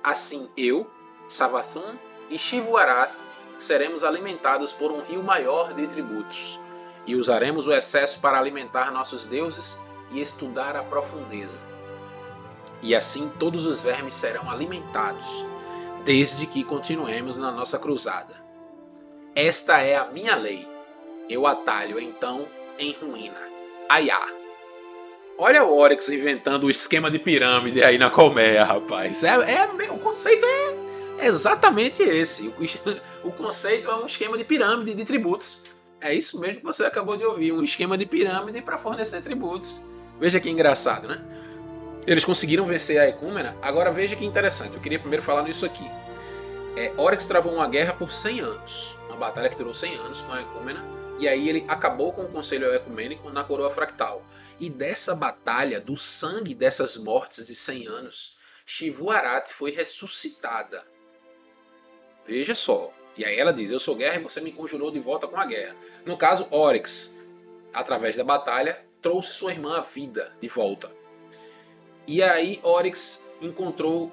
Assim 0.02 0.48
eu, 0.56 0.90
Savathun 1.28 1.96
e 2.28 2.36
Shivuarath 2.36 3.14
seremos 3.58 4.04
alimentados 4.04 4.72
por 4.72 4.90
um 4.90 5.00
rio 5.00 5.22
maior 5.22 5.72
de 5.72 5.86
tributos, 5.86 6.60
e 7.06 7.14
usaremos 7.14 7.66
o 7.66 7.72
excesso 7.72 8.20
para 8.20 8.38
alimentar 8.38 8.90
nossos 8.90 9.26
deuses 9.26 9.78
e 10.10 10.20
estudar 10.20 10.76
a 10.76 10.82
profundeza. 10.82 11.62
E 12.82 12.94
assim 12.94 13.30
todos 13.38 13.66
os 13.66 13.80
vermes 13.80 14.14
serão 14.14 14.50
alimentados, 14.50 15.46
desde 16.04 16.46
que 16.46 16.64
continuemos 16.64 17.38
na 17.38 17.50
nossa 17.50 17.78
cruzada. 17.78 18.42
Esta 19.34 19.80
é 19.80 19.96
a 19.96 20.06
minha 20.06 20.36
lei. 20.36 20.68
Eu 21.28 21.46
atalho 21.46 21.98
então 21.98 22.46
em 22.78 22.92
ruína. 22.92 23.40
Aiá! 23.88 24.43
Olha 25.36 25.64
o 25.64 25.76
Oryx 25.76 26.08
inventando 26.10 26.64
o 26.64 26.70
esquema 26.70 27.10
de 27.10 27.18
pirâmide 27.18 27.82
aí 27.82 27.98
na 27.98 28.08
colmeia, 28.08 28.64
rapaz. 28.64 29.24
É, 29.24 29.30
é, 29.30 29.90
o 29.90 29.98
conceito 29.98 30.46
é 30.46 31.26
exatamente 31.26 32.02
esse. 32.02 32.48
O, 32.48 33.28
o 33.28 33.32
conceito 33.32 33.90
é 33.90 33.96
um 33.96 34.06
esquema 34.06 34.38
de 34.38 34.44
pirâmide 34.44 34.94
de 34.94 35.04
tributos. 35.04 35.64
É 36.00 36.14
isso 36.14 36.38
mesmo 36.38 36.60
que 36.60 36.64
você 36.64 36.84
acabou 36.84 37.16
de 37.16 37.24
ouvir, 37.24 37.52
um 37.52 37.64
esquema 37.64 37.98
de 37.98 38.06
pirâmide 38.06 38.62
para 38.62 38.78
fornecer 38.78 39.22
tributos. 39.22 39.84
Veja 40.20 40.38
que 40.38 40.48
engraçado, 40.48 41.08
né? 41.08 41.20
Eles 42.06 42.24
conseguiram 42.24 42.66
vencer 42.66 43.00
a 43.00 43.08
Ecúmena. 43.08 43.56
Agora 43.62 43.90
veja 43.90 44.14
que 44.14 44.24
interessante. 44.24 44.74
Eu 44.74 44.80
queria 44.80 44.98
primeiro 44.98 45.22
falar 45.22 45.42
nisso 45.42 45.66
aqui. 45.66 45.90
É, 46.76 46.92
Oryx 46.96 47.26
travou 47.26 47.54
uma 47.54 47.66
guerra 47.66 47.94
por 47.94 48.12
100 48.12 48.40
anos. 48.40 48.96
Uma 49.08 49.16
batalha 49.16 49.48
que 49.48 49.56
durou 49.56 49.72
100 49.72 49.96
anos 49.96 50.22
com 50.22 50.32
a 50.32 50.42
Ecúmena. 50.42 50.84
E 51.18 51.26
aí 51.26 51.48
ele 51.48 51.64
acabou 51.66 52.12
com 52.12 52.22
o 52.22 52.28
Conselho 52.28 52.72
Ecumênico 52.74 53.30
na 53.30 53.42
Coroa 53.42 53.70
Fractal. 53.70 54.22
E 54.64 54.70
dessa 54.70 55.14
batalha, 55.14 55.78
do 55.78 55.94
sangue 55.94 56.54
dessas 56.54 56.96
mortes 56.96 57.48
de 57.48 57.54
100 57.54 57.86
anos, 57.86 58.34
Shivuarat 58.64 59.52
foi 59.52 59.70
ressuscitada. 59.72 60.82
Veja 62.26 62.54
só. 62.54 62.90
E 63.14 63.26
aí 63.26 63.38
ela 63.38 63.52
diz: 63.52 63.70
Eu 63.70 63.78
sou 63.78 63.94
guerra 63.94 64.16
e 64.16 64.22
você 64.22 64.40
me 64.40 64.50
conjurou 64.50 64.90
de 64.90 64.98
volta 64.98 65.28
com 65.28 65.36
a 65.36 65.44
guerra. 65.44 65.76
No 66.06 66.16
caso, 66.16 66.48
Oryx, 66.50 67.14
através 67.74 68.16
da 68.16 68.24
batalha, 68.24 68.82
trouxe 69.02 69.34
sua 69.34 69.52
irmã 69.52 69.76
à 69.76 69.80
vida 69.82 70.34
de 70.40 70.48
volta. 70.48 70.90
E 72.06 72.22
aí 72.22 72.58
Oryx 72.62 73.30
encontrou 73.42 74.10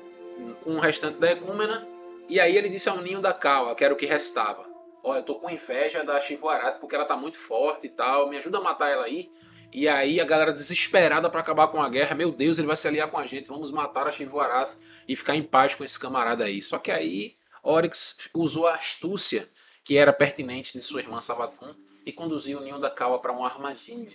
com 0.65 0.71
o 0.71 0.79
restante 0.81 1.17
da 1.17 1.31
Ecúmena. 1.31 1.87
E 2.27 2.41
aí 2.41 2.57
ele 2.57 2.67
disse 2.67 2.89
ao 2.89 2.97
ninho 2.97 3.21
da 3.21 3.33
Kawa, 3.33 3.73
que 3.73 3.85
era 3.85 3.93
o 3.93 3.97
que 3.97 4.05
restava: 4.05 4.69
Olha, 5.01 5.19
eu 5.19 5.23
tô 5.23 5.35
com 5.35 5.49
inveja 5.49 6.03
da 6.03 6.19
Shivuarat 6.19 6.77
porque 6.77 6.93
ela 6.93 7.05
tá 7.05 7.15
muito 7.15 7.37
forte 7.37 7.87
e 7.87 7.89
tal. 7.89 8.27
Me 8.27 8.35
ajuda 8.35 8.57
a 8.57 8.61
matar 8.61 8.89
ela 8.89 9.05
aí. 9.05 9.31
E 9.73 9.87
aí 9.87 10.19
a 10.19 10.25
galera 10.25 10.53
desesperada 10.53 11.29
para 11.29 11.39
acabar 11.39 11.67
com 11.69 11.81
a 11.81 11.87
guerra, 11.87 12.13
meu 12.13 12.31
Deus, 12.31 12.57
ele 12.57 12.67
vai 12.67 12.75
se 12.75 12.87
aliar 12.87 13.09
com 13.09 13.17
a 13.17 13.25
gente, 13.25 13.47
vamos 13.47 13.71
matar 13.71 14.05
a 14.05 14.11
Shivuarath 14.11 14.75
e 15.07 15.15
ficar 15.15 15.35
em 15.35 15.43
paz 15.43 15.75
com 15.75 15.83
esse 15.83 15.97
camarada 15.97 16.43
aí. 16.43 16.61
Só 16.61 16.77
que 16.77 16.91
aí 16.91 17.35
Oryx 17.63 18.29
usou 18.33 18.67
a 18.67 18.75
astúcia 18.75 19.47
que 19.83 19.97
era 19.97 20.11
pertinente 20.11 20.73
de 20.73 20.81
sua 20.81 21.01
irmã 21.01 21.21
Savathun 21.21 21.73
e 22.05 22.11
conduziu 22.11 22.59
o 22.59 22.61
ninho 22.61 22.79
da 22.79 22.89
Kawa 22.89 23.19
para 23.19 23.31
uma 23.31 23.47
armadilha. 23.47 24.11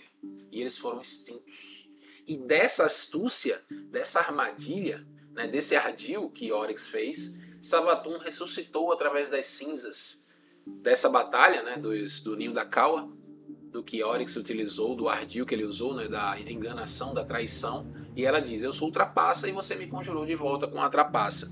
E 0.53 0.61
eles 0.61 0.77
foram 0.77 1.01
extintos. 1.01 1.89
E 2.27 2.37
dessa 2.37 2.85
astúcia, 2.85 3.63
dessa 3.91 4.19
armadilha, 4.19 5.07
né, 5.33 5.47
desse 5.47 5.77
ardil 5.77 6.29
que 6.31 6.53
Oryx 6.53 6.87
fez, 6.87 7.35
Savathun 7.63 8.19
ressuscitou 8.19 8.93
através 8.93 9.29
das 9.29 9.47
cinzas 9.47 10.27
dessa 10.67 11.09
batalha, 11.09 11.63
né, 11.63 11.77
dos, 11.77 12.21
do 12.21 12.37
ninho 12.37 12.53
da 12.53 12.65
Kawa, 12.65 13.09
do 13.77 13.83
que 13.83 14.03
Oryx 14.03 14.37
utilizou, 14.37 14.95
do 14.95 15.09
ardil 15.09 15.47
que 15.47 15.55
ele 15.55 15.65
usou, 15.65 15.95
né, 15.95 16.09
da 16.09 16.39
enganação, 16.41 17.15
da 17.15 17.25
traição. 17.25 17.87
E 18.17 18.25
ela 18.25 18.41
diz: 18.41 18.63
Eu 18.63 18.73
sou 18.73 18.91
trapaça 18.91 19.49
e 19.49 19.53
você 19.53 19.75
me 19.75 19.87
conjurou 19.87 20.27
de 20.27 20.35
volta 20.35 20.67
com 20.67 20.83
a 20.83 20.89
trapaça 20.89 21.51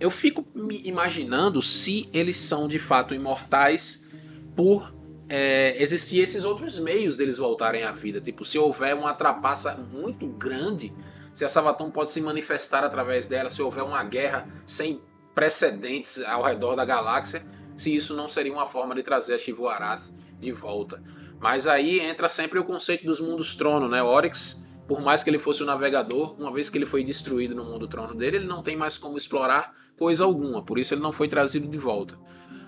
eu 0.00 0.10
fico 0.10 0.46
me 0.54 0.80
imaginando 0.84 1.60
se 1.60 2.08
eles 2.12 2.36
são 2.36 2.68
de 2.68 2.78
fato 2.78 3.14
imortais 3.14 4.08
por 4.54 4.94
é, 5.28 5.80
existir 5.82 6.20
esses 6.20 6.44
outros 6.44 6.78
meios 6.78 7.16
deles 7.16 7.38
voltarem 7.38 7.84
à 7.84 7.92
vida. 7.92 8.20
Tipo, 8.20 8.44
se 8.44 8.58
houver 8.58 8.94
uma 8.94 9.12
trapaça 9.12 9.74
muito 9.74 10.26
grande, 10.28 10.92
se 11.34 11.44
a 11.44 11.48
Savatão 11.48 11.90
pode 11.90 12.10
se 12.10 12.20
manifestar 12.20 12.84
através 12.84 13.26
dela, 13.26 13.50
se 13.50 13.60
houver 13.60 13.82
uma 13.82 14.02
guerra 14.04 14.48
sem 14.64 15.00
precedentes 15.34 16.22
ao 16.22 16.42
redor 16.42 16.74
da 16.74 16.84
galáxia, 16.84 17.44
se 17.76 17.94
isso 17.94 18.14
não 18.14 18.28
seria 18.28 18.52
uma 18.52 18.66
forma 18.66 18.94
de 18.94 19.02
trazer 19.02 19.34
a 19.34 19.38
Shivu-Arath 19.38 20.10
de 20.40 20.52
volta. 20.52 21.02
Mas 21.40 21.66
aí 21.66 22.00
entra 22.00 22.28
sempre 22.28 22.58
o 22.58 22.64
conceito 22.64 23.04
dos 23.04 23.20
mundos 23.20 23.54
trono, 23.54 23.88
né? 23.88 24.02
O 24.02 24.06
Oryx, 24.06 24.66
por 24.86 25.00
mais 25.00 25.22
que 25.22 25.30
ele 25.30 25.38
fosse 25.38 25.62
o 25.62 25.66
navegador, 25.66 26.34
uma 26.38 26.52
vez 26.52 26.68
que 26.68 26.78
ele 26.78 26.86
foi 26.86 27.04
destruído 27.04 27.54
no 27.54 27.64
mundo 27.64 27.86
trono 27.86 28.14
dele, 28.14 28.38
ele 28.38 28.46
não 28.46 28.62
tem 28.62 28.76
mais 28.76 28.98
como 28.98 29.16
explorar 29.16 29.72
coisa 29.96 30.24
alguma, 30.24 30.62
por 30.62 30.78
isso 30.78 30.94
ele 30.94 31.00
não 31.00 31.12
foi 31.12 31.28
trazido 31.28 31.68
de 31.68 31.78
volta. 31.78 32.18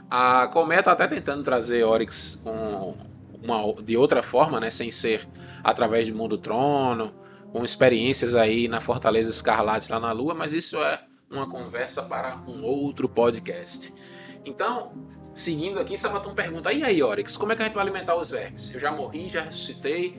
A 0.09 0.49
Cometa 0.49 0.81
está 0.81 0.93
até 0.93 1.07
tentando 1.07 1.43
trazer 1.43 1.85
Oryx 1.85 2.41
com 2.43 2.97
uma, 3.43 3.83
de 3.83 3.97
outra 3.97 4.23
forma, 4.23 4.61
né? 4.61 4.71
Sem 4.71 4.91
ser 4.91 5.27
através 5.63 6.09
do 6.09 6.15
mundo 6.15 6.37
trono, 6.37 7.13
com 7.53 7.65
experiências 7.65 8.35
aí 8.35 8.69
na 8.69 8.81
Fortaleza 8.81 9.31
Escarlate 9.31 9.91
lá 9.91 9.99
na 9.99 10.13
Lua, 10.13 10.35
mas 10.35 10.53
isso 10.53 10.79
é 10.79 11.01
uma 11.31 11.49
conversa 11.49 12.03
para 12.03 12.37
um 12.47 12.63
outro 12.65 13.09
podcast. 13.09 13.95
Então, 14.45 14.93
seguindo 15.35 15.79
aqui, 15.79 15.97
Sabaton 15.97 16.35
pergunta: 16.35 16.73
e 16.73 16.83
aí, 16.83 17.03
Oryx, 17.03 17.37
como 17.37 17.53
é 17.53 17.57
que 17.57 17.63
a 17.63 17.65
gente 17.65 17.75
vai 17.75 17.85
alimentar 17.85 18.17
os 18.17 18.31
vermes? 18.31 18.73
Eu 18.73 18.81
já 18.81 18.91
morri, 18.91 19.29
já 19.29 19.43
ressuscitei, 19.43 20.17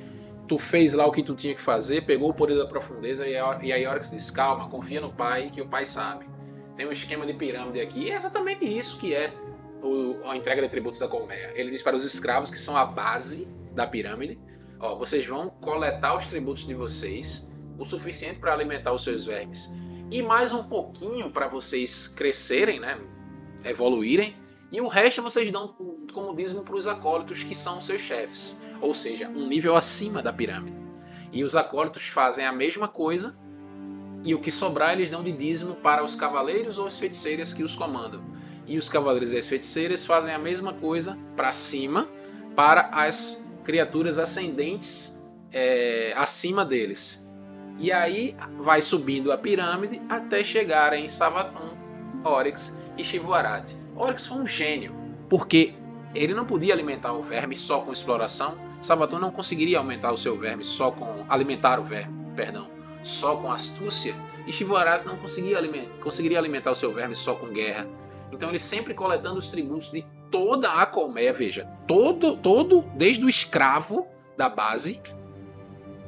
tu 0.47 0.57
fez 0.57 0.93
lá 0.93 1.05
o 1.05 1.11
que 1.11 1.23
tu 1.23 1.35
tinha 1.35 1.53
que 1.53 1.61
fazer, 1.61 2.05
pegou 2.05 2.29
o 2.29 2.33
poder 2.33 2.57
da 2.57 2.65
profundeza, 2.65 3.27
e 3.27 3.71
aí 3.71 3.87
Oryx 3.87 4.11
diz: 4.11 4.31
calma, 4.31 4.69
confia 4.69 5.01
no 5.01 5.11
pai, 5.11 5.49
que 5.51 5.61
o 5.61 5.67
pai 5.67 5.85
sabe. 5.85 6.25
Tem 6.75 6.87
um 6.87 6.91
esquema 6.91 7.25
de 7.25 7.33
pirâmide 7.33 7.81
aqui, 7.81 8.03
e 8.05 8.11
é 8.11 8.15
exatamente 8.15 8.65
isso 8.65 8.97
que 8.97 9.13
é 9.13 9.33
o, 9.83 10.17
a 10.25 10.35
entrega 10.35 10.61
de 10.61 10.69
tributos 10.69 10.99
da 10.99 11.07
colmeia. 11.07 11.51
Ele 11.55 11.69
diz 11.69 11.83
para 11.83 11.95
os 11.95 12.05
escravos 12.05 12.49
que 12.49 12.57
são 12.57 12.77
a 12.77 12.85
base 12.85 13.47
da 13.73 13.85
pirâmide 13.85 14.39
Ó, 14.81 14.95
vocês 14.95 15.27
vão 15.27 15.47
coletar 15.61 16.15
os 16.15 16.25
tributos 16.25 16.65
de 16.65 16.73
vocês, 16.73 17.51
o 17.77 17.85
suficiente 17.85 18.39
para 18.39 18.51
alimentar 18.51 18.91
os 18.91 19.03
seus 19.03 19.25
vermes, 19.25 19.71
e 20.09 20.23
mais 20.23 20.51
um 20.53 20.63
pouquinho 20.63 21.29
para 21.29 21.47
vocês 21.47 22.07
crescerem, 22.07 22.79
né, 22.79 22.99
evoluírem, 23.63 24.35
e 24.71 24.79
o 24.79 24.87
resto 24.87 25.21
vocês 25.21 25.51
dão 25.51 25.75
como 26.13 26.35
dízimo 26.35 26.63
para 26.63 26.75
os 26.75 26.87
acólitos 26.87 27.43
que 27.43 27.53
são 27.53 27.81
seus 27.81 28.01
chefes, 28.01 28.61
ou 28.79 28.93
seja, 28.93 29.27
um 29.27 29.47
nível 29.47 29.75
acima 29.75 30.21
da 30.21 30.31
pirâmide. 30.31 30.77
E 31.31 31.43
os 31.43 31.55
acólitos 31.55 32.07
fazem 32.07 32.45
a 32.45 32.51
mesma 32.51 32.87
coisa, 32.87 33.37
e 34.23 34.35
o 34.35 34.39
que 34.39 34.51
sobrar 34.51 34.93
eles 34.93 35.09
dão 35.09 35.23
de 35.23 35.31
dízimo 35.31 35.75
para 35.75 36.03
os 36.03 36.15
cavaleiros 36.15 36.77
ou 36.77 36.85
as 36.85 36.97
feiticeiras 36.97 37.53
que 37.53 37.63
os 37.63 37.75
comandam. 37.75 38.23
E 38.67 38.77
os 38.77 38.87
cavaleiros 38.87 39.33
e 39.33 39.37
as 39.37 39.47
feiticeiras 39.47 40.05
fazem 40.05 40.33
a 40.33 40.39
mesma 40.39 40.73
coisa 40.73 41.17
para 41.35 41.51
cima 41.51 42.07
para 42.55 42.89
as 42.93 43.49
criaturas 43.63 44.17
ascendentes 44.19 45.21
é, 45.51 46.13
acima 46.15 46.63
deles. 46.63 47.29
E 47.79 47.91
aí 47.91 48.35
vai 48.59 48.81
subindo 48.81 49.31
a 49.31 49.37
pirâmide 49.37 50.01
até 50.07 50.43
chegar 50.43 50.93
em 50.93 51.07
Savatum, 51.07 51.75
Oryx 52.23 52.77
e 52.97 53.03
Shivuarati. 53.03 53.75
Oryx 54.01 54.25
foi 54.25 54.37
um 54.39 54.47
gênio, 54.47 54.95
porque 55.29 55.75
ele 56.15 56.33
não 56.33 56.43
podia 56.43 56.73
alimentar 56.73 57.13
o 57.13 57.21
verme 57.21 57.55
só 57.55 57.81
com 57.81 57.91
exploração. 57.91 58.57
Savatum 58.81 59.19
não 59.19 59.29
conseguiria 59.29 59.77
aumentar 59.77 60.11
o 60.11 60.17
seu 60.17 60.35
verme 60.35 60.63
só 60.63 60.89
com 60.89 61.23
alimentar 61.29 61.79
o 61.79 61.83
verme, 61.83 62.33
perdão, 62.35 62.67
só 63.03 63.35
com 63.35 63.51
astúcia. 63.51 64.15
E 64.47 64.51
Shivuarati 64.51 65.05
não 65.05 65.17
conseguia 65.17 65.55
alimentar, 65.55 65.91
conseguiria 66.01 66.39
alimentar 66.39 66.71
o 66.71 66.75
seu 66.75 66.91
verme 66.91 67.15
só 67.15 67.35
com 67.35 67.49
guerra. 67.49 67.87
Então 68.31 68.49
ele 68.49 68.57
sempre 68.57 68.95
coletando 68.95 69.37
os 69.37 69.49
tributos 69.49 69.91
de 69.91 70.03
toda 70.31 70.71
a 70.71 70.85
colmeia, 70.87 71.31
veja, 71.31 71.69
todo, 71.87 72.35
todo, 72.35 72.81
desde 72.95 73.23
o 73.23 73.29
escravo 73.29 74.07
da 74.35 74.49
base, 74.49 74.99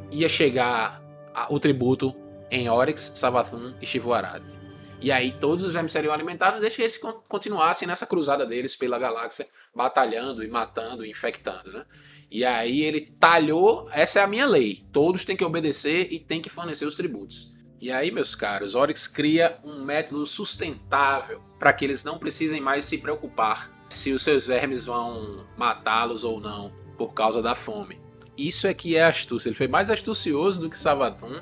ia 0.10 0.28
chegar 0.28 1.00
a, 1.32 1.54
o 1.54 1.60
tributo 1.60 2.16
em 2.50 2.68
Oryx, 2.68 3.12
Savathun 3.16 3.76
e 3.80 3.86
Shivuarad. 3.86 4.63
E 5.04 5.12
aí 5.12 5.34
todos 5.38 5.66
os 5.66 5.74
vermes 5.74 5.92
seriam 5.92 6.14
alimentados 6.14 6.62
desde 6.62 6.78
que 6.78 6.82
eles 6.84 6.98
continuassem 7.28 7.86
nessa 7.86 8.08
cruzada 8.08 8.46
deles 8.46 8.74
pela 8.74 8.98
galáxia, 8.98 9.46
batalhando 9.76 10.42
e 10.42 10.48
matando 10.48 11.06
e 11.06 11.12
infectando, 11.12 11.74
né? 11.74 11.86
E 12.32 12.46
aí 12.46 12.82
ele 12.82 13.02
talhou, 13.02 13.90
essa 13.92 14.22
é 14.22 14.24
a 14.24 14.28
minha 14.28 14.46
lei, 14.46 14.86
todos 14.94 15.26
têm 15.26 15.36
que 15.36 15.44
obedecer 15.44 16.08
e 16.10 16.20
têm 16.20 16.42
que 16.42 16.50
fornecer 16.50 16.86
os 16.86 16.96
tributos. 16.96 17.54
E 17.82 17.92
aí, 17.92 18.12
meus 18.12 18.34
caros, 18.34 18.76
Oryx 18.76 19.06
cria 19.06 19.60
um 19.62 19.84
método 19.84 20.26
sustentável 20.26 21.44
para 21.60 21.74
que 21.74 21.84
eles 21.84 22.06
não 22.06 22.18
precisem 22.18 22.62
mais 22.62 22.86
se 22.86 22.98
preocupar 22.98 23.70
se 23.90 24.14
os 24.14 24.22
seus 24.24 24.48
vermes 24.48 24.86
vão 24.86 25.46
matá-los 25.58 26.24
ou 26.24 26.40
não 26.40 26.72
por 26.98 27.14
causa 27.14 27.42
da 27.42 27.54
fome. 27.54 28.00
Isso 28.38 28.68
é 28.68 28.74
que 28.74 28.96
é 28.96 29.04
astúcia. 29.04 29.50
Ele 29.50 29.56
foi 29.56 29.68
mais 29.68 29.90
astucioso 29.90 30.62
do 30.62 30.70
que 30.70 30.80
Savatun 30.80 31.42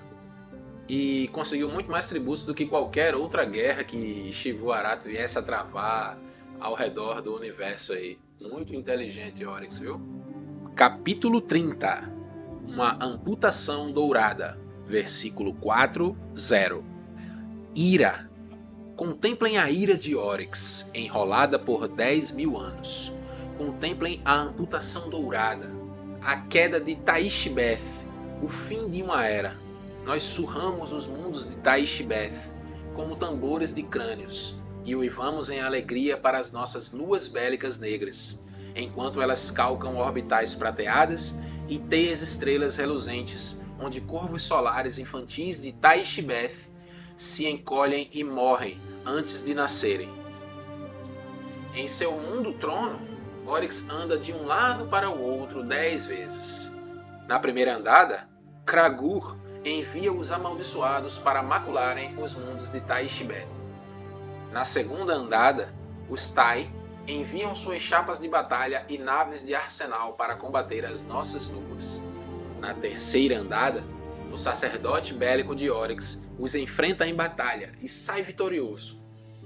e 0.91 1.29
conseguiu 1.29 1.69
muito 1.69 1.89
mais 1.89 2.09
tributos 2.09 2.43
do 2.43 2.53
que 2.53 2.65
qualquer 2.65 3.15
outra 3.15 3.45
guerra 3.45 3.81
que 3.81 4.29
Shivu 4.33 4.73
Arato 4.73 5.07
viesse 5.07 5.39
a 5.39 5.41
travar 5.41 6.19
ao 6.59 6.73
redor 6.73 7.21
do 7.21 7.33
universo 7.33 7.93
aí. 7.93 8.19
Muito 8.41 8.75
inteligente, 8.75 9.45
Oryx, 9.45 9.79
viu? 9.79 10.01
Capítulo 10.75 11.39
30 11.39 12.11
Uma 12.67 13.01
amputação 13.01 13.89
dourada. 13.89 14.59
Versículo 14.85 15.53
4, 15.53 16.13
0 16.37 16.83
Ira 17.73 18.29
Contemplem 18.97 19.57
a 19.57 19.71
ira 19.71 19.95
de 19.95 20.13
Oryx, 20.13 20.91
enrolada 20.93 21.57
por 21.57 21.87
10 21.87 22.31
mil 22.31 22.57
anos. 22.57 23.13
Contemplem 23.57 24.21
a 24.25 24.35
amputação 24.35 25.09
dourada, 25.09 25.73
a 26.21 26.41
queda 26.41 26.81
de 26.81 26.97
Taishbeth, 26.97 27.79
o 28.43 28.49
fim 28.49 28.89
de 28.89 29.01
uma 29.01 29.25
era. 29.25 29.70
Nós 30.03 30.23
surramos 30.23 30.91
os 30.91 31.07
mundos 31.07 31.47
de 31.47 31.55
Taishbeth 31.57 32.51
como 32.93 33.15
tambores 33.15 33.73
de 33.73 33.83
crânios 33.83 34.55
e 34.83 34.95
uivamos 34.95 35.49
em 35.49 35.61
alegria 35.61 36.17
para 36.17 36.39
as 36.39 36.51
nossas 36.51 36.91
luas 36.91 37.27
bélicas 37.27 37.79
negras, 37.79 38.41
enquanto 38.75 39.21
elas 39.21 39.51
calcam 39.51 39.97
orbitais 39.97 40.55
prateadas 40.55 41.35
e 41.69 41.77
teias 41.77 42.21
estrelas 42.21 42.75
reluzentes, 42.77 43.61
onde 43.79 44.01
corvos 44.01 44.43
solares 44.43 44.97
infantis 44.97 45.61
de 45.61 45.71
Taishbeth 45.71 46.69
se 47.15 47.47
encolhem 47.47 48.09
e 48.11 48.23
morrem 48.23 48.79
antes 49.05 49.43
de 49.43 49.53
nascerem. 49.53 50.09
Em 51.75 51.87
seu 51.87 52.13
mundo 52.13 52.53
trono, 52.53 52.99
Oryx 53.45 53.87
anda 53.89 54.17
de 54.17 54.33
um 54.33 54.45
lado 54.45 54.87
para 54.87 55.09
o 55.09 55.21
outro 55.21 55.63
dez 55.63 56.05
vezes. 56.05 56.71
Na 57.27 57.39
primeira 57.39 57.75
andada, 57.75 58.27
Kragur 58.65 59.37
envia 59.69 60.11
os 60.11 60.31
amaldiçoados 60.31 61.19
para 61.19 61.43
macularem 61.43 62.15
os 62.19 62.33
mundos 62.33 62.71
de 62.71 62.81
Taishbeth. 62.81 63.69
Na 64.51 64.63
segunda 64.65 65.13
andada, 65.13 65.73
os 66.09 66.29
Tai 66.31 66.69
enviam 67.07 67.53
suas 67.53 67.81
chapas 67.81 68.19
de 68.19 68.27
batalha 68.27 68.85
e 68.89 68.97
naves 68.97 69.43
de 69.43 69.53
arsenal 69.55 70.13
para 70.13 70.35
combater 70.35 70.85
as 70.85 71.03
nossas 71.03 71.49
luas. 71.49 72.03
Na 72.59 72.73
terceira 72.73 73.39
andada, 73.39 73.83
o 74.31 74.37
sacerdote 74.37 75.13
bélico 75.13 75.55
de 75.55 75.69
Oryx 75.69 76.29
os 76.39 76.55
enfrenta 76.55 77.05
em 77.07 77.13
batalha 77.13 77.71
e 77.81 77.87
sai 77.87 78.21
vitorioso. 78.21 79.01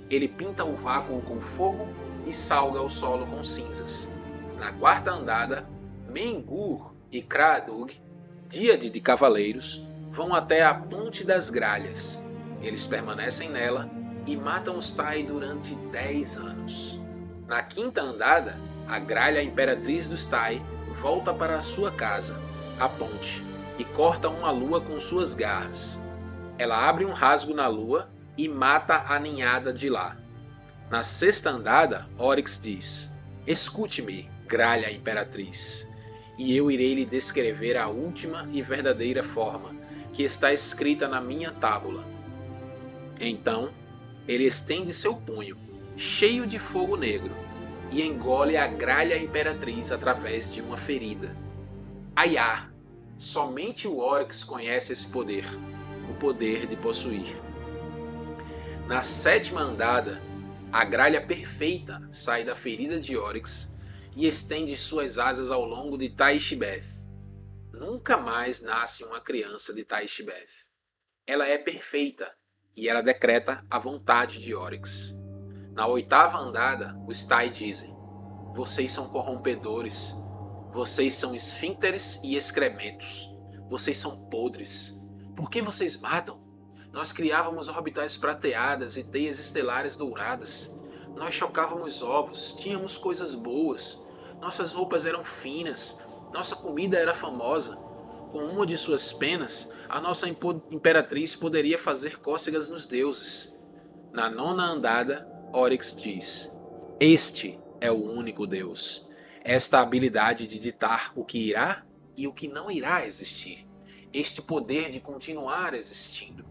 Ele 0.10 0.28
pinta 0.28 0.64
o 0.64 0.76
vácuo 0.76 1.22
com 1.22 1.40
fogo 1.40 1.88
e 2.26 2.34
salga 2.34 2.82
o 2.82 2.90
solo 2.90 3.26
com 3.26 3.42
cinzas. 3.42 4.12
Na 4.58 4.72
quarta 4.74 5.12
andada, 5.12 5.68
Mengur 6.08 6.94
e 7.12 7.22
Kraadug, 7.22 8.00
díade 8.48 8.90
de 8.90 9.02
cavaleiros, 9.02 9.84
vão 10.16 10.34
até 10.34 10.64
a 10.64 10.74
Ponte 10.74 11.26
das 11.26 11.50
Gralhas. 11.50 12.24
Eles 12.62 12.88
permanecem 12.88 13.50
nela 13.50 13.92
e 14.26 14.38
matam 14.38 14.78
os 14.78 14.94
Tai 14.94 15.22
durante 15.24 15.76
dez 15.92 16.38
anos. 16.38 16.98
Na 17.46 17.62
quinta 17.62 18.02
andada, 18.02 18.58
a 18.88 18.98
Gralha 18.98 19.44
Imperatriz 19.44 20.08
dos 20.08 20.24
Tai 20.24 20.66
volta 21.02 21.34
para 21.34 21.56
a 21.56 21.62
sua 21.62 21.92
casa, 21.92 22.40
a 22.80 22.88
ponte, 22.88 23.44
e 23.78 23.84
corta 23.84 24.30
uma 24.30 24.52
lua 24.52 24.80
com 24.80 24.98
suas 25.02 25.36
garras. 25.36 26.02
Ela 26.58 26.88
abre 26.88 27.04
um 27.04 27.12
rasgo 27.12 27.54
na 27.54 27.68
lua 27.68 28.10
e 28.38 28.48
mata 28.48 29.04
a 29.10 29.20
ninhada 29.20 29.74
de 29.74 29.90
lá. 29.90 30.16
Na 30.90 31.04
sexta 31.04 31.50
andada, 31.50 32.08
Oryx 32.18 32.58
diz: 32.64 33.14
Escute-me, 33.46 34.32
gralha 34.48 34.90
imperatriz, 34.90 35.92
e 36.38 36.56
eu 36.56 36.72
irei 36.72 36.96
lhe 36.96 37.06
descrever 37.06 37.76
a 37.76 37.90
última 37.90 38.48
e 38.54 38.62
verdadeira 38.62 39.22
forma 39.22 39.84
que 40.16 40.24
está 40.24 40.52
escrita 40.52 41.08
na 41.08 41.22
minha 41.22 41.52
tábula. 41.52 42.04
Então, 43.20 43.70
ele 44.28 44.46
estende 44.46 44.92
seu 44.92 45.16
punho, 45.18 45.58
cheio 45.96 46.48
de 46.48 46.58
fogo 46.58 46.96
negro, 46.96 47.36
e 47.92 48.02
engole 48.02 48.58
a 48.58 48.66
gralha 48.66 49.16
imperatriz 49.16 49.92
através 49.92 50.52
de 50.52 50.62
uma 50.62 50.76
ferida. 50.76 51.38
Aiá! 52.16 52.72
Somente 53.18 53.88
o 53.88 54.00
Oryx 54.00 54.44
conhece 54.44 54.92
esse 54.92 55.08
poder 55.08 55.46
o 56.10 56.14
poder 56.16 56.66
de 56.66 56.76
possuir. 56.76 57.36
Na 58.88 59.04
sétima 59.04 59.62
andada, 59.62 60.22
a 60.72 60.84
gralha 60.86 61.22
perfeita 61.22 62.08
sai 62.12 62.44
da 62.44 62.56
ferida 62.56 63.00
de 63.00 63.18
Oryx 63.18 63.76
e 64.16 64.28
estende 64.28 64.76
suas 64.78 65.18
asas 65.18 65.52
ao 65.52 65.66
longo 65.66 65.98
de 65.98 66.10
Taishbeth. 66.10 67.05
Nunca 67.80 68.16
mais 68.16 68.62
nasce 68.62 69.04
uma 69.04 69.20
criança 69.20 69.74
de 69.74 69.84
Taishbeth. 69.84 70.70
Ela 71.28 71.46
é 71.46 71.58
perfeita 71.58 72.34
e 72.74 72.88
ela 72.88 73.02
decreta 73.02 73.66
a 73.70 73.78
vontade 73.78 74.42
de 74.42 74.56
Oryx. 74.56 75.14
Na 75.74 75.86
oitava 75.86 76.38
andada, 76.38 76.96
os 77.06 77.26
Tai 77.26 77.50
dizem: 77.50 77.94
Vocês 78.54 78.94
são 78.94 79.10
corrompedores, 79.10 80.16
vocês 80.72 81.16
são 81.16 81.36
esfínteres 81.36 82.22
e 82.24 82.38
excrementos, 82.38 83.30
vocês 83.70 83.98
são 83.98 84.30
podres. 84.30 84.96
Por 85.36 85.50
que 85.50 85.62
vocês 85.62 85.98
matam? 86.00 86.42
Nós 86.94 87.12
criávamos 87.12 87.68
orbitais 87.68 88.16
prateadas 88.16 88.96
e 88.96 89.04
teias 89.04 89.38
estelares 89.38 89.98
douradas. 89.98 90.74
Nós 91.14 91.34
chocávamos 91.34 92.02
ovos, 92.02 92.54
tínhamos 92.54 92.98
coisas 92.98 93.36
boas. 93.36 94.02
Nossas 94.40 94.72
roupas 94.72 95.06
eram 95.06 95.26
finas, 95.26 96.00
nossa 96.36 96.58
comida 96.58 96.98
era 96.98 97.14
famosa. 97.14 97.78
Com 98.30 98.40
uma 98.40 98.66
de 98.66 98.78
suas 98.78 99.14
penas, 99.14 99.72
a 99.88 100.02
nossa 100.02 100.28
imperatriz 100.28 101.34
poderia 101.34 101.78
fazer 101.78 102.20
cócegas 102.20 102.70
nos 102.70 102.86
deuses. 102.86 103.58
Na 104.12 104.30
nona 104.30 104.66
andada, 104.66 105.26
Oryx 105.54 105.96
diz: 105.96 106.52
Este 107.00 107.58
é 107.80 107.90
o 107.90 108.04
único 108.04 108.46
Deus. 108.46 109.10
Esta 109.42 109.80
habilidade 109.80 110.46
de 110.46 110.60
ditar 110.60 111.14
o 111.16 111.24
que 111.24 111.38
irá 111.38 111.86
e 112.18 112.28
o 112.28 112.34
que 112.34 112.50
não 112.50 112.70
irá 112.70 113.08
existir. 113.08 113.66
Este 114.12 114.42
poder 114.42 114.90
de 114.90 115.00
continuar 115.00 115.74
existindo. 115.74 116.44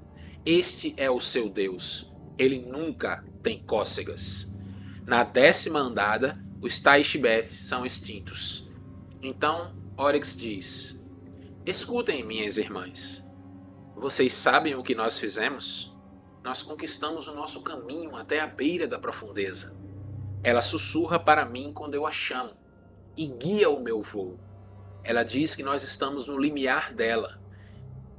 Este 0.46 0.94
é 0.96 1.10
o 1.10 1.20
seu 1.20 1.50
Deus. 1.50 2.10
Ele 2.38 2.58
nunca 2.58 3.22
tem 3.42 3.62
cócegas. 3.62 4.54
Na 5.06 5.24
décima 5.24 5.80
andada, 5.80 6.42
os 6.62 6.80
Taishbeth 6.80 7.50
são 7.50 7.84
extintos. 7.84 8.63
Então, 9.26 9.74
Oryx 9.96 10.36
diz: 10.36 11.02
Escutem, 11.64 12.22
minhas 12.22 12.58
irmãs. 12.58 13.26
Vocês 13.96 14.34
sabem 14.34 14.74
o 14.74 14.82
que 14.82 14.94
nós 14.94 15.18
fizemos? 15.18 15.90
Nós 16.42 16.62
conquistamos 16.62 17.26
o 17.26 17.34
nosso 17.34 17.62
caminho 17.62 18.14
até 18.16 18.40
a 18.40 18.46
beira 18.46 18.86
da 18.86 18.98
profundeza. 18.98 19.74
Ela 20.42 20.60
sussurra 20.60 21.18
para 21.18 21.46
mim 21.46 21.72
quando 21.72 21.94
eu 21.94 22.06
a 22.06 22.10
chamo 22.10 22.50
e 23.16 23.26
guia 23.26 23.70
o 23.70 23.80
meu 23.80 24.02
voo. 24.02 24.38
Ela 25.02 25.22
diz 25.22 25.54
que 25.54 25.62
nós 25.62 25.82
estamos 25.82 26.28
no 26.28 26.38
limiar 26.38 26.92
dela 26.92 27.40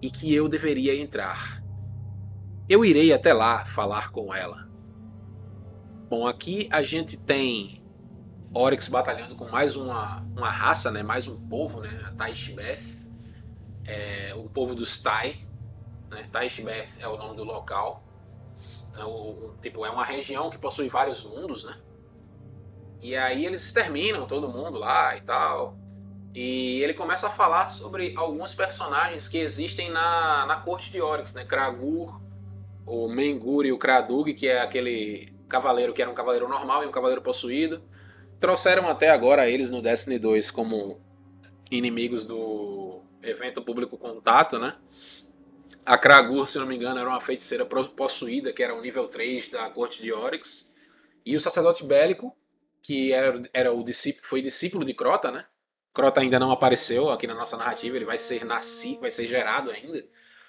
e 0.02 0.10
que 0.10 0.34
eu 0.34 0.50
deveria 0.50 1.00
entrar. 1.00 1.64
Eu 2.68 2.84
irei 2.84 3.14
até 3.14 3.32
lá 3.32 3.64
falar 3.64 4.10
com 4.10 4.34
ela. 4.34 4.68
Bom, 6.10 6.26
aqui 6.26 6.68
a 6.72 6.82
gente 6.82 7.16
tem 7.16 7.85
Oryx 8.56 8.88
batalhando 8.88 9.36
com 9.36 9.50
mais 9.50 9.76
uma, 9.76 10.26
uma 10.34 10.50
raça, 10.50 10.90
né? 10.90 11.04
mais 11.04 11.28
um 11.28 11.38
povo, 11.50 11.82
né? 11.82 12.06
a 12.08 12.12
Taishbeth, 12.12 13.04
é, 13.84 14.34
o 14.34 14.50
povo 14.50 14.74
dos 14.74 14.98
Tai. 14.98 15.36
Né? 16.10 16.26
Taishbeth 16.32 17.00
é 17.00 17.08
o 17.08 17.18
nome 17.18 17.36
do 17.36 17.44
local. 17.44 18.02
Então, 18.90 19.54
tipo, 19.62 19.86
é 19.86 19.90
uma 19.90 20.06
região 20.06 20.50
que 20.50 20.58
possui 20.58 20.88
vários 20.88 21.22
mundos, 21.26 21.66
né? 21.66 21.76
E 23.02 23.14
aí 23.14 23.46
eles 23.46 23.62
exterminam 23.62 24.26
todo 24.26 24.48
mundo 24.48 24.80
lá 24.80 25.18
e 25.18 25.22
tal. 25.22 25.78
E 26.34 26.82
ele 26.82 26.94
começa 26.94 27.28
a 27.28 27.30
falar 27.30 27.68
sobre 27.68 28.14
alguns 28.16 28.54
personagens 28.54 29.28
que 29.28 29.38
existem 29.38 29.92
na, 29.92 30.46
na 30.46 30.56
corte 30.56 30.90
de 30.90 31.02
Oryx, 31.02 31.34
né? 31.34 31.44
Kragur, 31.44 32.22
o 32.86 33.10
Mengur 33.10 33.66
e 33.66 33.74
o 33.74 33.78
Kradug, 33.78 34.34
que 34.34 34.48
é 34.48 34.62
aquele 34.62 35.36
cavaleiro 35.50 35.94
que 35.94 36.02
era 36.02 36.10
um 36.10 36.16
cavaleiro 36.16 36.48
normal 36.48 36.84
e 36.84 36.88
um 36.88 36.92
cavaleiro 36.92 37.22
possuído. 37.22 37.84
Trouxeram 38.46 38.88
até 38.88 39.10
agora 39.10 39.50
eles 39.50 39.72
no 39.72 39.82
Destiny 39.82 40.20
2 40.20 40.52
como 40.52 41.02
inimigos 41.72 42.24
do 42.24 43.02
evento 43.24 43.60
público 43.60 43.98
contato, 43.98 44.60
né? 44.60 44.76
A 45.84 45.98
Kragur, 45.98 46.48
se 46.48 46.60
não 46.60 46.68
me 46.68 46.76
engano, 46.76 47.00
era 47.00 47.10
uma 47.10 47.20
feiticeira 47.20 47.66
possuída, 47.66 48.54
que 48.54 48.62
era 48.62 48.76
o 48.76 48.82
nível 48.84 49.08
3 49.08 49.48
da 49.48 49.68
corte 49.72 50.00
de 50.00 50.14
Oryx. 50.14 50.72
E 51.26 51.36
o 51.36 51.40
sacerdote 51.40 51.84
bélico, 51.84 52.38
que 52.84 53.12
era, 53.12 53.42
era 53.52 53.74
o 53.74 53.84
discípulo, 53.84 54.28
foi 54.28 54.44
discípulo 54.44 54.86
de 54.86 54.94
Crota, 54.94 55.32
né? 55.32 55.44
Crota 55.92 56.22
ainda 56.22 56.38
não 56.38 56.52
apareceu 56.52 57.10
aqui 57.10 57.26
na 57.26 57.34
nossa 57.34 57.58
narrativa, 57.58 57.96
ele 57.96 58.06
vai 58.06 58.20
ser 58.20 58.46
nascido, 58.46 59.02
vai 59.02 59.10
ser 59.10 59.26
gerado 59.26 59.72
ainda. 59.72 60.06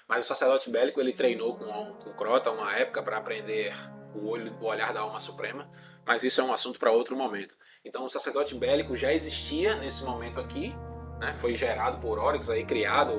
Mas 0.07 0.23
o 0.23 0.27
sacerdote 0.27 0.69
bélico 0.69 1.01
ele 1.01 1.13
treinou 1.13 1.57
com, 1.57 1.95
com 1.95 2.13
Crota 2.13 2.51
uma 2.51 2.75
época 2.75 3.01
para 3.01 3.17
aprender 3.17 3.73
o, 4.13 4.27
olho, 4.27 4.55
o 4.61 4.65
olhar 4.65 4.93
da 4.93 4.99
alma 4.99 5.17
suprema, 5.17 5.67
mas 6.07 6.23
isso 6.23 6.39
é 6.39 6.43
um 6.43 6.53
assunto 6.53 6.79
para 6.79 6.89
outro 6.89 7.17
momento. 7.17 7.55
Então 7.83 8.05
o 8.05 8.09
sacerdote 8.09 8.55
bélico 8.55 8.95
já 8.95 9.13
existia 9.13 9.75
nesse 9.75 10.05
momento 10.05 10.39
aqui, 10.39 10.73
né? 11.19 11.35
foi 11.35 11.53
gerado 11.53 11.99
por 11.99 12.17
Oryx, 12.17 12.49
aí, 12.49 12.63
criado, 12.63 13.13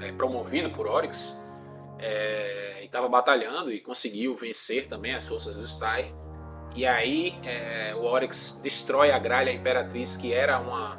é, 0.00 0.10
promovido 0.12 0.70
por 0.70 0.86
Oryx, 0.86 1.38
é, 1.98 2.78
e 2.82 2.86
estava 2.86 3.08
batalhando 3.08 3.70
e 3.70 3.80
conseguiu 3.80 4.34
vencer 4.34 4.86
também 4.86 5.14
as 5.14 5.26
forças 5.26 5.54
do 5.54 5.64
Stai. 5.66 6.14
E 6.74 6.86
aí 6.86 7.38
é, 7.44 7.94
o 7.94 8.04
Oryx 8.04 8.60
destrói 8.62 9.10
a 9.10 9.18
Gralha 9.18 9.52
Imperatriz, 9.52 10.16
que 10.16 10.32
era 10.32 10.58
uma, 10.58 10.98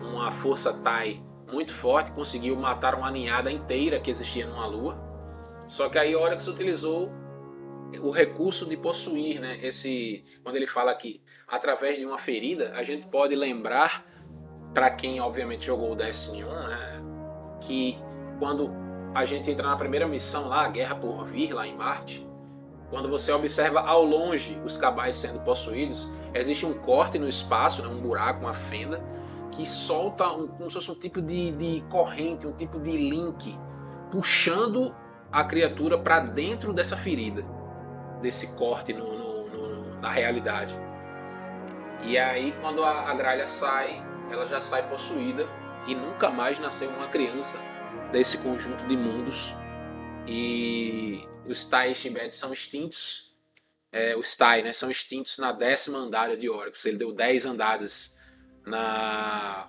uma 0.00 0.30
força 0.30 0.72
Tai 0.72 1.22
muito 1.52 1.72
forte, 1.72 2.10
conseguiu 2.12 2.56
matar 2.56 2.94
uma 2.94 3.10
ninhada 3.10 3.50
inteira 3.50 4.00
que 4.00 4.10
existia 4.10 4.46
numa 4.46 4.66
lua. 4.66 4.96
Só 5.66 5.88
que 5.88 5.98
aí 5.98 6.16
Oryx 6.16 6.46
utilizou 6.46 7.10
o 8.02 8.10
recurso 8.10 8.66
de 8.66 8.76
possuir, 8.76 9.40
né? 9.40 9.58
Esse, 9.62 10.24
quando 10.42 10.56
ele 10.56 10.66
fala 10.66 10.90
aqui, 10.90 11.20
através 11.46 11.98
de 11.98 12.04
uma 12.04 12.18
ferida, 12.18 12.72
a 12.74 12.82
gente 12.82 13.06
pode 13.06 13.34
lembrar 13.34 14.04
para 14.74 14.90
quem 14.90 15.20
obviamente 15.20 15.64
jogou 15.64 15.92
o 15.92 15.94
Destiny 15.94 16.44
1, 16.44 16.48
né? 16.48 17.02
Que 17.62 17.98
quando 18.38 18.70
a 19.14 19.24
gente 19.24 19.50
entra 19.50 19.66
na 19.66 19.76
primeira 19.76 20.06
missão 20.06 20.48
lá, 20.48 20.64
a 20.64 20.68
Guerra 20.68 20.94
por 20.94 21.24
Vir 21.24 21.52
lá 21.52 21.66
em 21.66 21.74
Marte, 21.74 22.26
quando 22.90 23.08
você 23.08 23.32
observa 23.32 23.80
ao 23.80 24.04
longe 24.04 24.58
os 24.64 24.76
cabais 24.76 25.14
sendo 25.14 25.40
possuídos, 25.40 26.08
existe 26.34 26.64
um 26.64 26.74
corte 26.74 27.18
no 27.18 27.28
espaço, 27.28 27.82
né? 27.82 27.88
um 27.88 28.00
buraco, 28.00 28.40
uma 28.40 28.54
fenda, 28.54 29.02
que 29.50 29.66
solta 29.66 30.30
um, 30.30 30.46
como 30.46 30.70
se 30.70 30.74
fosse 30.74 30.90
um 30.90 30.94
tipo 30.94 31.20
de, 31.20 31.50
de 31.52 31.82
corrente, 31.90 32.46
um 32.46 32.52
tipo 32.52 32.78
de 32.80 32.92
link, 32.92 33.58
puxando 34.10 34.94
a 35.30 35.44
criatura 35.44 35.98
para 35.98 36.20
dentro 36.20 36.72
dessa 36.72 36.96
ferida, 36.96 37.42
desse 38.20 38.56
corte 38.56 38.92
no, 38.92 39.16
no, 39.16 39.48
no, 39.48 40.00
na 40.00 40.10
realidade. 40.10 40.76
E 42.02 42.16
aí, 42.18 42.54
quando 42.60 42.84
a, 42.84 43.10
a 43.10 43.14
gralha 43.14 43.46
sai, 43.46 44.04
ela 44.30 44.46
já 44.46 44.60
sai 44.60 44.88
possuída 44.88 45.46
e 45.86 45.94
nunca 45.94 46.30
mais 46.30 46.58
nasceu 46.58 46.90
uma 46.90 47.08
criança 47.08 47.58
desse 48.12 48.38
conjunto 48.38 48.86
de 48.86 48.96
mundos. 48.96 49.54
E 50.26 51.26
os 51.46 51.64
Tai 51.64 51.92
Tibet 51.92 52.34
são 52.34 52.52
extintos. 52.52 53.34
É, 53.90 54.14
os 54.16 54.36
Tai 54.36 54.62
né, 54.62 54.72
são 54.72 54.90
extintos 54.90 55.38
na 55.38 55.50
décima 55.50 55.98
andada 55.98 56.36
de 56.36 56.48
Oryx. 56.48 56.84
Ele 56.84 56.98
deu 56.98 57.12
10 57.12 57.46
andadas 57.46 58.18
na 58.64 59.68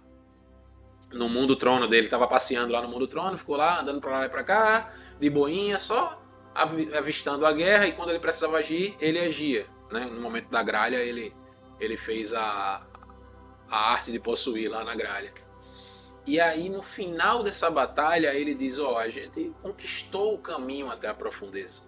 no 1.11 1.27
mundo 1.27 1.55
trono 1.55 1.87
dele, 1.87 2.05
estava 2.05 2.27
passeando 2.27 2.71
lá 2.71 2.83
no 2.83 2.87
mundo 2.87 3.07
trono, 3.07 3.35
ficou 3.35 3.55
lá 3.55 3.81
andando 3.81 3.99
para 3.99 4.11
lá 4.11 4.25
e 4.27 4.29
para 4.29 4.43
cá, 4.43 4.93
de 5.19 5.27
boinha, 5.27 5.79
só 5.79 6.21
avistando 6.53 7.45
a 7.45 7.51
guerra 7.51 7.87
e 7.87 7.93
quando 7.93 8.09
ele 8.09 8.19
precisava 8.19 8.57
agir, 8.57 8.95
ele 8.99 9.19
agia, 9.19 9.67
né? 9.91 10.05
No 10.05 10.21
momento 10.21 10.49
da 10.49 10.63
gralha, 10.63 10.97
ele 10.97 11.33
ele 11.79 11.95
fez 11.95 12.33
a 12.33 12.85
a 13.69 13.91
arte 13.91 14.11
de 14.11 14.19
possuir 14.19 14.69
lá 14.69 14.83
na 14.83 14.95
gralha. 14.95 15.31
E 16.25 16.39
aí 16.39 16.69
no 16.69 16.81
final 16.81 17.43
dessa 17.43 17.69
batalha, 17.69 18.33
ele 18.33 18.53
diz: 18.53 18.79
"Ó, 18.79 18.93
oh, 18.93 18.97
a 18.97 19.09
gente 19.09 19.53
conquistou 19.61 20.35
o 20.35 20.39
caminho 20.39 20.89
até 20.89 21.07
a 21.07 21.13
profundeza. 21.13 21.83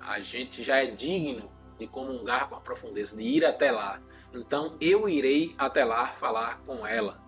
A 0.00 0.20
gente 0.20 0.62
já 0.62 0.76
é 0.76 0.86
digno 0.86 1.50
de 1.78 1.86
comungar 1.86 2.48
com 2.48 2.56
a 2.56 2.60
profundeza, 2.60 3.16
de 3.16 3.24
ir 3.24 3.44
até 3.44 3.70
lá. 3.70 4.00
Então 4.32 4.76
eu 4.80 5.08
irei 5.08 5.54
até 5.58 5.84
lá 5.84 6.06
falar 6.06 6.60
com 6.62 6.86
ela. 6.86 7.20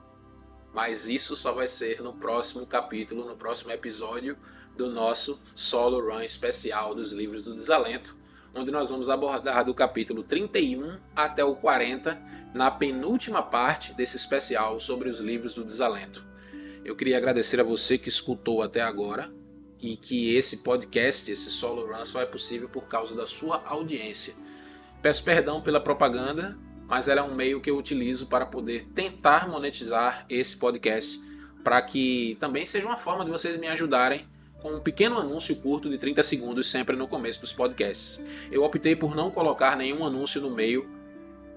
Mas 0.73 1.09
isso 1.09 1.35
só 1.35 1.53
vai 1.53 1.67
ser 1.67 2.01
no 2.01 2.15
próximo 2.15 2.67
capítulo, 2.67 3.25
no 3.25 3.37
próximo 3.37 3.73
episódio 3.73 4.39
do 4.81 4.89
nosso 4.89 5.39
solo 5.55 6.01
run 6.01 6.23
especial 6.23 6.95
dos 6.95 7.13
livros 7.13 7.43
do 7.43 7.55
desalento, 7.55 8.17
onde 8.55 8.71
nós 8.71 8.89
vamos 8.89 9.11
abordar 9.11 9.63
do 9.63 9.75
capítulo 9.75 10.23
31 10.23 10.99
até 11.15 11.45
o 11.45 11.55
40, 11.55 12.19
na 12.55 12.71
penúltima 12.71 13.43
parte 13.43 13.93
desse 13.93 14.17
especial 14.17 14.81
sobre 14.81 15.11
os 15.11 15.21
livros 15.21 15.55
do 15.55 15.63
desalento. 15.63 16.25
Eu 16.83 16.97
queria 16.97 17.19
agradecer 17.19 17.61
a 17.61 17.63
você 17.63 17.99
que 17.99 18.09
escutou 18.09 18.63
até 18.63 18.81
agora 18.81 19.31
e 19.79 19.99
que 19.99 20.35
esse 20.35 20.63
podcast, 20.63 21.31
esse 21.31 21.51
solo 21.51 21.87
run 21.87 22.03
só 22.03 22.23
é 22.23 22.27
possível 22.27 22.67
por 22.67 22.85
causa 22.85 23.15
da 23.15 23.27
sua 23.27 23.63
audiência. 23.67 24.33
Peço 25.03 25.23
perdão 25.23 25.61
pela 25.61 25.79
propaganda, 25.79 26.57
mas 26.89 27.07
ela 27.07 27.21
é 27.21 27.25
um 27.25 27.35
meio 27.35 27.61
que 27.61 27.69
eu 27.69 27.77
utilizo 27.77 28.29
para 28.29 28.47
poder 28.47 28.87
tentar 28.95 29.47
monetizar 29.47 30.25
esse 30.31 30.57
podcast, 30.57 31.21
para 31.63 31.83
que 31.83 32.39
também 32.41 32.65
seja 32.65 32.87
uma 32.87 32.97
forma 32.97 33.27
de 33.27 33.31
vocês 33.31 33.59
me 33.59 33.69
ajudarem 33.69 34.27
com 34.61 34.75
um 34.75 34.81
pequeno 34.81 35.19
anúncio 35.19 35.57
curto 35.57 35.89
de 35.89 35.99
30 35.99 36.23
segundos 36.23 36.71
sempre 36.71 36.97
no 36.97 37.09
começo 37.09 37.41
dos 37.41 37.53
podcasts. 37.53 38.25
Eu 38.51 38.63
optei 38.63 38.95
por 38.95 39.15
não 39.15 39.31
colocar 39.31 39.77
nenhum 39.77 40.05
anúncio 40.05 40.41
no 40.41 40.51
meio 40.51 40.89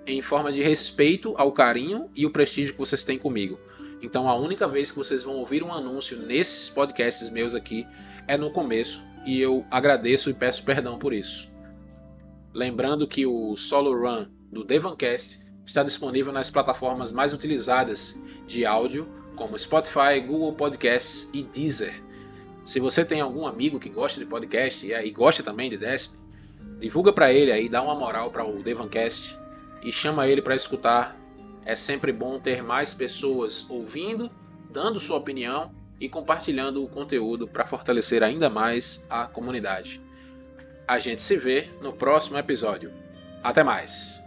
em 0.05 0.21
forma 0.21 0.51
de 0.51 0.61
respeito 0.61 1.33
ao 1.37 1.51
carinho 1.51 2.09
e 2.15 2.25
o 2.25 2.31
prestígio 2.31 2.73
que 2.73 2.79
vocês 2.79 3.03
têm 3.03 3.17
comigo. 3.17 3.59
Então 4.01 4.27
a 4.27 4.35
única 4.35 4.67
vez 4.67 4.91
que 4.91 4.97
vocês 4.97 5.23
vão 5.23 5.35
ouvir 5.35 5.63
um 5.63 5.71
anúncio 5.71 6.17
nesses 6.17 6.69
podcasts 6.69 7.29
meus 7.29 7.55
aqui 7.55 7.87
é 8.27 8.37
no 8.37 8.51
começo 8.51 9.01
e 9.25 9.39
eu 9.39 9.65
agradeço 9.71 10.29
e 10.29 10.33
peço 10.33 10.63
perdão 10.63 10.99
por 10.99 11.13
isso. 11.13 11.49
Lembrando 12.53 13.07
que 13.07 13.25
o 13.25 13.55
Solo 13.55 13.97
Run 13.97 14.27
do 14.51 14.63
Devancast 14.63 15.43
está 15.65 15.83
disponível 15.83 16.31
nas 16.31 16.49
plataformas 16.49 17.11
mais 17.11 17.33
utilizadas 17.33 18.21
de 18.45 18.65
áudio, 18.65 19.07
como 19.35 19.57
Spotify, 19.57 20.19
Google 20.25 20.53
Podcasts 20.53 21.29
e 21.33 21.41
Deezer. 21.41 22.03
Se 22.63 22.79
você 22.79 23.03
tem 23.03 23.19
algum 23.19 23.45
amigo 23.45 23.79
que 23.79 23.89
gosta 23.89 24.19
de 24.19 24.25
podcast 24.25 24.89
e 24.89 25.11
gosta 25.11 25.43
também 25.43 25.69
de 25.69 25.77
Destiny, 25.77 26.19
divulga 26.79 27.11
para 27.11 27.31
ele 27.31 27.51
aí, 27.51 27.67
dá 27.67 27.81
uma 27.81 27.95
moral 27.95 28.31
para 28.31 28.45
o 28.45 28.63
Devancast 28.63 29.37
e 29.81 29.91
chama 29.91 30.27
ele 30.27 30.41
para 30.41 30.55
escutar. 30.55 31.17
É 31.65 31.75
sempre 31.75 32.11
bom 32.11 32.39
ter 32.39 32.63
mais 32.63 32.93
pessoas 32.93 33.69
ouvindo, 33.69 34.29
dando 34.69 34.99
sua 34.99 35.17
opinião 35.17 35.71
e 35.99 36.09
compartilhando 36.09 36.83
o 36.83 36.89
conteúdo 36.89 37.47
para 37.47 37.65
fortalecer 37.65 38.23
ainda 38.23 38.49
mais 38.49 39.05
a 39.09 39.25
comunidade. 39.27 40.01
A 40.87 40.99
gente 40.99 41.21
se 41.21 41.37
vê 41.37 41.69
no 41.81 41.93
próximo 41.93 42.37
episódio. 42.37 42.91
Até 43.41 43.63
mais! 43.63 44.22